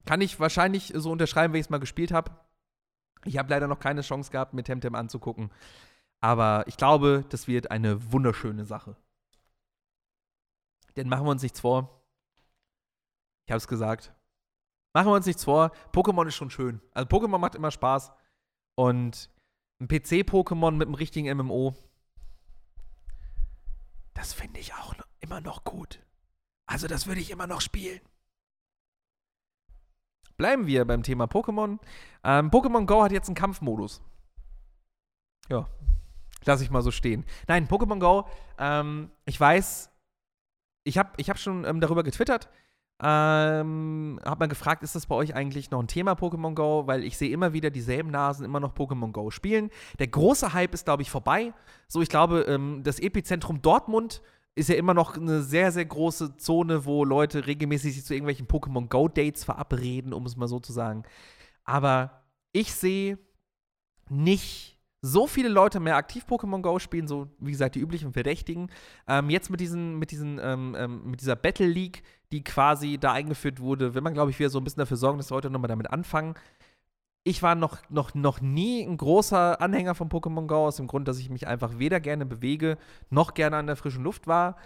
[0.06, 2.32] Kann ich wahrscheinlich so unterschreiben, wenn ich es mal gespielt habe.
[3.24, 5.50] Ich habe leider noch keine Chance gehabt, mir Temtem anzugucken.
[6.20, 8.96] Aber ich glaube, das wird eine wunderschöne Sache.
[10.96, 12.01] Denn machen wir uns nichts vor.
[13.46, 14.14] Ich habe es gesagt.
[14.94, 15.72] Machen wir uns nichts vor.
[15.92, 16.80] Pokémon ist schon schön.
[16.92, 18.12] Also Pokémon macht immer Spaß.
[18.74, 19.30] Und
[19.80, 21.74] ein PC-Pokémon mit einem richtigen MMO,
[24.14, 26.00] das finde ich auch immer noch gut.
[26.66, 28.00] Also das würde ich immer noch spielen.
[30.36, 31.78] Bleiben wir beim Thema Pokémon.
[32.24, 34.02] Ähm, Pokémon Go hat jetzt einen Kampfmodus.
[35.48, 35.68] Ja,
[36.44, 37.24] lasse ich mal so stehen.
[37.48, 38.28] Nein, Pokémon Go,
[38.58, 39.90] ähm, ich weiß,
[40.84, 42.48] ich habe ich hab schon ähm, darüber getwittert.
[43.04, 46.86] Ähm, hab mal gefragt, ist das bei euch eigentlich noch ein Thema Pokémon Go?
[46.86, 49.70] Weil ich sehe immer wieder dieselben Nasen immer noch Pokémon Go spielen.
[49.98, 51.52] Der große Hype ist, glaube ich, vorbei.
[51.88, 54.22] So, ich glaube, ähm, das Epizentrum Dortmund
[54.54, 58.46] ist ja immer noch eine sehr, sehr große Zone, wo Leute regelmäßig sich zu irgendwelchen
[58.46, 61.02] Pokémon Go-Dates verabreden, um es mal so zu sagen.
[61.64, 62.22] Aber
[62.52, 63.18] ich sehe
[64.10, 64.71] nicht
[65.02, 68.70] so viele Leute mehr aktiv Pokémon Go spielen, so wie gesagt die üblichen Verdächtigen.
[69.08, 73.12] Ähm, jetzt mit diesen, mit diesen, ähm, ähm, mit dieser Battle League, die quasi da
[73.12, 75.68] eingeführt wurde, will man glaube ich wieder so ein bisschen dafür sorgen, dass Leute nochmal
[75.68, 76.34] damit anfangen
[77.24, 81.06] ich war noch, noch, noch nie ein großer Anhänger von Pokémon Go, aus dem Grund,
[81.06, 82.78] dass ich mich einfach weder gerne bewege,
[83.10, 84.56] noch gerne an der frischen Luft war.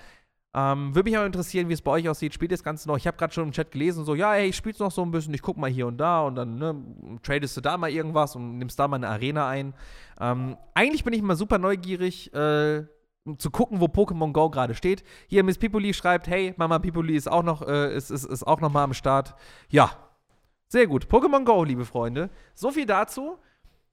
[0.58, 2.32] Ähm, Würde mich aber interessieren, wie es bei euch aussieht.
[2.32, 2.96] Spielt das Ganze noch?
[2.96, 5.10] Ich habe gerade schon im Chat gelesen, so, ja, ey, ich spiel's noch so ein
[5.10, 6.74] bisschen, ich guck mal hier und da und dann ne,
[7.22, 9.74] tradest du da mal irgendwas und nimmst da mal eine Arena ein.
[10.18, 12.84] Ähm, eigentlich bin ich immer super neugierig, äh,
[13.36, 15.04] zu gucken, wo Pokémon Go gerade steht.
[15.26, 18.60] Hier Miss Pipoli schreibt, hey, Mama Pipoli ist auch noch, äh, ist, ist, ist auch
[18.60, 19.34] noch mal am Start.
[19.68, 19.90] Ja,
[20.68, 21.06] sehr gut.
[21.06, 22.30] Pokémon Go, liebe Freunde.
[22.54, 23.36] So viel dazu.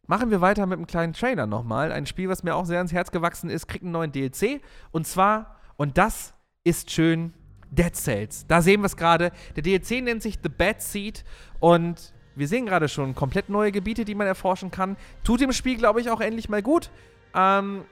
[0.08, 1.92] Machen wir weiter mit einem kleinen Trailer nochmal.
[1.92, 4.62] Ein Spiel, was mir auch sehr ans Herz gewachsen ist, kriegt einen neuen DLC.
[4.92, 6.33] Und zwar, und das
[6.64, 7.34] ist schön,
[7.72, 8.46] Dead Cells.
[8.48, 9.32] Da sehen wir es gerade.
[9.56, 11.24] Der DLC nennt sich The Bad Seed.
[11.60, 14.96] Und wir sehen gerade schon komplett neue Gebiete, die man erforschen kann.
[15.24, 16.90] Tut dem Spiel, glaube ich, auch endlich mal gut.
[17.36, 17.84] Ähm,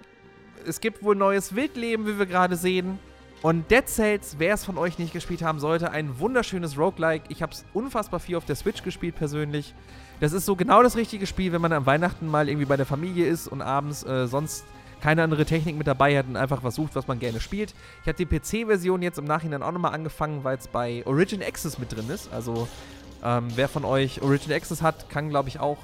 [0.65, 2.99] es gibt wohl neues Wildleben, wie wir gerade sehen.
[3.41, 7.25] Und Dead Cells, wer es von euch nicht gespielt haben sollte, ein wunderschönes Roguelike.
[7.29, 9.73] Ich habe es unfassbar viel auf der Switch gespielt persönlich.
[10.19, 12.85] Das ist so genau das richtige Spiel, wenn man am Weihnachten mal irgendwie bei der
[12.85, 14.63] Familie ist und abends äh, sonst
[15.01, 17.73] keine andere Technik mit dabei hat und einfach was sucht, was man gerne spielt.
[18.01, 21.77] Ich habe die PC-Version jetzt im Nachhinein auch nochmal angefangen, weil es bei Origin Access
[21.79, 22.31] mit drin ist.
[22.31, 22.67] Also
[23.23, 25.77] ähm, wer von euch Origin Access hat, kann, glaube ich, auch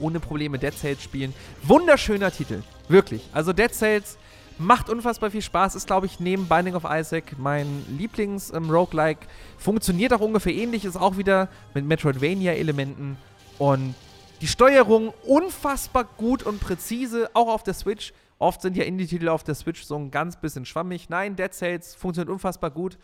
[0.00, 1.34] ohne Probleme Dead Cells spielen.
[1.62, 3.28] Wunderschöner Titel, wirklich.
[3.32, 4.18] Also Dead Cells
[4.58, 9.20] macht unfassbar viel Spaß, ist, glaube ich, neben Binding of Isaac mein Lieblings-Roguelike.
[9.22, 9.28] Ähm,
[9.58, 13.16] Funktioniert auch ungefähr ähnlich, ist auch wieder mit Metroidvania-Elementen
[13.58, 13.94] und
[14.42, 18.12] die Steuerung unfassbar gut und präzise, auch auf der Switch.
[18.40, 21.08] Oft sind ja Indie-Titel auf der Switch so ein ganz bisschen schwammig.
[21.08, 22.98] Nein, Dead Cells funktioniert unfassbar gut.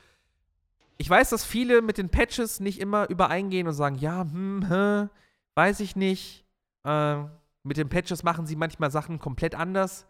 [0.97, 5.09] Ich weiß, dass viele mit den Patches nicht immer übereingehen und sagen, ja, hm, hä,
[5.55, 6.45] weiß ich nicht.
[6.83, 7.19] Äh,
[7.63, 10.07] mit den Patches machen sie manchmal Sachen komplett anders.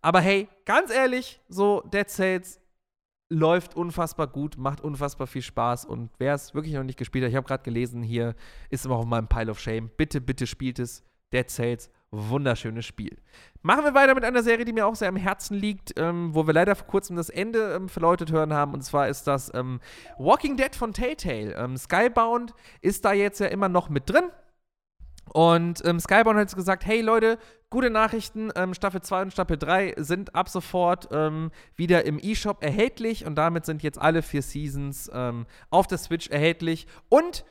[0.00, 2.60] Aber hey, ganz ehrlich, so Dead Cells
[3.30, 7.30] läuft unfassbar gut, macht unfassbar viel Spaß und wer es wirklich noch nicht gespielt hat,
[7.30, 8.34] ich habe gerade gelesen, hier
[8.70, 9.90] ist immer auf meinem Pile of Shame.
[9.96, 11.04] Bitte, bitte spielt es.
[11.32, 13.18] Dead Cells, wunderschönes Spiel.
[13.62, 16.46] Machen wir weiter mit einer Serie, die mir auch sehr am Herzen liegt, ähm, wo
[16.46, 18.72] wir leider vor kurzem das Ende ähm, verläutet hören haben.
[18.72, 19.80] Und zwar ist das ähm,
[20.16, 21.54] Walking Dead von Telltale.
[21.54, 24.30] Ähm, Skybound ist da jetzt ja immer noch mit drin.
[25.30, 27.38] Und ähm, Skybound hat jetzt gesagt, hey Leute,
[27.70, 32.62] gute Nachrichten, ähm, Staffel 2 und Staffel 3 sind ab sofort ähm, wieder im eShop
[32.62, 37.44] erhältlich und damit sind jetzt alle vier Seasons ähm, auf der Switch erhältlich und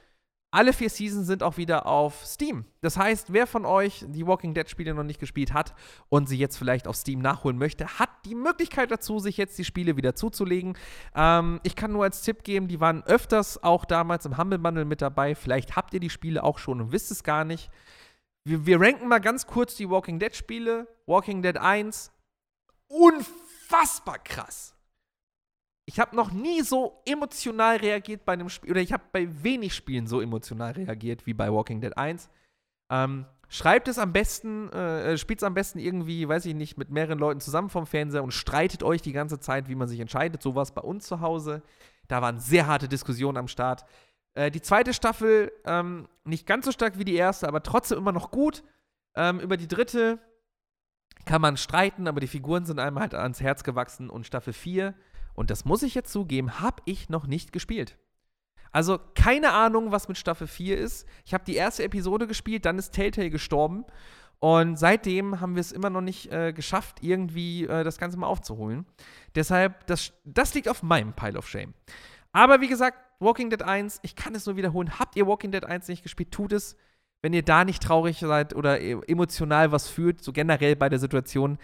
[0.50, 2.66] alle vier Seasons sind auch wieder auf Steam.
[2.82, 5.76] Das heißt, wer von euch die Walking Dead Spiele noch nicht gespielt hat
[6.08, 9.66] und sie jetzt vielleicht auf Steam nachholen möchte, hat die Möglichkeit dazu, sich jetzt die
[9.66, 10.78] Spiele wieder zuzulegen.
[11.14, 14.86] Ähm, ich kann nur als Tipp geben, die waren öfters auch damals im Humble Bundle
[14.86, 15.36] mit dabei.
[15.36, 17.70] Vielleicht habt ihr die Spiele auch schon und wisst es gar nicht.
[18.48, 20.88] Wir, wir ranken mal ganz kurz die Walking Dead Spiele.
[21.06, 22.12] Walking Dead 1,
[22.88, 24.78] unfassbar krass
[25.88, 29.74] ich habe noch nie so emotional reagiert bei einem Spiel, oder ich habe bei wenig
[29.74, 32.30] Spielen so emotional reagiert wie bei Walking Dead 1.
[32.92, 36.78] Ähm, schreibt es am besten, äh, äh spielt es am besten irgendwie, weiß ich nicht,
[36.78, 40.02] mit mehreren Leuten zusammen vom Fernseher und streitet euch die ganze Zeit, wie man sich
[40.02, 40.44] entscheidet.
[40.44, 41.64] So war es bei uns zu Hause.
[42.10, 43.86] Da waren sehr harte Diskussionen am Start.
[44.38, 48.12] Äh, die zweite Staffel ähm, nicht ganz so stark wie die erste, aber trotzdem immer
[48.12, 48.64] noch gut.
[49.16, 50.20] Ähm, über die dritte
[51.26, 54.12] kann man streiten, aber die Figuren sind einem halt ans Herz gewachsen.
[54.12, 54.94] Und Staffel 4
[55.34, 57.98] und das muss ich jetzt zugeben, habe ich noch nicht gespielt.
[58.72, 61.08] Also keine Ahnung, was mit Staffel 4 ist.
[61.26, 63.86] Ich habe die erste Episode gespielt, dann ist Telltale gestorben.
[64.40, 68.28] Und seitdem haben wir es immer noch nicht äh, geschafft, irgendwie äh, das Ganze mal
[68.28, 68.86] aufzuholen.
[69.34, 71.74] Deshalb, das, das liegt auf meinem Pile of Shame.
[72.34, 75.00] Aber wie gesagt, Walking Dead 1, ich kann es nur wiederholen.
[75.00, 76.78] Habt ihr Walking Dead 1 nicht gespielt, tut es.
[77.22, 81.00] Wenn ihr da nicht traurig seid oder e-, emotional was fühlt, so generell bei der
[81.00, 81.58] Situation,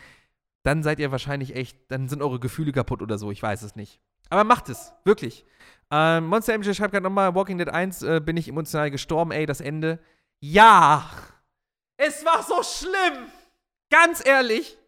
[0.64, 3.76] dann seid ihr wahrscheinlich echt, dann sind eure Gefühle kaputt oder so, ich weiß es
[3.76, 4.00] nicht.
[4.30, 5.46] Aber macht es, wirklich.
[5.92, 9.46] Ähm, Monster MJ schreibt gerade nochmal, Walking Dead 1 äh, bin ich emotional gestorben, ey,
[9.46, 10.00] das Ende.
[10.40, 11.10] Ja!
[11.98, 13.28] Es war so schlimm!
[13.92, 14.80] Ganz ehrlich.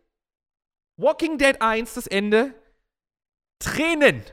[0.98, 2.56] Walking Dead 1, das Ende.
[3.60, 4.24] Tränen.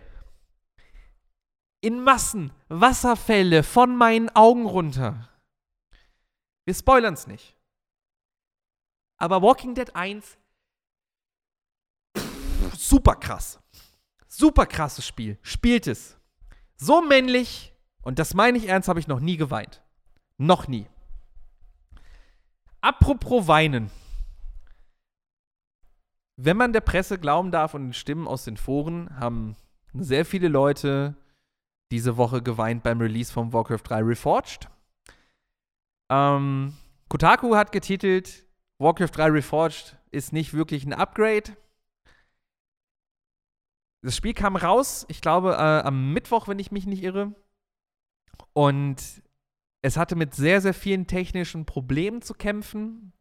[1.82, 2.52] In Massen.
[2.68, 5.28] Wasserfälle von meinen Augen runter.
[6.64, 7.56] Wir spoilern es nicht.
[9.18, 10.38] Aber Walking Dead 1
[12.92, 13.60] super krass.
[14.28, 15.38] Super krasses Spiel.
[15.42, 16.18] Spielt es.
[16.76, 19.82] So männlich, und das meine ich ernst, habe ich noch nie geweint.
[20.38, 20.86] Noch nie.
[22.80, 23.90] Apropos weinen.
[26.36, 29.56] Wenn man der Presse glauben darf und den Stimmen aus den Foren, haben
[29.92, 31.14] sehr viele Leute
[31.92, 34.68] diese Woche geweint beim Release von Warcraft 3 Reforged.
[36.10, 36.74] Ähm,
[37.08, 38.46] Kotaku hat getitelt,
[38.78, 41.56] Warcraft 3 Reforged ist nicht wirklich ein Upgrade.
[44.02, 47.34] Das Spiel kam raus, ich glaube, äh, am Mittwoch, wenn ich mich nicht irre.
[48.54, 49.22] Und
[49.82, 53.12] es hatte mit sehr, sehr vielen technischen Problemen zu kämpfen.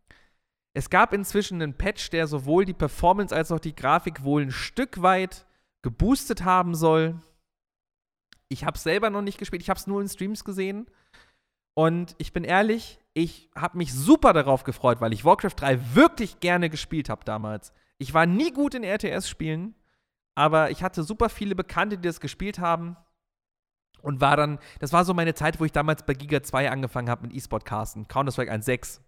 [0.74, 4.52] Es gab inzwischen einen Patch, der sowohl die Performance als auch die Grafik wohl ein
[4.52, 5.46] Stück weit
[5.82, 7.20] geboostet haben soll.
[8.52, 10.88] Ich habe selber noch nicht gespielt, ich habe es nur in Streams gesehen.
[11.74, 16.42] Und ich bin ehrlich, ich habe mich super darauf gefreut, weil ich Warcraft 3 wirklich
[16.42, 17.72] gerne gespielt habe damals.
[17.98, 19.74] Ich war nie gut in RTS-Spielen,
[20.36, 22.98] aber ich hatte super viele Bekannte, die das gespielt haben.
[24.02, 27.10] Und war dann, das war so meine Zeit, wo ich damals bei Giga 2 angefangen
[27.10, 28.10] habe mit E-Sport Casten.
[28.10, 29.00] Counter-Strike 1.6,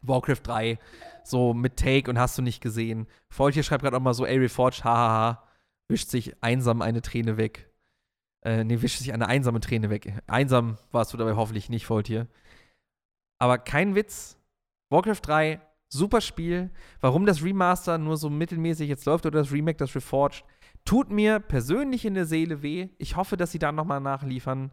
[0.00, 0.78] Warcraft 3,
[1.24, 3.06] so mit Take und hast du nicht gesehen.
[3.28, 5.46] Faultier schreibt gerade auch mal so, ey, Reforged, hahaha,
[5.88, 7.68] wischt sich einsam eine Träne weg.
[8.44, 10.20] Äh, nee, wischt sich eine einsame Träne weg.
[10.26, 12.26] Einsam warst du dabei hoffentlich nicht, Faultier.
[13.38, 14.36] Aber kein Witz.
[14.90, 16.70] Warcraft 3 Super Spiel.
[17.00, 20.44] Warum das Remaster nur so mittelmäßig jetzt läuft oder das Remake, das Reforged,
[20.84, 22.88] tut mir persönlich in der Seele weh.
[22.98, 24.72] Ich hoffe, dass sie da nochmal nachliefern.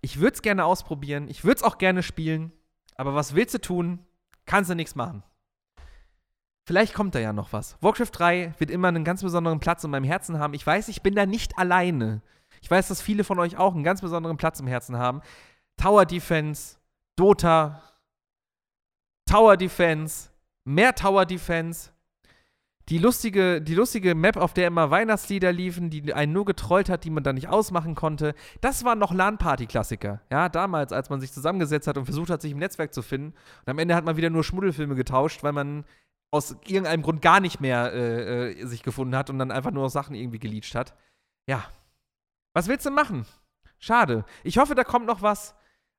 [0.00, 1.28] Ich würde es gerne ausprobieren.
[1.28, 2.50] Ich würde es auch gerne spielen.
[2.96, 3.98] Aber was willst du tun?
[4.46, 5.22] Kannst du nichts machen.
[6.66, 7.76] Vielleicht kommt da ja noch was.
[7.82, 10.54] Warcraft 3 wird immer einen ganz besonderen Platz in meinem Herzen haben.
[10.54, 12.22] Ich weiß, ich bin da nicht alleine.
[12.60, 15.22] Ich weiß, dass viele von euch auch einen ganz besonderen Platz im Herzen haben.
[15.76, 16.76] Tower Defense,
[17.16, 17.82] Dota,
[19.26, 20.30] Tower Defense,
[20.64, 21.90] mehr Tower Defense.
[22.88, 27.04] Die lustige, die lustige Map, auf der immer Weihnachtslieder liefen, die einen nur getrollt hat,
[27.04, 28.34] die man dann nicht ausmachen konnte.
[28.60, 30.20] Das waren noch LAN-Party-Klassiker.
[30.32, 33.28] Ja, damals, als man sich zusammengesetzt hat und versucht hat, sich im Netzwerk zu finden.
[33.60, 35.84] Und am Ende hat man wieder nur Schmuddelfilme getauscht, weil man
[36.32, 39.88] aus irgendeinem Grund gar nicht mehr äh, äh, sich gefunden hat und dann einfach nur
[39.88, 40.94] Sachen irgendwie geleacht hat.
[41.46, 41.64] Ja.
[42.52, 43.26] Was willst du machen?
[43.78, 44.24] Schade.
[44.44, 45.54] Ich hoffe, da kommt noch was.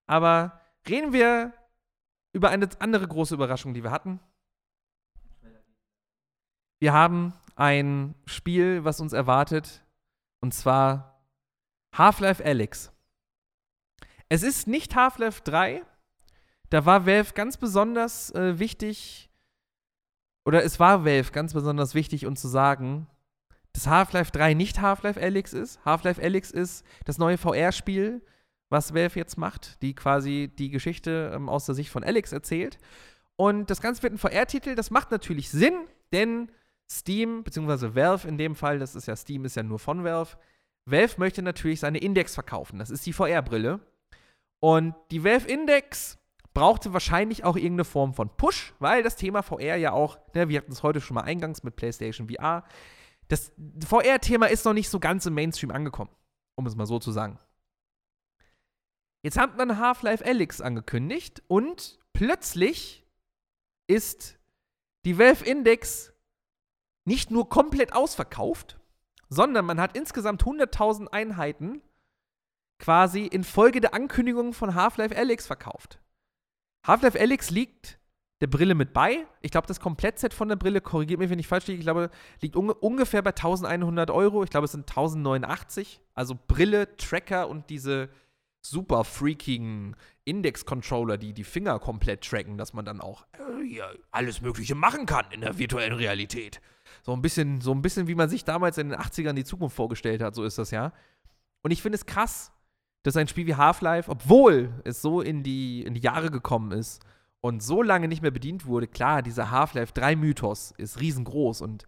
[0.08, 1.54] Aber reden wir
[2.34, 4.20] über eine andere große Überraschung, die wir hatten.
[6.80, 9.86] Wir haben ein Spiel, was uns erwartet,
[10.40, 11.24] und zwar
[11.96, 12.92] Half-Life Alyx.
[14.30, 15.86] Es ist nicht Half-Life 3.
[16.70, 19.30] Da war Valve ganz besonders äh, wichtig,
[20.46, 23.08] oder es war Valve ganz besonders wichtig, uns zu sagen,
[23.74, 25.84] dass Half-Life 3 nicht Half-Life Alyx ist.
[25.86, 28.22] Half-Life Alyx ist das neue VR-Spiel,
[28.70, 32.78] was Valve jetzt macht, die quasi die Geschichte ähm, aus der Sicht von Alyx erzählt.
[33.36, 34.76] Und das Ganze wird ein VR-Titel.
[34.76, 35.74] Das macht natürlich Sinn,
[36.14, 36.52] denn
[36.90, 40.38] Steam, beziehungsweise Valve in dem Fall, das ist ja Steam, ist ja nur von Valve.
[40.86, 42.80] Valve möchte natürlich seine Index verkaufen.
[42.80, 43.80] Das ist die VR-Brille.
[44.60, 46.18] Und die Valve Index
[46.54, 50.58] brauchte wahrscheinlich auch irgendeine Form von Push, weil das Thema VR ja auch, ne, wir
[50.58, 52.64] hatten es heute schon mal eingangs mit PlayStation VR,
[53.32, 53.54] das
[53.86, 56.12] VR-Thema ist noch nicht so ganz im Mainstream angekommen,
[56.56, 57.40] um es mal so zu sagen.
[59.24, 63.06] Jetzt hat man Half-Life Alyx angekündigt und plötzlich
[63.88, 64.38] ist
[65.06, 66.12] die Valve Index
[67.06, 68.80] nicht nur komplett ausverkauft,
[69.30, 71.82] sondern man hat insgesamt 100.000 Einheiten
[72.80, 76.02] quasi infolge der Ankündigung von Half-Life Alyx verkauft.
[76.86, 78.01] Half-Life Alyx liegt
[78.42, 79.26] der Brille mit bei.
[79.42, 82.10] Ich glaube, das Komplettset von der Brille, korrigiert mich, wenn ich falsch liege, ich glaube,
[82.42, 84.44] liegt un ungefähr bei 1100 Euro.
[84.44, 86.02] Ich glaube, es sind 1089.
[86.16, 88.10] Also Brille, Tracker und diese
[88.62, 89.96] super freakigen
[90.26, 93.82] Index-Controller, die die Finger komplett tracken, dass man dann auch äh,
[94.12, 96.62] alles Mögliche machen kann in der virtuellen Realität.
[97.04, 99.76] So ein bisschen, so ein bisschen, wie man sich damals in den 80ern die Zukunft
[99.76, 100.94] vorgestellt hat, so ist das ja.
[101.62, 102.52] Und ich finde es krass,
[103.04, 107.04] dass ein Spiel wie Half-Life, obwohl es so in die, in die Jahre gekommen ist
[107.42, 111.86] und so lange nicht mehr bedient wurde, klar, dieser Half-Life 3-Mythos ist riesengroß und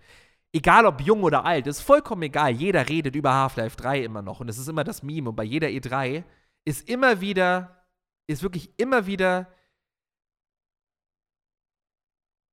[0.51, 2.51] egal ob jung oder alt, ist vollkommen egal.
[2.51, 5.43] Jeder redet über Half-Life 3 immer noch und es ist immer das Meme und bei
[5.43, 6.23] jeder E3
[6.65, 7.85] ist immer wieder,
[8.27, 9.47] ist wirklich immer wieder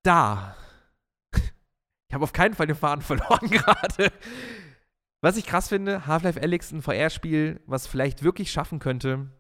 [0.05, 0.57] da.
[2.09, 4.13] Ich habe auf keinen Fall den Faden verloren gerade.
[5.21, 9.31] Was ich krass finde, Half-Life Alyx, ein VR-Spiel, was vielleicht wirklich schaffen könnte,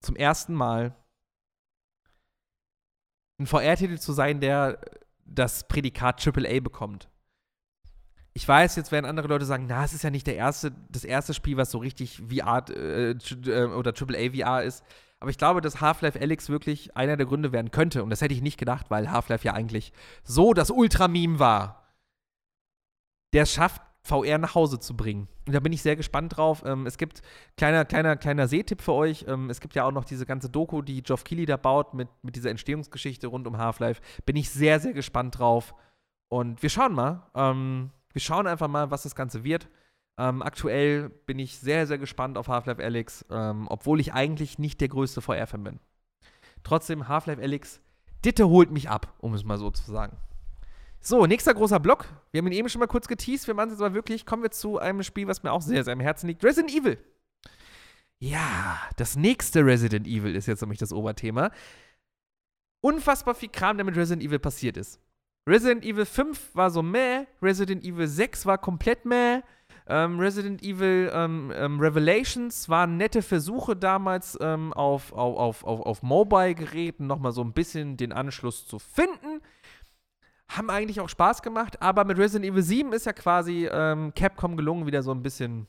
[0.00, 0.96] zum ersten Mal
[3.38, 4.78] ein VR-Titel zu sein, der
[5.24, 7.08] das Prädikat AAA bekommt.
[8.32, 11.04] Ich weiß, jetzt werden andere Leute sagen, na, es ist ja nicht der erste, das
[11.04, 14.84] erste Spiel, was so richtig VR äh, äh oder AAA VR ist.
[15.20, 18.02] Aber ich glaube, dass Half-Life Alyx wirklich einer der Gründe werden könnte.
[18.02, 19.92] Und das hätte ich nicht gedacht, weil Half-Life ja eigentlich
[20.22, 21.88] so das Ultrameme war.
[23.32, 25.28] Der schafft, VR nach Hause zu bringen.
[25.46, 26.62] Und da bin ich sehr gespannt drauf.
[26.64, 27.22] Ähm, es gibt
[27.56, 29.24] kleiner, kleiner, kleiner Sehtipp für euch.
[29.28, 32.08] Ähm, es gibt ja auch noch diese ganze Doku, die Geoff Keighley da baut mit,
[32.22, 34.00] mit dieser Entstehungsgeschichte rund um Half-Life.
[34.24, 35.74] Bin ich sehr, sehr gespannt drauf.
[36.28, 37.26] Und wir schauen mal.
[37.34, 39.68] Ähm, wir schauen einfach mal, was das Ganze wird.
[40.18, 44.80] Ähm, aktuell bin ich sehr, sehr gespannt auf Half-Life Alyx, ähm, obwohl ich eigentlich nicht
[44.80, 45.80] der größte VR-Fan bin.
[46.62, 47.80] Trotzdem, Half-Life Alyx,
[48.24, 50.16] Ditte holt mich ab, um es mal so zu sagen.
[51.00, 52.06] So, nächster großer Block.
[52.32, 53.46] Wir haben ihn eben schon mal kurz geteased.
[53.46, 54.26] Wir machen es jetzt aber wirklich.
[54.26, 56.98] Kommen wir zu einem Spiel, was mir auch sehr, sehr am Herzen liegt: Resident Evil.
[58.18, 61.50] Ja, das nächste Resident Evil ist jetzt nämlich das Oberthema.
[62.80, 65.00] Unfassbar viel Kram, der mit Resident Evil passiert ist.
[65.48, 69.42] Resident Evil 5 war so meh, Resident Evil 6 war komplett meh.
[69.88, 76.02] Ähm, Resident Evil ähm, ähm, Revelations waren nette Versuche damals ähm, auf, auf, auf, auf
[76.02, 79.40] Mobile-Geräten nochmal so ein bisschen den Anschluss zu finden
[80.48, 84.56] haben eigentlich auch Spaß gemacht, aber mit Resident Evil 7 ist ja quasi ähm, Capcom
[84.56, 85.66] gelungen, wieder so ein bisschen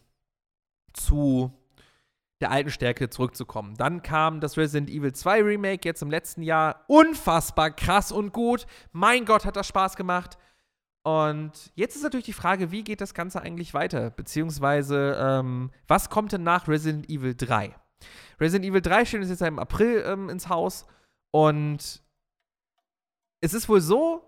[0.94, 1.52] zu
[2.40, 3.76] der alten Stärke zurückzukommen.
[3.76, 6.84] Dann kam das Resident Evil 2 Remake jetzt im letzten Jahr.
[6.88, 8.68] Unfassbar krass und gut.
[8.92, 10.38] Mein Gott, hat das Spaß gemacht.
[11.04, 14.10] Und jetzt ist natürlich die Frage, wie geht das Ganze eigentlich weiter?
[14.12, 17.74] Beziehungsweise, ähm, was kommt denn nach Resident Evil 3?
[18.40, 20.86] Resident Evil 3 steht jetzt im April ähm, ins Haus.
[21.32, 22.04] Und
[23.42, 24.27] es ist wohl so,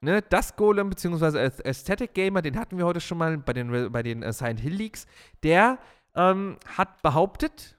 [0.00, 4.02] ne, das Golem beziehungsweise Aesthetic Gamer, den hatten wir heute schon mal bei den, bei
[4.02, 5.06] den uh, Silent Hill Leaks,
[5.42, 5.78] der
[6.14, 7.76] ähm, hat behauptet,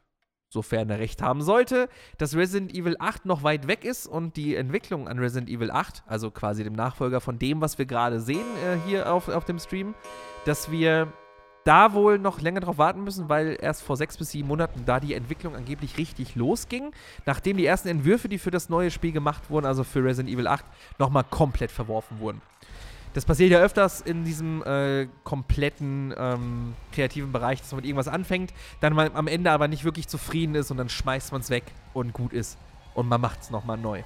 [0.50, 4.56] sofern er recht haben sollte, dass Resident Evil 8 noch weit weg ist und die
[4.56, 8.46] Entwicklung an Resident Evil 8, also quasi dem Nachfolger von dem, was wir gerade sehen
[8.66, 9.94] äh, hier auf, auf dem Stream,
[10.46, 11.12] dass wir
[11.68, 15.00] da wohl noch länger drauf warten müssen, weil erst vor sechs bis sieben Monaten da
[15.02, 16.92] die Entwicklung angeblich richtig losging,
[17.26, 20.48] nachdem die ersten Entwürfe, die für das neue Spiel gemacht wurden, also für Resident Evil
[20.48, 20.64] 8,
[20.98, 22.42] nochmal komplett verworfen wurden.
[23.14, 28.08] Das passiert ja öfters in diesem äh, kompletten ähm, kreativen Bereich, dass man mit irgendwas
[28.08, 31.50] anfängt, dann man am Ende aber nicht wirklich zufrieden ist und dann schmeißt man es
[31.50, 31.64] weg
[31.94, 32.58] und gut ist.
[32.94, 34.04] Und man macht es nochmal neu.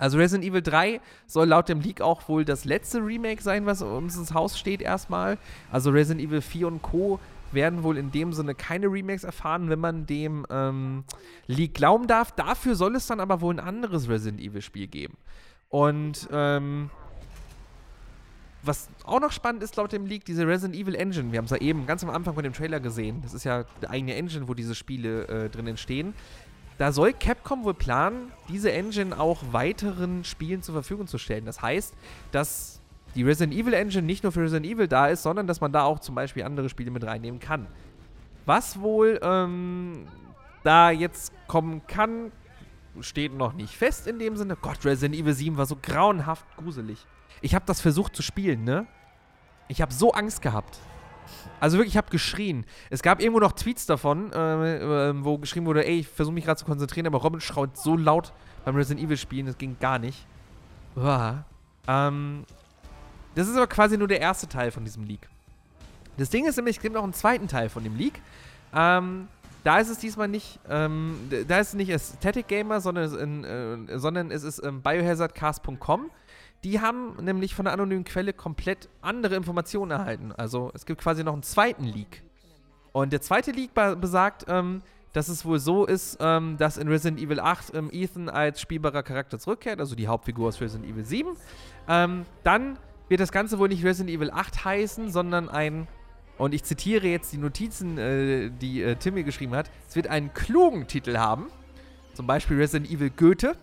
[0.00, 3.82] Also Resident Evil 3 soll laut dem Leak auch wohl das letzte Remake sein, was
[3.82, 5.38] uns ins Haus steht erstmal.
[5.70, 7.20] Also Resident Evil 4 und Co.
[7.52, 11.04] werden wohl in dem Sinne keine Remakes erfahren, wenn man dem ähm,
[11.46, 12.32] Leak glauben darf.
[12.32, 15.18] Dafür soll es dann aber wohl ein anderes Resident Evil Spiel geben.
[15.68, 16.90] Und ähm,
[18.62, 21.32] was auch noch spannend ist laut dem Leak, diese Resident Evil Engine.
[21.32, 23.20] Wir haben es ja eben ganz am Anfang von dem Trailer gesehen.
[23.22, 26.14] Das ist ja die eigene Engine, wo diese Spiele äh, drin entstehen.
[26.80, 31.44] Da soll Capcom wohl planen, diese Engine auch weiteren Spielen zur Verfügung zu stellen.
[31.44, 31.94] Das heißt,
[32.32, 32.80] dass
[33.14, 35.82] die Resident Evil Engine nicht nur für Resident Evil da ist, sondern dass man da
[35.82, 37.66] auch zum Beispiel andere Spiele mit reinnehmen kann.
[38.46, 40.06] Was wohl ähm,
[40.64, 42.32] da jetzt kommen kann,
[43.02, 44.56] steht noch nicht fest in dem Sinne.
[44.56, 47.06] Gott, Resident Evil 7 war so grauenhaft gruselig.
[47.42, 48.86] Ich habe das versucht zu spielen, ne?
[49.68, 50.78] Ich habe so Angst gehabt.
[51.60, 52.64] Also wirklich, ich habe geschrien.
[52.88, 56.44] Es gab irgendwo noch Tweets davon, äh, äh, wo geschrieben wurde, ey, ich versuche mich
[56.44, 58.32] gerade zu konzentrieren, aber Robin schreit so laut
[58.64, 60.26] beim Resident Evil Spielen, das ging gar nicht.
[60.96, 61.44] Uah.
[61.86, 62.44] Ähm,
[63.34, 65.28] das ist aber quasi nur der erste Teil von diesem Leak.
[66.16, 68.20] Das Ding ist nämlich, es gibt noch einen zweiten Teil von dem Leak.
[68.74, 69.28] Ähm,
[69.64, 73.44] da ist es diesmal nicht, ähm, da ist es nicht Aesthetic Gamer, sondern es, in,
[73.44, 76.10] äh, sondern es ist ähm, biohazardcast.com.
[76.64, 80.32] Die haben nämlich von der anonymen Quelle komplett andere Informationen erhalten.
[80.32, 82.22] Also es gibt quasi noch einen zweiten Leak.
[82.92, 84.82] Und der zweite Leak besagt, ähm,
[85.12, 89.02] dass es wohl so ist, ähm, dass in Resident Evil 8 ähm, Ethan als spielbarer
[89.02, 91.36] Charakter zurückkehrt, also die Hauptfigur aus Resident Evil 7.
[91.88, 92.78] Ähm, dann
[93.08, 95.88] wird das Ganze wohl nicht Resident Evil 8 heißen, sondern ein,
[96.38, 100.06] und ich zitiere jetzt die Notizen, äh, die äh, Tim mir geschrieben hat, es wird
[100.06, 101.48] einen klugen Titel haben.
[102.14, 103.56] Zum Beispiel Resident Evil Goethe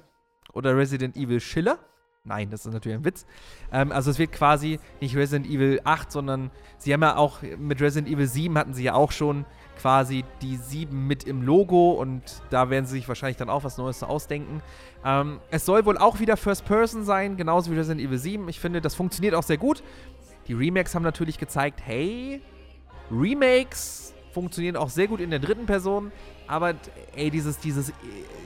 [0.53, 1.79] oder Resident Evil Schiller.
[2.27, 3.25] Nein, das ist natürlich ein Witz.
[3.71, 7.81] Ähm, also es wird quasi nicht Resident Evil 8, sondern sie haben ja auch mit
[7.81, 9.45] Resident Evil 7 hatten sie ja auch schon
[9.79, 13.77] quasi die 7 mit im Logo und da werden sie sich wahrscheinlich dann auch was
[13.77, 14.61] Neues ausdenken.
[15.05, 18.49] Ähm, es soll wohl auch wieder First Person sein, genauso wie Resident Evil 7.
[18.49, 19.81] Ich finde, das funktioniert auch sehr gut.
[20.47, 22.41] Die Remakes haben natürlich gezeigt, hey,
[23.11, 26.11] Remakes funktionieren auch sehr gut in der dritten Person,
[26.47, 26.75] aber
[27.15, 27.91] ey, dieses, dieses,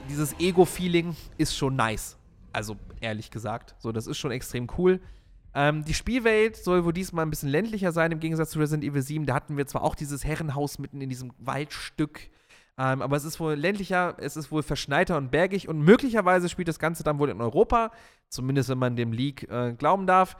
[0.08, 2.16] dieses Ego-Feeling ist schon nice.
[2.52, 3.74] Also ehrlich gesagt.
[3.78, 5.00] So, das ist schon extrem cool.
[5.54, 9.02] Ähm, die Spielwelt soll wohl diesmal ein bisschen ländlicher sein, im Gegensatz zu Resident Evil
[9.02, 9.26] 7.
[9.26, 12.30] Da hatten wir zwar auch dieses Herrenhaus mitten in diesem Waldstück,
[12.78, 16.68] ähm, aber es ist wohl ländlicher, es ist wohl verschneiter und bergig und möglicherweise spielt
[16.68, 17.90] das Ganze dann wohl in Europa,
[18.28, 20.36] zumindest wenn man dem League äh, glauben darf.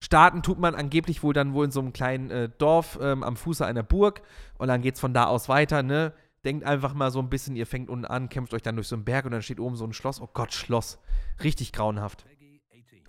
[0.00, 3.36] Starten tut man angeblich wohl dann wohl in so einem kleinen äh, Dorf ähm, am
[3.36, 4.20] Fuße einer Burg
[4.58, 6.12] und dann geht es von da aus weiter, ne?
[6.44, 8.96] Denkt einfach mal so ein bisschen, ihr fängt unten an, kämpft euch dann durch so
[8.96, 10.20] einen Berg und dann steht oben so ein Schloss.
[10.20, 10.98] Oh Gott, Schloss.
[11.42, 12.26] Richtig grauenhaft.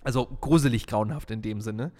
[0.03, 1.91] Also gruselig grauenhaft in dem Sinne.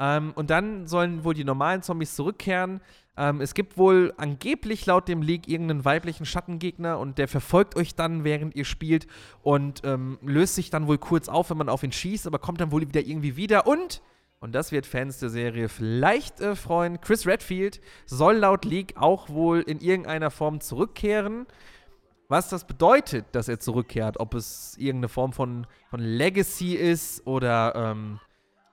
[0.00, 2.80] Ähm, und dann sollen wohl die normalen Zombies zurückkehren.
[3.16, 7.96] Ähm, es gibt wohl angeblich laut dem Leak irgendeinen weiblichen Schattengegner und der verfolgt euch
[7.96, 9.08] dann, während ihr spielt
[9.42, 12.60] und ähm, löst sich dann wohl kurz auf, wenn man auf ihn schießt, aber kommt
[12.60, 14.02] dann wohl wieder irgendwie wieder und
[14.40, 17.00] und das wird Fans der Serie vielleicht äh, freuen.
[17.00, 21.46] Chris Redfield soll laut Leak auch wohl in irgendeiner Form zurückkehren.
[22.28, 27.74] Was das bedeutet, dass er zurückkehrt, ob es irgendeine Form von, von Legacy ist oder
[27.74, 28.20] ähm,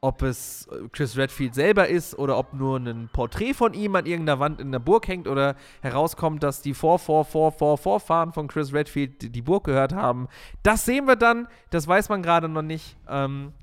[0.02, 4.06] ob es äh, Chris Redfield selber ist oder ob nur ein Porträt von ihm an
[4.06, 8.34] irgendeiner Wand in der Burg hängt oder herauskommt, dass die Vor, Vor, Vor, Vor, Vorfahren
[8.34, 10.28] von Chris Redfield die Burg gehört haben.
[10.62, 11.48] Das sehen wir dann.
[11.72, 12.98] Das weiß man gerade noch nicht.
[13.10, 13.54] Ähm,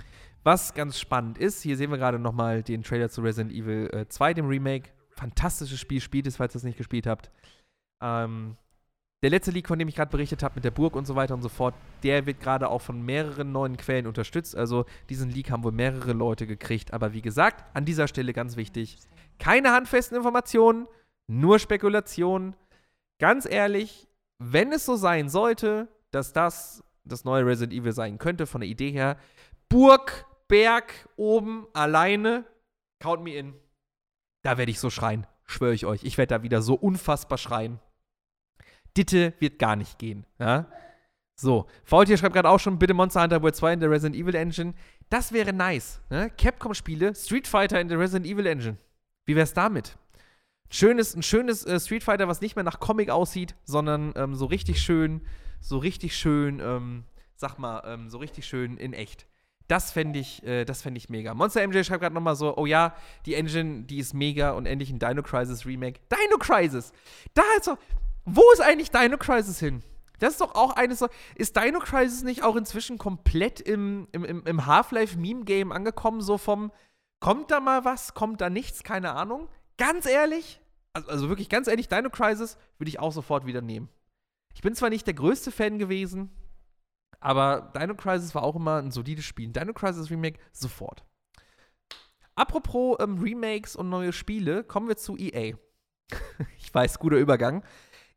[0.44, 4.08] was ganz spannend ist, hier sehen wir gerade nochmal den Trailer zu Resident Evil äh,
[4.08, 4.90] 2, dem Remake.
[5.10, 7.30] Fantastisches Spiel, spielt es, falls ihr es nicht gespielt habt.
[8.02, 8.56] Ähm,
[9.22, 11.34] der letzte Leak, von dem ich gerade berichtet habe, mit der Burg und so weiter
[11.34, 14.56] und so fort, der wird gerade auch von mehreren neuen Quellen unterstützt.
[14.56, 16.92] Also diesen Leak haben wohl mehrere Leute gekriegt.
[16.92, 18.98] Aber wie gesagt, an dieser Stelle ganz wichtig,
[19.38, 20.88] keine handfesten Informationen,
[21.28, 22.56] nur Spekulationen.
[23.20, 24.08] Ganz ehrlich,
[24.38, 28.70] wenn es so sein sollte, dass das das neue Resident Evil sein könnte, von der
[28.70, 29.16] Idee her,
[29.68, 32.44] Burg Berg oben alleine.
[33.00, 33.54] Count me in.
[34.42, 35.26] Da werde ich so schreien.
[35.46, 36.04] Schwöre ich euch.
[36.04, 37.80] Ich werde da wieder so unfassbar schreien.
[38.94, 40.26] Ditte wird gar nicht gehen.
[40.38, 40.66] Ja?
[41.34, 44.34] So, Faultier schreibt gerade auch schon, bitte Monster Hunter World 2 in der Resident Evil
[44.34, 44.74] Engine.
[45.08, 46.02] Das wäre nice.
[46.10, 46.28] Ne?
[46.28, 48.76] Capcom-Spiele, Street Fighter in der Resident Evil Engine.
[49.24, 49.96] Wie wär's damit?
[50.68, 54.46] schönes, ein schönes äh, Street Fighter, was nicht mehr nach Comic aussieht, sondern ähm, so
[54.46, 55.22] richtig schön,
[55.60, 57.04] so richtig schön, ähm,
[57.36, 59.26] sag mal, ähm, so richtig schön in echt.
[59.68, 61.34] Das fände ich, äh, fänd ich mega.
[61.34, 62.94] Monster MJ schreibt gerade nochmal so: Oh ja,
[63.26, 66.00] die Engine, die ist mega und endlich ein Dino Crisis Remake.
[66.10, 66.92] Dino Crisis!
[67.34, 67.78] Da ist doch.
[68.24, 69.82] Wo ist eigentlich Dino Crisis hin?
[70.20, 71.08] Das ist doch auch eines so.
[71.34, 76.20] Ist Dino Crisis nicht auch inzwischen komplett im, im, im Half-Life-Meme-Game angekommen?
[76.20, 76.70] So vom,
[77.18, 79.48] kommt da mal was, kommt da nichts, keine Ahnung.
[79.78, 80.60] Ganz ehrlich,
[80.92, 83.88] also, also wirklich ganz ehrlich, Dino Crisis würde ich auch sofort wieder nehmen.
[84.54, 86.30] Ich bin zwar nicht der größte Fan gewesen,
[87.20, 89.50] aber Dino Crisis war auch immer ein solides Spiel.
[89.50, 91.04] Dino Crisis Remake sofort.
[92.34, 95.56] Apropos ähm, Remakes und neue Spiele, kommen wir zu EA.
[96.58, 97.62] ich weiß, guter Übergang.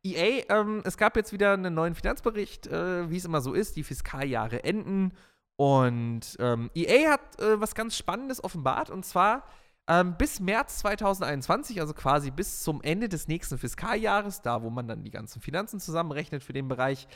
[0.02, 3.76] EA, ähm, es gab jetzt wieder einen neuen Finanzbericht, äh, wie es immer so ist,
[3.76, 5.12] die Fiskaljahre enden.
[5.56, 9.44] Und ähm, EA hat äh, was ganz Spannendes offenbart, und zwar
[9.88, 14.88] ähm, bis März 2021, also quasi bis zum Ende des nächsten Fiskaljahres, da wo man
[14.88, 17.06] dann die ganzen Finanzen zusammenrechnet für den Bereich,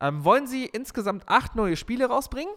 [0.00, 2.54] ähm, wollen sie insgesamt acht neue Spiele rausbringen.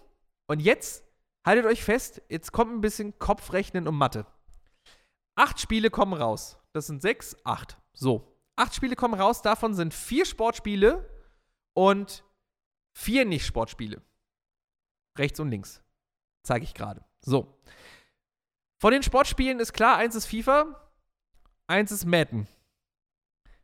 [0.47, 1.03] Und jetzt,
[1.45, 4.25] haltet euch fest, jetzt kommt ein bisschen Kopfrechnen und Mathe.
[5.35, 6.59] Acht Spiele kommen raus.
[6.73, 7.77] Das sind sechs, acht.
[7.93, 8.37] So.
[8.55, 11.09] Acht Spiele kommen raus, davon sind vier Sportspiele
[11.75, 12.23] und
[12.95, 14.03] vier Nicht-Sportspiele.
[15.17, 15.83] Rechts und links.
[16.45, 17.03] Zeige ich gerade.
[17.21, 17.59] So.
[18.84, 20.76] Von den Sportspielen ist klar, eins ist FIFA,
[21.68, 22.49] eins ist Madden.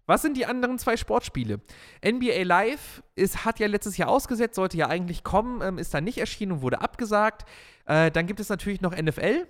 [0.05, 1.59] Was sind die anderen zwei Sportspiele?
[2.01, 6.05] NBA Live ist, hat ja letztes Jahr ausgesetzt, sollte ja eigentlich kommen, ähm, ist dann
[6.05, 7.43] nicht erschienen und wurde abgesagt.
[7.83, 9.45] Äh, dann gibt es natürlich noch NFL.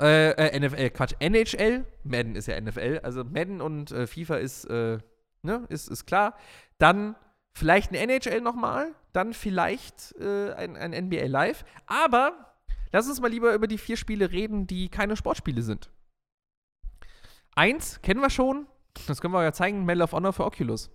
[0.00, 1.84] Äh, äh, NFL, Quatsch, NHL.
[2.04, 3.00] Madden ist ja NFL.
[3.02, 4.98] Also Madden und äh, FIFA ist, äh,
[5.42, 6.36] ne, ist, ist klar.
[6.78, 7.16] Dann
[7.52, 8.94] vielleicht ein NHL nochmal.
[9.12, 11.64] Dann vielleicht ein, ein NBA Live.
[11.86, 12.51] Aber
[12.92, 15.90] lass uns mal lieber über die vier Spiele reden, die keine Sportspiele sind.
[17.54, 18.66] Eins kennen wir schon.
[19.06, 20.90] Das können wir ja zeigen: Medal of Honor für Oculus.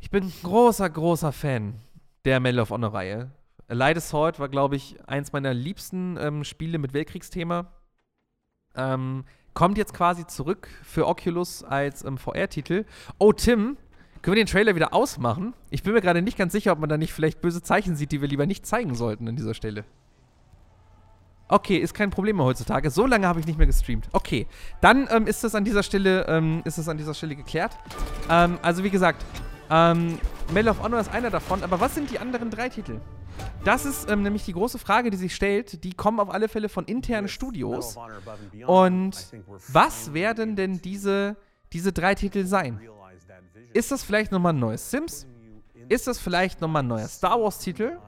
[0.00, 1.80] Ich bin großer, großer Fan
[2.24, 3.30] der Medal of Honor-Reihe.
[3.68, 7.72] Light Assault war, glaube ich, eins meiner liebsten ähm, Spiele mit Weltkriegsthema.
[8.74, 12.84] Ähm, kommt jetzt quasi zurück für Oculus als ähm, VR-Titel.
[13.18, 13.76] Oh, Tim,
[14.20, 15.54] können wir den Trailer wieder ausmachen?
[15.70, 18.12] Ich bin mir gerade nicht ganz sicher, ob man da nicht vielleicht böse Zeichen sieht,
[18.12, 19.84] die wir lieber nicht zeigen sollten an dieser Stelle.
[21.54, 22.90] Okay, ist kein Problem mehr heutzutage.
[22.90, 24.08] So lange habe ich nicht mehr gestreamt.
[24.10, 24.48] Okay,
[24.80, 27.78] dann ähm, ist das an dieser Stelle, ähm, ist das an dieser Stelle geklärt.
[28.28, 29.24] Ähm, also wie gesagt,
[29.70, 30.18] ähm,
[30.52, 33.00] Medal of Honor ist einer davon, aber was sind die anderen drei Titel?
[33.62, 35.84] Das ist ähm, nämlich die große Frage, die sich stellt.
[35.84, 37.96] Die kommen auf alle Fälle von internen Studios.
[38.66, 39.16] Und
[39.68, 41.36] was werden denn diese,
[41.72, 42.80] diese drei Titel sein?
[43.72, 45.28] Ist das vielleicht nochmal ein neues Sims?
[45.88, 47.98] Ist das vielleicht nochmal ein neuer Star Wars-Titel?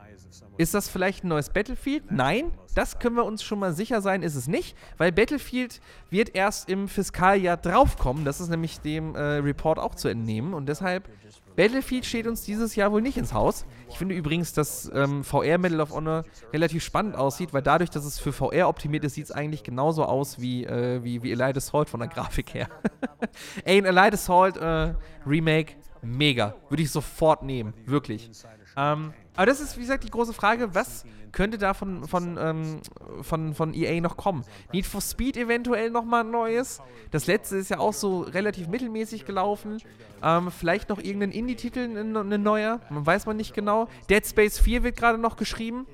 [0.59, 2.11] Ist das vielleicht ein neues Battlefield?
[2.11, 5.81] Nein, das können wir uns schon mal sicher sein, ist es nicht, weil Battlefield
[6.11, 8.25] wird erst im Fiskaljahr draufkommen.
[8.25, 11.09] Das ist nämlich dem äh, Report auch zu entnehmen und deshalb
[11.57, 13.65] Battlefield steht uns dieses Jahr wohl nicht ins Haus.
[13.89, 18.05] Ich finde übrigens, dass ähm, VR Medal of Honor relativ spannend aussieht, weil dadurch, dass
[18.05, 21.57] es für VR optimiert ist, sieht es eigentlich genauso aus wie, äh, wie, wie Elite
[21.57, 22.69] Assault von der Grafik her.
[23.65, 24.95] Ey, ein Elite Assault äh,
[25.27, 26.55] Remake, mega.
[26.69, 28.31] Würde ich sofort nehmen, wirklich.
[28.77, 32.81] Ähm, aber das ist, wie gesagt, die große Frage, was könnte da von, von, ähm,
[33.21, 34.45] von, von EA noch kommen?
[34.73, 36.81] Need for Speed eventuell nochmal ein neues.
[37.11, 39.79] Das letzte ist ja auch so relativ mittelmäßig gelaufen.
[40.23, 42.81] Ähm, vielleicht noch irgendein Indie-Titel, ein, neuer.
[42.89, 43.89] Man weiß man nicht genau.
[44.09, 45.87] Dead Space 4 wird gerade noch geschrieben.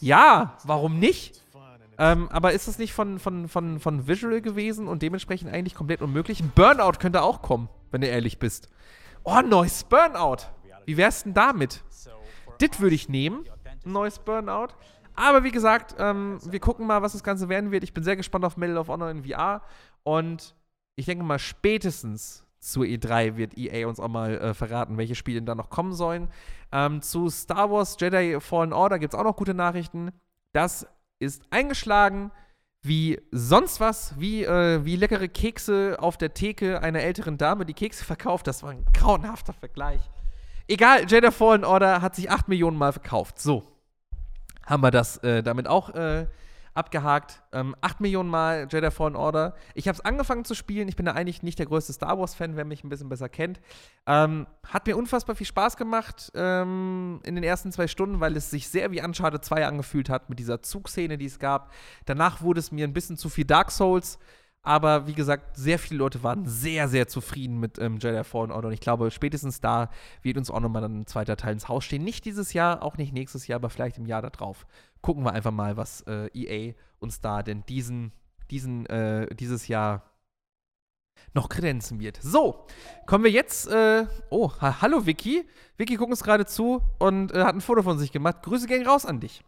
[0.00, 1.40] Ja, warum nicht?
[1.98, 6.00] Ähm, aber ist das nicht von, von, von, von Visual gewesen und dementsprechend eigentlich komplett
[6.00, 6.40] unmöglich?
[6.40, 8.68] Ein Burnout könnte auch kommen, wenn du ehrlich bist.
[9.22, 10.46] Oh, neues Burnout.
[10.86, 11.82] Wie wär's denn damit?
[12.60, 13.44] Das würde ich nehmen.
[13.84, 14.68] Ein neues Burnout.
[15.14, 17.84] Aber wie gesagt, ähm, wir gucken mal, was das Ganze werden wird.
[17.84, 19.62] Ich bin sehr gespannt auf Medal of Honor in VR.
[20.02, 20.54] Und
[20.96, 25.42] ich denke mal, spätestens zur E3 wird EA uns auch mal äh, verraten, welche Spiele
[25.42, 26.28] da noch kommen sollen.
[26.72, 30.12] Ähm, zu Star Wars Jedi Fallen Order gibt es auch noch gute Nachrichten.
[30.52, 30.86] Das
[31.18, 32.30] ist eingeschlagen
[32.82, 37.74] wie sonst was, wie, äh, wie leckere Kekse auf der Theke einer älteren Dame, die
[37.74, 38.46] Kekse verkauft.
[38.46, 40.00] Das war ein grauenhafter Vergleich.
[40.70, 43.40] Egal, Jedi Fallen Order hat sich 8 Millionen Mal verkauft.
[43.40, 43.64] So.
[44.64, 46.28] Haben wir das äh, damit auch äh,
[46.74, 47.42] abgehakt.
[47.50, 49.56] Ähm, 8 Millionen Mal Jedi Fallen Order.
[49.74, 50.86] Ich habe es angefangen zu spielen.
[50.86, 53.60] Ich bin da eigentlich nicht der größte Star Wars-Fan, wer mich ein bisschen besser kennt.
[54.06, 58.50] Ähm, hat mir unfassbar viel Spaß gemacht ähm, in den ersten zwei Stunden, weil es
[58.50, 61.72] sich sehr wie Uncharted 2 angefühlt hat mit dieser Zugszene, die es gab.
[62.04, 64.20] Danach wurde es mir ein bisschen zu viel Dark Souls.
[64.62, 68.68] Aber wie gesagt, sehr viele Leute waren sehr, sehr zufrieden mit ähm, Jedi Fallen Order.
[68.68, 69.90] Und ich glaube, spätestens da
[70.22, 72.04] wird uns auch nochmal ein zweiter Teil ins Haus stehen.
[72.04, 74.66] Nicht dieses Jahr, auch nicht nächstes Jahr, aber vielleicht im Jahr darauf.
[75.00, 78.12] Gucken wir einfach mal, was äh, EA uns da denn diesen,
[78.50, 80.10] diesen, äh, dieses Jahr
[81.32, 82.18] noch kredenzen wird.
[82.22, 82.66] So,
[83.06, 83.66] kommen wir jetzt.
[83.68, 85.46] Äh, oh, ha hallo Vicky.
[85.78, 88.42] Vicky guckt uns gerade zu und äh, hat ein Foto von sich gemacht.
[88.42, 89.42] Grüße gehen raus an dich.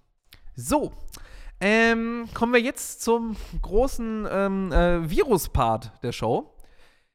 [0.54, 0.92] So,
[1.62, 6.52] ähm, kommen wir jetzt zum großen ähm, äh, Virus-Part der Show.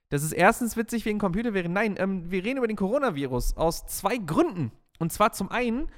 [0.09, 1.73] Das ist erstens witzig wegen Computerviren.
[1.73, 4.71] Nein, ähm, wir reden über den Coronavirus aus zwei Gründen.
[4.99, 5.89] Und zwar zum einen,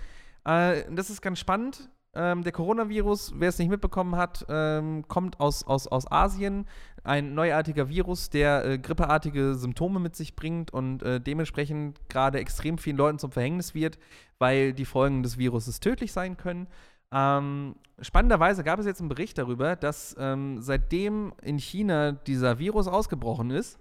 [0.45, 5.39] äh, das ist ganz spannend, ähm, der Coronavirus, wer es nicht mitbekommen hat, ähm, kommt
[5.39, 6.65] aus, aus, aus Asien.
[7.03, 12.80] Ein neuartiger Virus, der äh, grippeartige Symptome mit sich bringt und äh, dementsprechend gerade extrem
[12.80, 13.99] vielen Leuten zum Verhängnis wird,
[14.39, 16.67] weil die Folgen des Viruses tödlich sein können.
[17.11, 22.88] Ähm, spannenderweise gab es jetzt einen Bericht darüber, dass ähm, seitdem in China dieser Virus
[22.88, 23.80] ausgebrochen ist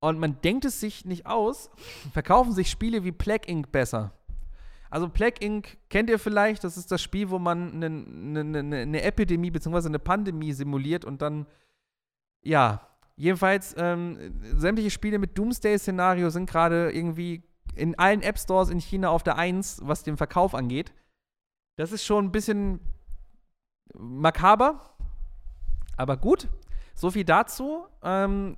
[0.00, 1.70] und man denkt es sich nicht aus,
[2.12, 3.70] verkaufen sich Spiele wie Plague Inc.
[3.70, 4.12] besser.
[4.90, 5.78] Also Plague Inc.
[5.88, 9.86] kennt ihr vielleicht, das ist das Spiel, wo man eine, eine, eine, eine Epidemie bzw.
[9.86, 11.46] eine Pandemie simuliert und dann,
[12.42, 12.86] ja,
[13.16, 14.18] jedenfalls ähm,
[14.56, 17.42] sämtliche Spiele mit Doomsday-Szenario sind gerade irgendwie
[17.74, 20.92] in allen App Stores in China auf der 1, was den Verkauf angeht.
[21.82, 22.78] Das ist schon ein bisschen
[23.92, 24.94] makaber,
[25.96, 26.46] aber gut.
[26.94, 27.86] So viel dazu.
[28.04, 28.56] Ähm,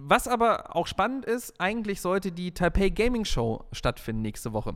[0.00, 4.72] was aber auch spannend ist, eigentlich sollte die Taipei Gaming Show stattfinden nächste Woche.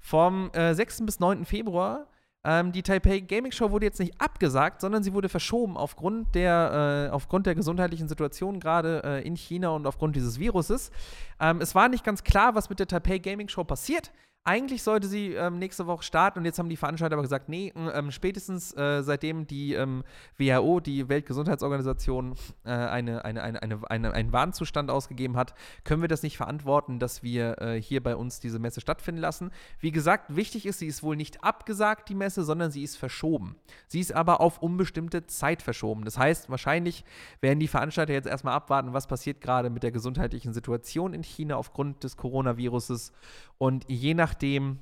[0.00, 1.06] Vom äh, 6.
[1.06, 1.44] bis 9.
[1.44, 2.08] Februar.
[2.42, 7.06] Ähm, die Taipei Gaming Show wurde jetzt nicht abgesagt, sondern sie wurde verschoben aufgrund der,
[7.06, 10.90] äh, aufgrund der gesundheitlichen Situation gerade äh, in China und aufgrund dieses Viruses.
[11.38, 14.10] Ähm, es war nicht ganz klar, was mit der Taipei Gaming Show passiert.
[14.42, 17.74] Eigentlich sollte sie ähm, nächste Woche starten und jetzt haben die Veranstalter aber gesagt, nee,
[17.76, 20.02] ähm, spätestens äh, seitdem die ähm,
[20.38, 25.52] WHO, die Weltgesundheitsorganisation, äh, eine, eine, eine, eine, eine, einen Warnzustand ausgegeben hat,
[25.84, 29.50] können wir das nicht verantworten, dass wir äh, hier bei uns diese Messe stattfinden lassen.
[29.78, 33.56] Wie gesagt, wichtig ist, sie ist wohl nicht abgesagt, die Messe, sondern sie ist verschoben.
[33.88, 36.06] Sie ist aber auf unbestimmte Zeit verschoben.
[36.06, 37.04] Das heißt, wahrscheinlich
[37.42, 41.56] werden die Veranstalter jetzt erstmal abwarten, was passiert gerade mit der gesundheitlichen Situation in China
[41.56, 43.12] aufgrund des Coronaviruses
[43.60, 44.78] und je nachdem,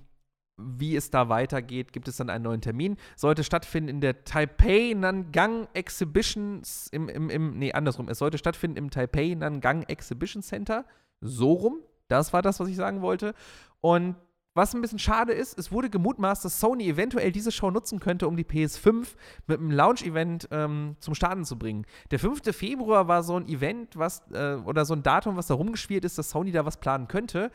[0.57, 2.97] wie es da weitergeht, gibt es dann einen neuen Termin.
[3.17, 8.09] Sollte stattfinden in der Taipei Nangang Exhibitions, im, im, im, nee, andersrum.
[8.09, 10.85] Es sollte stattfinden im Taipei Nangang Exhibition Center.
[11.21, 11.81] So rum.
[12.07, 13.35] Das war das, was ich sagen wollte.
[13.81, 14.15] Und
[14.55, 18.29] was ein bisschen schade ist, es wurde gemutmaßt, dass Sony eventuell diese Show nutzen könnte,
[18.29, 19.09] um die PS5
[19.49, 21.85] mit einem Launch-Event ähm, zum Starten zu bringen.
[22.13, 22.43] Der 5.
[22.57, 26.17] Februar war so ein Event, was, äh, oder so ein Datum, was da rumgeschwirrt ist,
[26.17, 27.51] dass Sony da was planen könnte.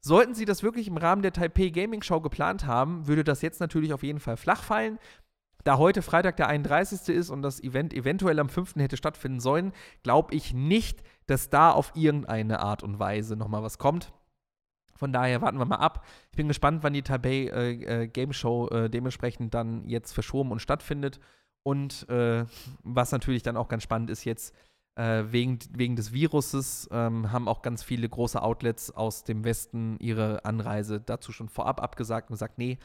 [0.00, 3.60] Sollten sie das wirklich im Rahmen der Taipei Gaming Show geplant haben, würde das jetzt
[3.60, 4.98] natürlich auf jeden Fall flach fallen.
[5.64, 7.14] Da heute Freitag der 31.
[7.14, 8.76] ist und das Event eventuell am 5.
[8.76, 9.72] hätte stattfinden sollen,
[10.02, 14.12] glaube ich nicht, dass da auf irgendeine Art und Weise nochmal was kommt.
[14.94, 16.06] Von daher warten wir mal ab.
[16.30, 20.50] Ich bin gespannt, wann die Taipei äh, äh, Game Show äh, dementsprechend dann jetzt verschoben
[20.50, 21.20] und stattfindet.
[21.62, 22.44] Und äh,
[22.82, 24.54] was natürlich dann auch ganz spannend ist jetzt,
[25.00, 29.96] äh, wegen, wegen des Viruses ähm, haben auch ganz viele große Outlets aus dem Westen
[29.98, 32.78] ihre Anreise dazu schon vorab abgesagt und gesagt, nee,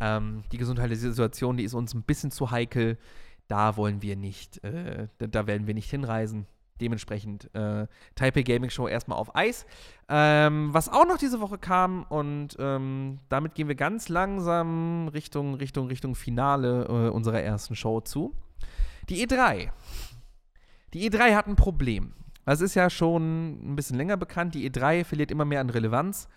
[0.00, 2.98] ähm, die gesundheitliche Situation, die ist uns ein bisschen zu heikel,
[3.46, 6.46] da wollen wir nicht, äh, da werden wir nicht hinreisen.
[6.80, 9.66] Dementsprechend äh, Taipei Gaming Show erstmal auf Eis.
[10.08, 15.54] Ähm, was auch noch diese Woche kam und ähm, damit gehen wir ganz langsam Richtung,
[15.54, 18.34] Richtung, Richtung Finale äh, unserer ersten Show zu.
[19.08, 19.70] Die E3.
[20.94, 22.12] Die E3 hat ein Problem.
[22.44, 24.54] Das ist ja schon ein bisschen länger bekannt.
[24.54, 26.28] Die E3 verliert immer mehr an Relevanz.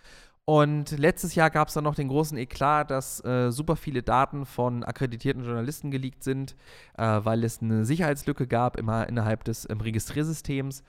[0.46, 4.46] Und letztes Jahr gab es dann noch den großen Eklat, dass äh, super viele Daten
[4.46, 6.56] von akkreditierten Journalisten geleakt sind,
[6.98, 10.84] äh, weil es eine Sicherheitslücke gab immer innerhalb des ähm, Registriersystems.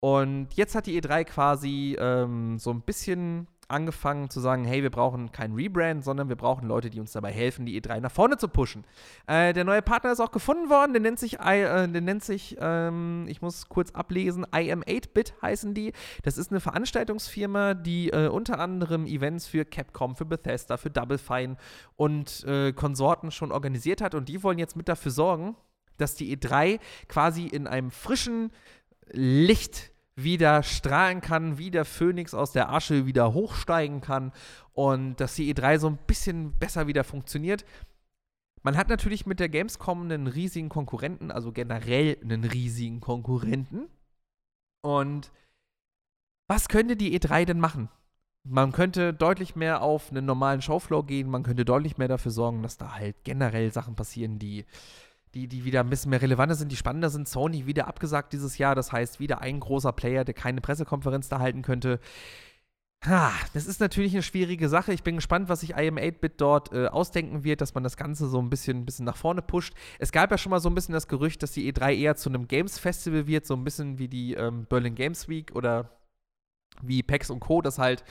[0.00, 4.90] Und jetzt hat die E3 quasi ähm, so ein bisschen angefangen zu sagen, hey, wir
[4.90, 8.36] brauchen kein Rebrand, sondern wir brauchen Leute, die uns dabei helfen, die E3 nach vorne
[8.36, 8.84] zu pushen.
[9.26, 12.56] Äh, der neue Partner ist auch gefunden worden, der nennt sich, äh, der nennt sich
[12.60, 15.92] ähm, ich muss kurz ablesen, IM8-Bit heißen die.
[16.22, 21.18] Das ist eine Veranstaltungsfirma, die äh, unter anderem Events für Capcom, für Bethesda, für Double
[21.18, 21.56] Fine
[21.96, 25.56] und äh, Konsorten schon organisiert hat und die wollen jetzt mit dafür sorgen,
[25.96, 26.78] dass die E3
[27.08, 28.52] quasi in einem frischen
[29.10, 34.32] Licht wieder strahlen kann, wie der Phönix aus der Asche wieder hochsteigen kann
[34.72, 37.64] und dass die E3 so ein bisschen besser wieder funktioniert.
[38.62, 43.88] Man hat natürlich mit der Gamescom einen riesigen Konkurrenten, also generell einen riesigen Konkurrenten.
[44.82, 45.30] Und
[46.48, 47.90] was könnte die E3 denn machen?
[48.48, 52.62] Man könnte deutlich mehr auf einen normalen Showfloor gehen, man könnte deutlich mehr dafür sorgen,
[52.62, 54.64] dass da halt generell Sachen passieren, die
[55.36, 57.28] die, die wieder ein bisschen mehr relevanter sind, die spannender sind.
[57.28, 61.38] Sony wieder abgesagt dieses Jahr, das heißt wieder ein großer Player, der keine Pressekonferenz da
[61.38, 62.00] halten könnte.
[63.04, 64.92] Ha, das ist natürlich eine schwierige Sache.
[64.94, 68.40] Ich bin gespannt, was sich IM8-Bit dort äh, ausdenken wird, dass man das Ganze so
[68.40, 69.74] ein bisschen, bisschen nach vorne pusht.
[69.98, 72.30] Es gab ja schon mal so ein bisschen das Gerücht, dass die E3 eher zu
[72.30, 75.90] einem Games-Festival wird, so ein bisschen wie die ähm, Berlin Games Week oder
[76.80, 78.02] wie PAX und Co., dass halt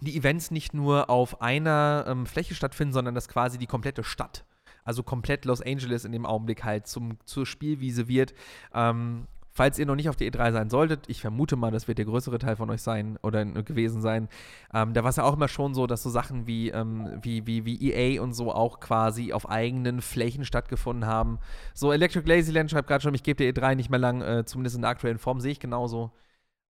[0.00, 4.45] die Events nicht nur auf einer ähm, Fläche stattfinden, sondern dass quasi die komplette Stadt,
[4.86, 8.32] also komplett Los Angeles in dem Augenblick halt zum, zur Spielwiese wird.
[8.72, 9.26] Ähm,
[9.56, 12.04] Falls ihr noch nicht auf der E3 sein solltet, ich vermute mal, das wird der
[12.04, 14.28] größere Teil von euch sein oder gewesen sein,
[14.74, 17.46] ähm, da war es ja auch immer schon so, dass so Sachen wie, ähm, wie,
[17.46, 21.38] wie, wie EA und so auch quasi auf eigenen Flächen stattgefunden haben.
[21.72, 24.76] So, Electric Lazyland schreibt gerade schon, ich gebe der E3 nicht mehr lang, äh, zumindest
[24.76, 26.12] in der aktuellen Form, sehe ich genauso.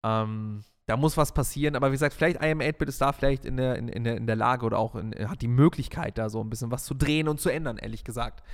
[0.04, 3.56] Ähm, da muss was passieren, aber wie gesagt, vielleicht IM 8-Bit ist da vielleicht in
[3.56, 6.40] der, in, in, der, in der Lage oder auch in, hat die Möglichkeit, da so
[6.40, 8.44] ein bisschen was zu drehen und zu ändern, ehrlich gesagt.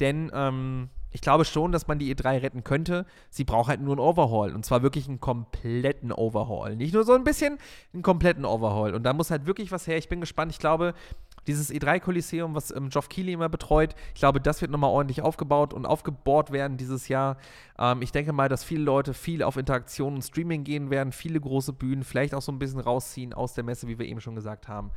[0.00, 3.04] Denn ähm, ich glaube schon, dass man die E3 retten könnte.
[3.28, 4.54] Sie braucht halt nur einen Overhaul.
[4.54, 6.76] Und zwar wirklich einen kompletten Overhaul.
[6.76, 7.58] Nicht nur so ein bisschen,
[7.92, 8.94] einen kompletten Overhaul.
[8.94, 9.98] Und da muss halt wirklich was her.
[9.98, 10.50] Ich bin gespannt.
[10.50, 10.94] Ich glaube,
[11.46, 15.74] dieses E3-Kolosseum, was ähm, Geoff Keighley immer betreut, ich glaube, das wird nochmal ordentlich aufgebaut
[15.74, 17.36] und aufgebohrt werden dieses Jahr.
[17.78, 21.40] Ähm, ich denke mal, dass viele Leute viel auf Interaktion und Streaming gehen werden, viele
[21.40, 24.34] große Bühnen, vielleicht auch so ein bisschen rausziehen aus der Messe, wie wir eben schon
[24.34, 24.90] gesagt haben.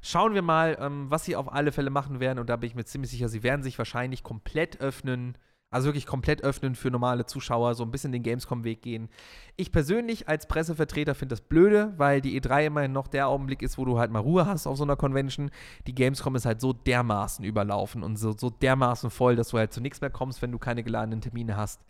[0.00, 2.38] Schauen wir mal, ähm, was sie auf alle Fälle machen werden.
[2.38, 5.36] Und da bin ich mir ziemlich sicher, sie werden sich wahrscheinlich komplett öffnen.
[5.70, 9.10] Also wirklich komplett öffnen für normale Zuschauer, so ein bisschen den Gamescom-Weg gehen.
[9.56, 13.76] Ich persönlich als Pressevertreter finde das blöde, weil die E3 immerhin noch der Augenblick ist,
[13.76, 15.50] wo du halt mal Ruhe hast auf so einer Convention.
[15.86, 19.74] Die Gamescom ist halt so dermaßen überlaufen und so, so dermaßen voll, dass du halt
[19.74, 21.82] zu nichts mehr kommst, wenn du keine geladenen Termine hast.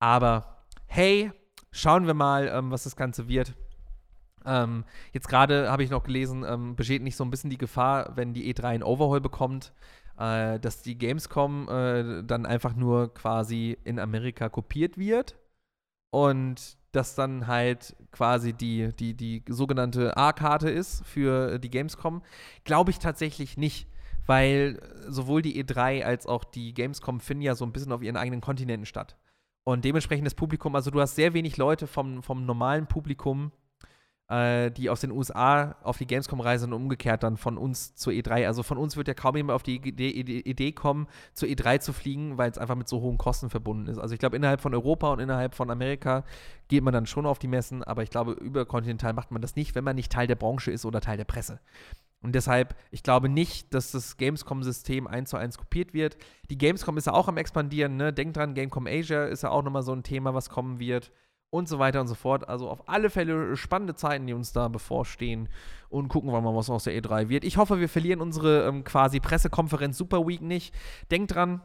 [0.00, 1.32] Aber hey,
[1.70, 3.54] schauen wir mal, ähm, was das Ganze wird.
[4.44, 8.14] Ähm, jetzt gerade habe ich noch gelesen, ähm, besteht nicht so ein bisschen die Gefahr,
[8.16, 9.72] wenn die E3 ein Overhaul bekommt,
[10.18, 15.36] äh, dass die Gamescom äh, dann einfach nur quasi in Amerika kopiert wird
[16.10, 22.22] und das dann halt quasi die, die, die sogenannte A-Karte ist für die Gamescom.
[22.64, 23.88] Glaube ich tatsächlich nicht,
[24.26, 28.16] weil sowohl die E3 als auch die Gamescom finden ja so ein bisschen auf ihren
[28.16, 29.16] eigenen Kontinenten statt.
[29.64, 33.50] Und dementsprechend das Publikum, also du hast sehr wenig Leute vom, vom normalen Publikum,
[34.28, 38.12] äh, die aus den USA auf die Gamescom reisen und umgekehrt dann von uns zur
[38.12, 38.46] E3.
[38.46, 42.38] Also von uns wird ja kaum jemand auf die Idee, kommen, zur E3 zu fliegen,
[42.38, 43.98] weil es einfach mit so hohen Kosten verbunden ist.
[43.98, 46.24] Also ich glaube, innerhalb von Europa und innerhalb von Amerika
[46.68, 49.74] geht man dann schon auf die Messen, aber ich glaube, überkontinental macht man das nicht,
[49.74, 51.60] wenn man nicht Teil der Branche ist oder Teil der Presse.
[52.22, 56.16] Und deshalb, ich glaube nicht, dass das Gamescom-System eins zu eins kopiert wird.
[56.48, 58.14] Die Gamescom ist ja auch am expandieren, ne?
[58.14, 61.12] Denkt dran, Gamecom Asia ist ja auch nochmal so ein Thema, was kommen wird
[61.54, 62.48] und so weiter und so fort.
[62.48, 65.48] Also auf alle Fälle spannende Zeiten, die uns da bevorstehen.
[65.88, 67.44] Und gucken wir mal, was aus der E3 wird.
[67.44, 70.74] Ich hoffe, wir verlieren unsere ähm, quasi Pressekonferenz Super Week nicht.
[71.12, 71.62] Denkt dran,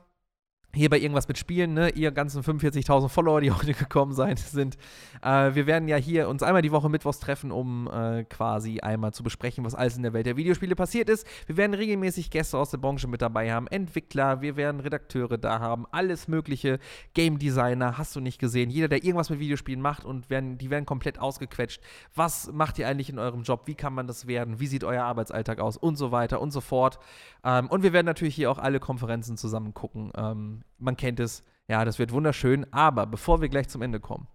[0.73, 4.77] hier bei irgendwas mit Spielen, ne, ihr ganzen 45.000 Follower, die heute gekommen sein, sind.
[5.23, 9.11] Äh, wir werden ja hier uns einmal die Woche mittwochs treffen, um äh, quasi einmal
[9.11, 11.25] zu besprechen, was alles in der Welt der Videospiele passiert ist.
[11.47, 15.59] Wir werden regelmäßig Gäste aus der Branche mit dabei haben, Entwickler, wir werden Redakteure da
[15.59, 16.79] haben, alles mögliche,
[17.15, 20.69] Game Designer, hast du nicht gesehen, jeder, der irgendwas mit Videospielen macht und werden, die
[20.69, 21.81] werden komplett ausgequetscht.
[22.13, 23.63] Was macht ihr eigentlich in eurem Job?
[23.65, 24.59] Wie kann man das werden?
[24.59, 25.77] Wie sieht euer Arbeitsalltag aus?
[25.77, 26.99] Und so weiter und so fort.
[27.43, 30.11] Ähm, und wir werden natürlich hier auch alle Konferenzen zusammen gucken.
[30.15, 31.43] Ähm, man kennt es.
[31.67, 32.71] Ja, das wird wunderschön.
[32.73, 34.27] Aber bevor wir gleich zum Ende kommen,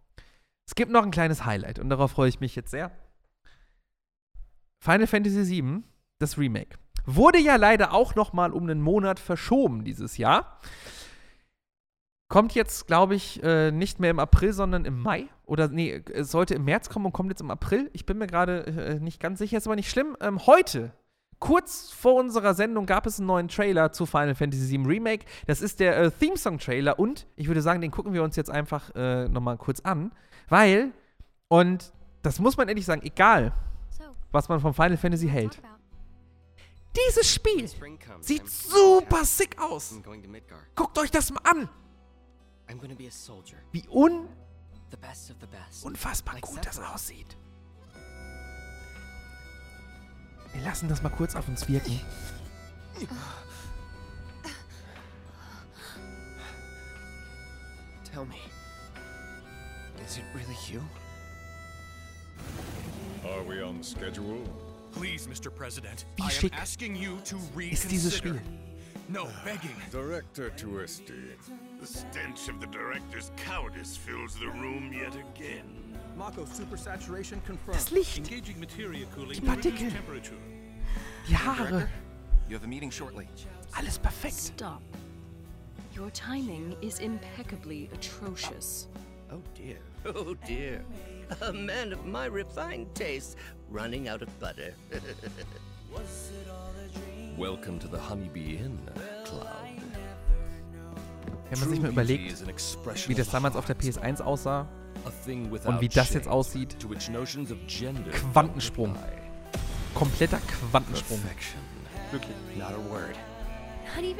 [0.66, 2.90] es gibt noch ein kleines Highlight und darauf freue ich mich jetzt sehr.
[4.80, 5.82] Final Fantasy VII,
[6.18, 10.58] das Remake, wurde ja leider auch noch mal um einen Monat verschoben dieses Jahr.
[12.28, 15.28] Kommt jetzt, glaube ich, äh, nicht mehr im April, sondern im Mai.
[15.44, 17.90] Oder nee, es sollte im März kommen und kommt jetzt im April.
[17.92, 20.16] Ich bin mir gerade äh, nicht ganz sicher, ist aber nicht schlimm.
[20.20, 20.92] Ähm, heute
[21.44, 25.26] kurz vor unserer Sendung gab es einen neuen Trailer zu Final Fantasy VII Remake.
[25.46, 28.94] Das ist der äh, Theme-Song-Trailer und ich würde sagen, den gucken wir uns jetzt einfach
[28.94, 30.10] äh, nochmal kurz an,
[30.48, 30.92] weil,
[31.48, 31.92] und
[32.22, 33.52] das muss man ehrlich sagen, egal,
[34.32, 35.60] was man von Final Fantasy hält,
[36.96, 37.68] dieses Spiel
[38.20, 40.00] sieht super sick aus.
[40.74, 41.68] Guckt euch das mal an.
[43.72, 44.28] Wie un
[45.82, 47.36] unfassbar gut das aussieht.
[50.54, 52.00] Wir lassen das mal kurz auf uns wirken.
[58.04, 58.36] Tell me,
[60.04, 60.80] is it really you?
[63.28, 64.44] Are we on schedule?
[64.92, 65.50] Please, Mr.
[65.50, 68.38] President, Wie I am schick asking you to Ist dieses reconsider.
[68.38, 68.40] Spiel?
[69.08, 69.74] No, begging.
[69.90, 71.34] Director Twisty.
[71.80, 75.83] The stench of the director's cowardice fills the room yet again.
[77.66, 79.90] Das Licht, Die Partikel.
[81.28, 81.88] die Haare, Director,
[82.48, 83.28] you have a meeting shortly.
[83.72, 84.34] alles perfekt.
[84.34, 84.80] Stop.
[85.96, 88.88] Your timing is impeccably atrocious.
[89.32, 89.78] Oh dear.
[90.14, 90.84] Oh dear.
[91.40, 93.36] A man of my refined taste
[93.70, 94.74] running out of butter.
[97.38, 98.78] Welcome to the Honeybee Inn,
[99.24, 99.46] Cloud.
[101.50, 102.44] Wenn man sich mal überlegt,
[103.08, 104.68] wie das damals auf der PS1 aussah
[105.64, 106.76] und wie das jetzt aussieht.
[108.32, 108.94] Quantensprung.
[109.94, 110.38] Kompletter
[110.70, 111.20] Quantensprung.
[112.10, 112.36] Wirklich.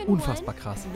[0.07, 0.87] Unfassbar krass.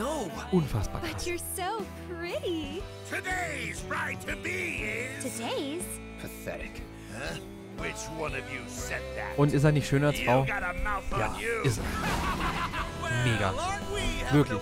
[0.53, 1.27] Unfassbar But krass.
[1.27, 2.83] you're so pretty.
[3.09, 4.85] Today's right to be
[5.19, 5.25] is.
[5.25, 5.85] Today's?
[6.21, 6.83] Pathetic.
[7.13, 7.39] Huh?
[7.79, 9.39] Which one of you said that?
[9.39, 10.45] Und ist er nicht schöner als Frau?
[10.45, 11.85] Ja, ist er.
[13.25, 13.55] Mega.
[14.33, 14.59] Wirklich.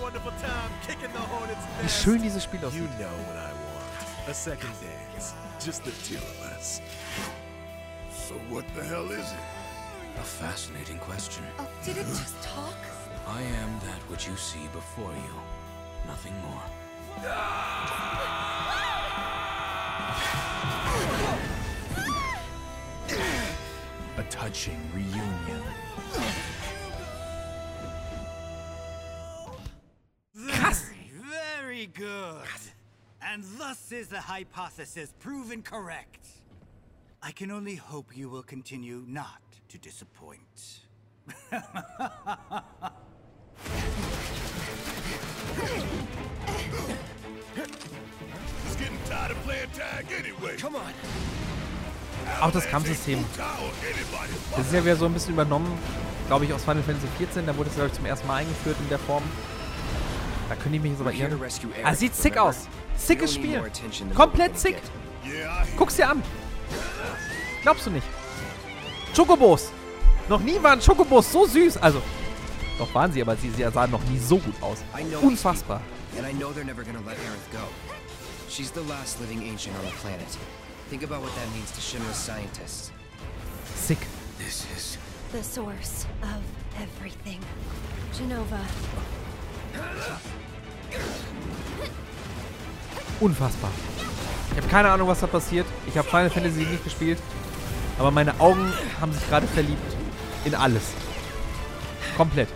[1.82, 2.82] Wie schön dieses Spiel aussieht.
[4.28, 5.34] A second dance.
[5.64, 6.80] Just the two of us.
[8.10, 9.38] So what the hell is it?
[10.18, 11.44] A fascinating question.
[11.60, 12.74] Oh, did it just talk?
[13.28, 15.34] I am that which you see before you.
[16.08, 16.62] Nothing more.
[24.18, 25.62] A touching reunion.
[30.34, 32.42] Very, very good.
[33.28, 36.26] And thus is the hypothesis proven correct.
[37.24, 40.38] I can only hope you will continue not to disappoint.
[48.64, 50.56] Just getting tired of playing tag anyway.
[50.56, 50.92] Come on.
[52.40, 53.24] Auch das Kampfsystem.
[54.56, 55.76] Das ist ja wieder so ein bisschen übernommen,
[56.28, 57.44] glaube ich, aus Final Fantasy XIV.
[57.44, 59.24] Da wurde es, glaube ich, zum ersten Mal eingeführt in der Form.
[60.48, 61.40] Da können die mich jetzt aber irren.
[61.82, 62.68] Ah, sieht sick aus.
[62.96, 63.62] Sickes Spiel.
[64.14, 64.76] Komplett sick.
[65.76, 66.22] Guck's dir an.
[67.62, 68.06] Glaubst du nicht?
[69.14, 69.70] Chocobos.
[70.28, 71.76] Noch nie waren Chocobos so süß.
[71.78, 72.02] Also,
[72.78, 74.78] doch waren sie, aber sie, sie sahen noch nie so gut aus.
[74.98, 75.80] I know Unfassbar.
[76.16, 77.66] And I know they're never gonna let Aerith go.
[78.48, 80.28] She's the last living ancient on the planet.
[80.88, 82.92] Think about what that means to Shinra's scientists.
[83.74, 83.98] Sick.
[84.38, 84.98] This is
[85.32, 86.42] The source of
[86.80, 87.40] everything.
[88.16, 88.60] Genova.
[93.20, 93.70] Unfassbar.
[94.50, 95.66] Ich habe keine Ahnung, was da passiert.
[95.86, 97.18] Ich habe Final Fantasy nicht gespielt.
[97.98, 99.96] Aber meine Augen haben sich gerade verliebt.
[100.44, 100.92] In alles.
[102.16, 102.48] Komplett.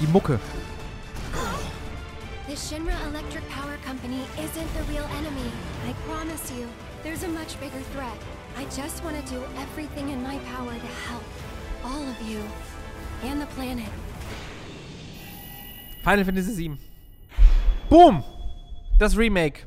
[0.00, 0.38] Die Mucke.
[2.48, 5.50] The Shinra Electric Power Company isn't the real enemy.
[5.86, 6.66] I promise you.
[7.02, 8.18] There's a much bigger threat.
[8.56, 11.24] I just want to do everything in my power to help
[11.84, 12.40] all of you
[13.24, 13.90] and the planet.
[16.02, 16.87] Final Fantasy VII.
[17.88, 18.22] Boom!
[18.98, 19.66] Das Remake.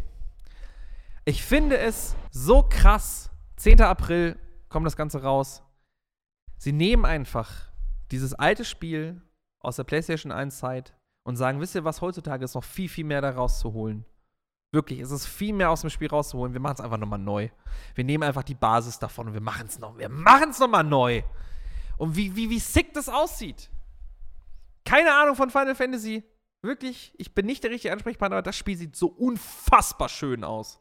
[1.26, 3.32] Ich finde es so krass.
[3.56, 3.82] 10.
[3.82, 4.38] April
[4.70, 5.64] kommt das Ganze raus.
[6.58, 7.50] Sie nehmen einfach
[8.12, 9.24] dieses alte Spiel
[9.60, 10.94] aus der PlayStation 1 Zeit
[11.24, 14.06] und sagen, wisst ihr was, heutzutage ist noch viel, viel mehr da rauszuholen.
[14.72, 16.54] Wirklich, es ist viel mehr aus dem Spiel rauszuholen.
[16.54, 17.50] Wir machen es einfach nochmal neu.
[17.96, 20.84] Wir nehmen einfach die Basis davon und wir machen es noch, wir machen es nochmal
[20.84, 21.24] neu.
[21.98, 23.72] Und wie, wie, wie sick das aussieht.
[24.86, 26.24] Keine Ahnung von Final Fantasy.
[26.64, 30.80] Wirklich, ich bin nicht der richtige Ansprechpartner, aber das Spiel sieht so unfassbar schön aus.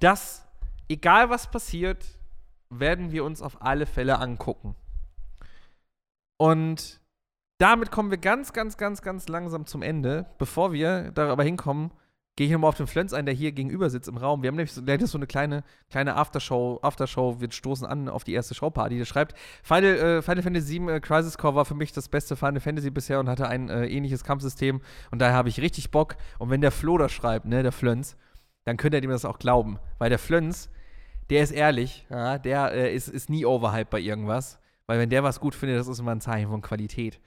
[0.00, 0.46] Das,
[0.88, 2.04] egal was passiert,
[2.70, 4.74] werden wir uns auf alle Fälle angucken.
[6.38, 7.00] Und
[7.58, 10.26] damit kommen wir ganz, ganz, ganz, ganz langsam zum Ende.
[10.38, 11.90] Bevor wir da aber hinkommen,
[12.36, 14.42] gehe ich nochmal auf den Flönz ein, der hier gegenüber sitzt im Raum.
[14.42, 18.08] Wir haben nämlich so, der hat so eine kleine, kleine Aftershow, Aftershow, wir stoßen an
[18.08, 18.98] auf die erste Showparty.
[18.98, 22.34] Der schreibt, Final, äh, Final Fantasy VII äh, Crisis Core war für mich das beste
[22.34, 24.80] Final Fantasy bisher und hatte ein äh, ähnliches Kampfsystem
[25.10, 26.16] und daher habe ich richtig Bock.
[26.38, 28.16] Und wenn der Flo das schreibt, ne, der Flönz,
[28.64, 29.78] dann könnt ihr dem das auch glauben.
[29.98, 30.70] Weil der Flönz,
[31.30, 34.58] der ist ehrlich, ja, der äh, ist, ist nie overhyped bei irgendwas.
[34.86, 37.20] Weil wenn der was gut findet, das ist immer ein Zeichen von Qualität.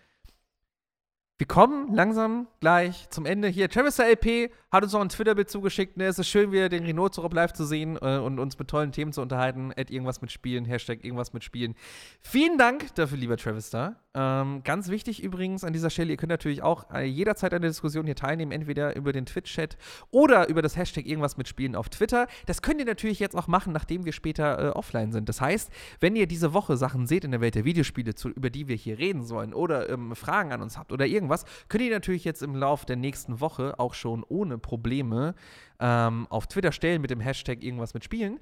[1.40, 3.48] Wir kommen langsam gleich zum Ende.
[3.48, 5.96] Hier, Travis LP hat uns noch ein Twitter-Bild zugeschickt.
[5.96, 6.06] Ne?
[6.06, 8.92] Es ist schön, wieder den Renault zurück live zu sehen äh, und uns mit tollen
[8.92, 9.72] Themen zu unterhalten.
[9.78, 11.76] Add irgendwas mit Spielen, Hashtag irgendwas mit Spielen.
[12.22, 13.98] Vielen Dank dafür, lieber Travis da.
[14.14, 17.70] Ähm, ganz wichtig übrigens an dieser Stelle, ihr könnt natürlich auch äh, jederzeit an der
[17.70, 19.78] Diskussion hier teilnehmen, entweder über den Twitch-Chat
[20.10, 22.26] oder über das Hashtag irgendwas mit Spielen auf Twitter.
[22.48, 25.30] Das könnt ihr natürlich jetzt auch machen, nachdem wir später äh, offline sind.
[25.30, 28.50] Das heißt, wenn ihr diese Woche Sachen seht in der Welt der Videospiele, zu, über
[28.50, 31.27] die wir hier reden sollen oder ähm, Fragen an uns habt oder irgendwas,
[31.68, 35.36] könnt ihr natürlich jetzt im Laufe der nächsten Woche auch schon ohne Probleme
[35.80, 38.40] ähm, auf Twitter stellen mit dem Hashtag irgendwas mit Spielen.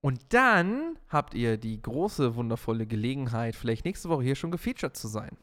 [0.00, 5.08] Und dann habt ihr die große, wundervolle Gelegenheit, vielleicht nächste Woche hier schon gefeatured zu
[5.08, 5.36] sein.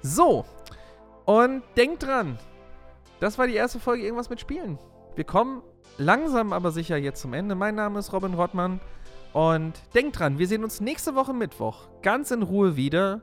[0.00, 0.46] So,
[1.26, 2.38] und denkt dran,
[3.20, 4.78] das war die erste Folge Irgendwas mit Spielen.
[5.14, 5.62] Wir kommen
[5.98, 7.54] langsam aber sicher jetzt zum Ende.
[7.54, 8.80] Mein Name ist Robin Rottmann
[9.32, 13.22] und denkt dran, wir sehen uns nächste Woche Mittwoch ganz in Ruhe wieder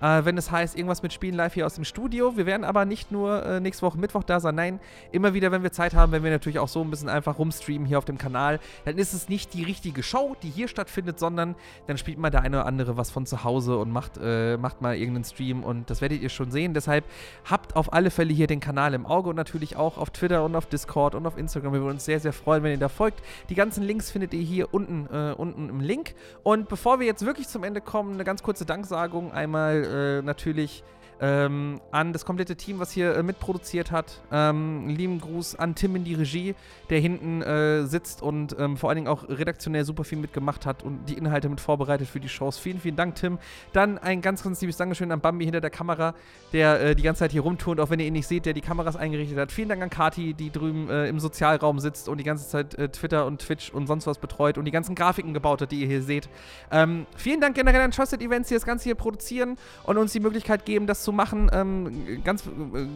[0.00, 2.36] äh, wenn es heißt, irgendwas mit Spielen live hier aus dem Studio.
[2.36, 4.80] Wir werden aber nicht nur äh, nächste Woche Mittwoch da sein, nein,
[5.12, 7.86] immer wieder, wenn wir Zeit haben, wenn wir natürlich auch so ein bisschen einfach rumstreamen
[7.86, 11.54] hier auf dem Kanal, dann ist es nicht die richtige Show, die hier stattfindet, sondern
[11.86, 14.80] dann spielt mal der eine oder andere was von zu Hause und macht, äh, macht
[14.80, 16.74] mal irgendeinen Stream und das werdet ihr schon sehen.
[16.74, 17.04] Deshalb
[17.48, 20.56] habt auf alle Fälle hier den Kanal im Auge und natürlich auch auf Twitter und
[20.56, 21.72] auf Discord und auf Instagram.
[21.72, 23.22] Wir würden uns sehr, sehr freuen, wenn ihr da folgt.
[23.48, 26.14] Die ganzen Links findet ihr hier unten, äh, unten im Link.
[26.42, 29.32] Und bevor wir jetzt wirklich zum Ende kommen, eine ganz kurze Danksagung.
[29.32, 30.84] Einmal äh, natürlich
[31.20, 34.22] ähm, an das komplette Team, was hier äh, mitproduziert hat.
[34.30, 36.54] Ähm, lieben Gruß an Tim in die Regie,
[36.90, 40.82] der hinten äh, sitzt und ähm, vor allen Dingen auch redaktionell super viel mitgemacht hat
[40.82, 42.58] und die Inhalte mit vorbereitet für die Shows.
[42.58, 43.38] Vielen, vielen Dank, Tim.
[43.72, 46.14] Dann ein ganz, ganz liebes Dankeschön an Bambi hinter der Kamera,
[46.52, 48.60] der äh, die ganze Zeit hier rumturnt, auch wenn ihr ihn nicht seht, der die
[48.60, 49.52] Kameras eingerichtet hat.
[49.52, 52.88] Vielen Dank an Kati, die drüben äh, im Sozialraum sitzt und die ganze Zeit äh,
[52.88, 55.86] Twitter und Twitch und sonst was betreut und die ganzen Grafiken gebaut hat, die ihr
[55.86, 56.28] hier seht.
[56.70, 60.20] Ähm, vielen Dank generell an Trusted Events, die das Ganze hier produzieren und uns die
[60.20, 61.50] Möglichkeit geben, das zu machen.
[61.52, 62.50] Ähm, ganz äh,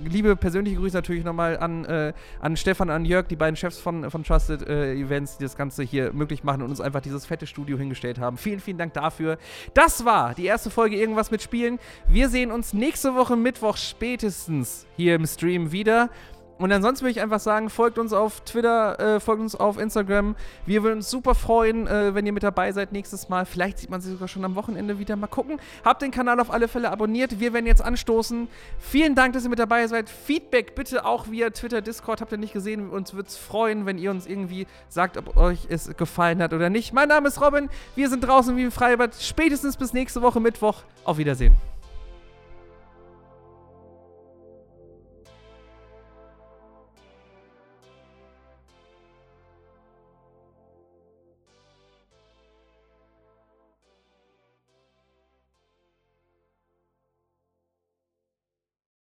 [0.09, 4.11] liebe persönliche Grüße natürlich nochmal an, äh, an Stefan, an Jörg, die beiden Chefs von,
[4.11, 7.47] von Trusted äh, Events, die das Ganze hier möglich machen und uns einfach dieses fette
[7.47, 8.37] Studio hingestellt haben.
[8.37, 9.39] Vielen, vielen Dank dafür.
[9.75, 11.79] Das war die erste Folge Irgendwas mit Spielen.
[12.09, 16.11] Wir sehen uns nächste Woche Mittwoch spätestens hier im Stream wieder.
[16.59, 20.37] Und ansonsten würde ich einfach sagen, folgt uns auf Twitter, äh, folgt uns auf Instagram.
[20.65, 23.47] Wir würden uns super freuen, äh, wenn ihr mit dabei seid nächstes Mal.
[23.47, 25.16] Vielleicht sieht man sie sogar schon am Wochenende wieder.
[25.16, 25.59] Mal gucken.
[25.85, 27.41] Habt den Kanal auf alle Fälle abonniert.
[27.41, 28.49] Wir werden jetzt anstoßen.
[28.79, 30.09] Vielen Dank, dass ihr mit dabei seid.
[30.09, 32.20] Feedback bitte auch via Twitter, Discord.
[32.20, 32.91] Habt ihr nicht gesehen?
[32.91, 36.70] Uns würde es freuen, wenn ihr uns irgendwie sagt, ob euch es gefallen hat oder
[36.70, 36.93] nicht.
[36.93, 37.70] Mein Name ist Robin.
[37.97, 39.15] Wir sind draußen wie im Freibad.
[39.20, 40.83] Spätestens bis nächste Woche Mittwoch.
[41.05, 41.72] Auf Wiedersehen.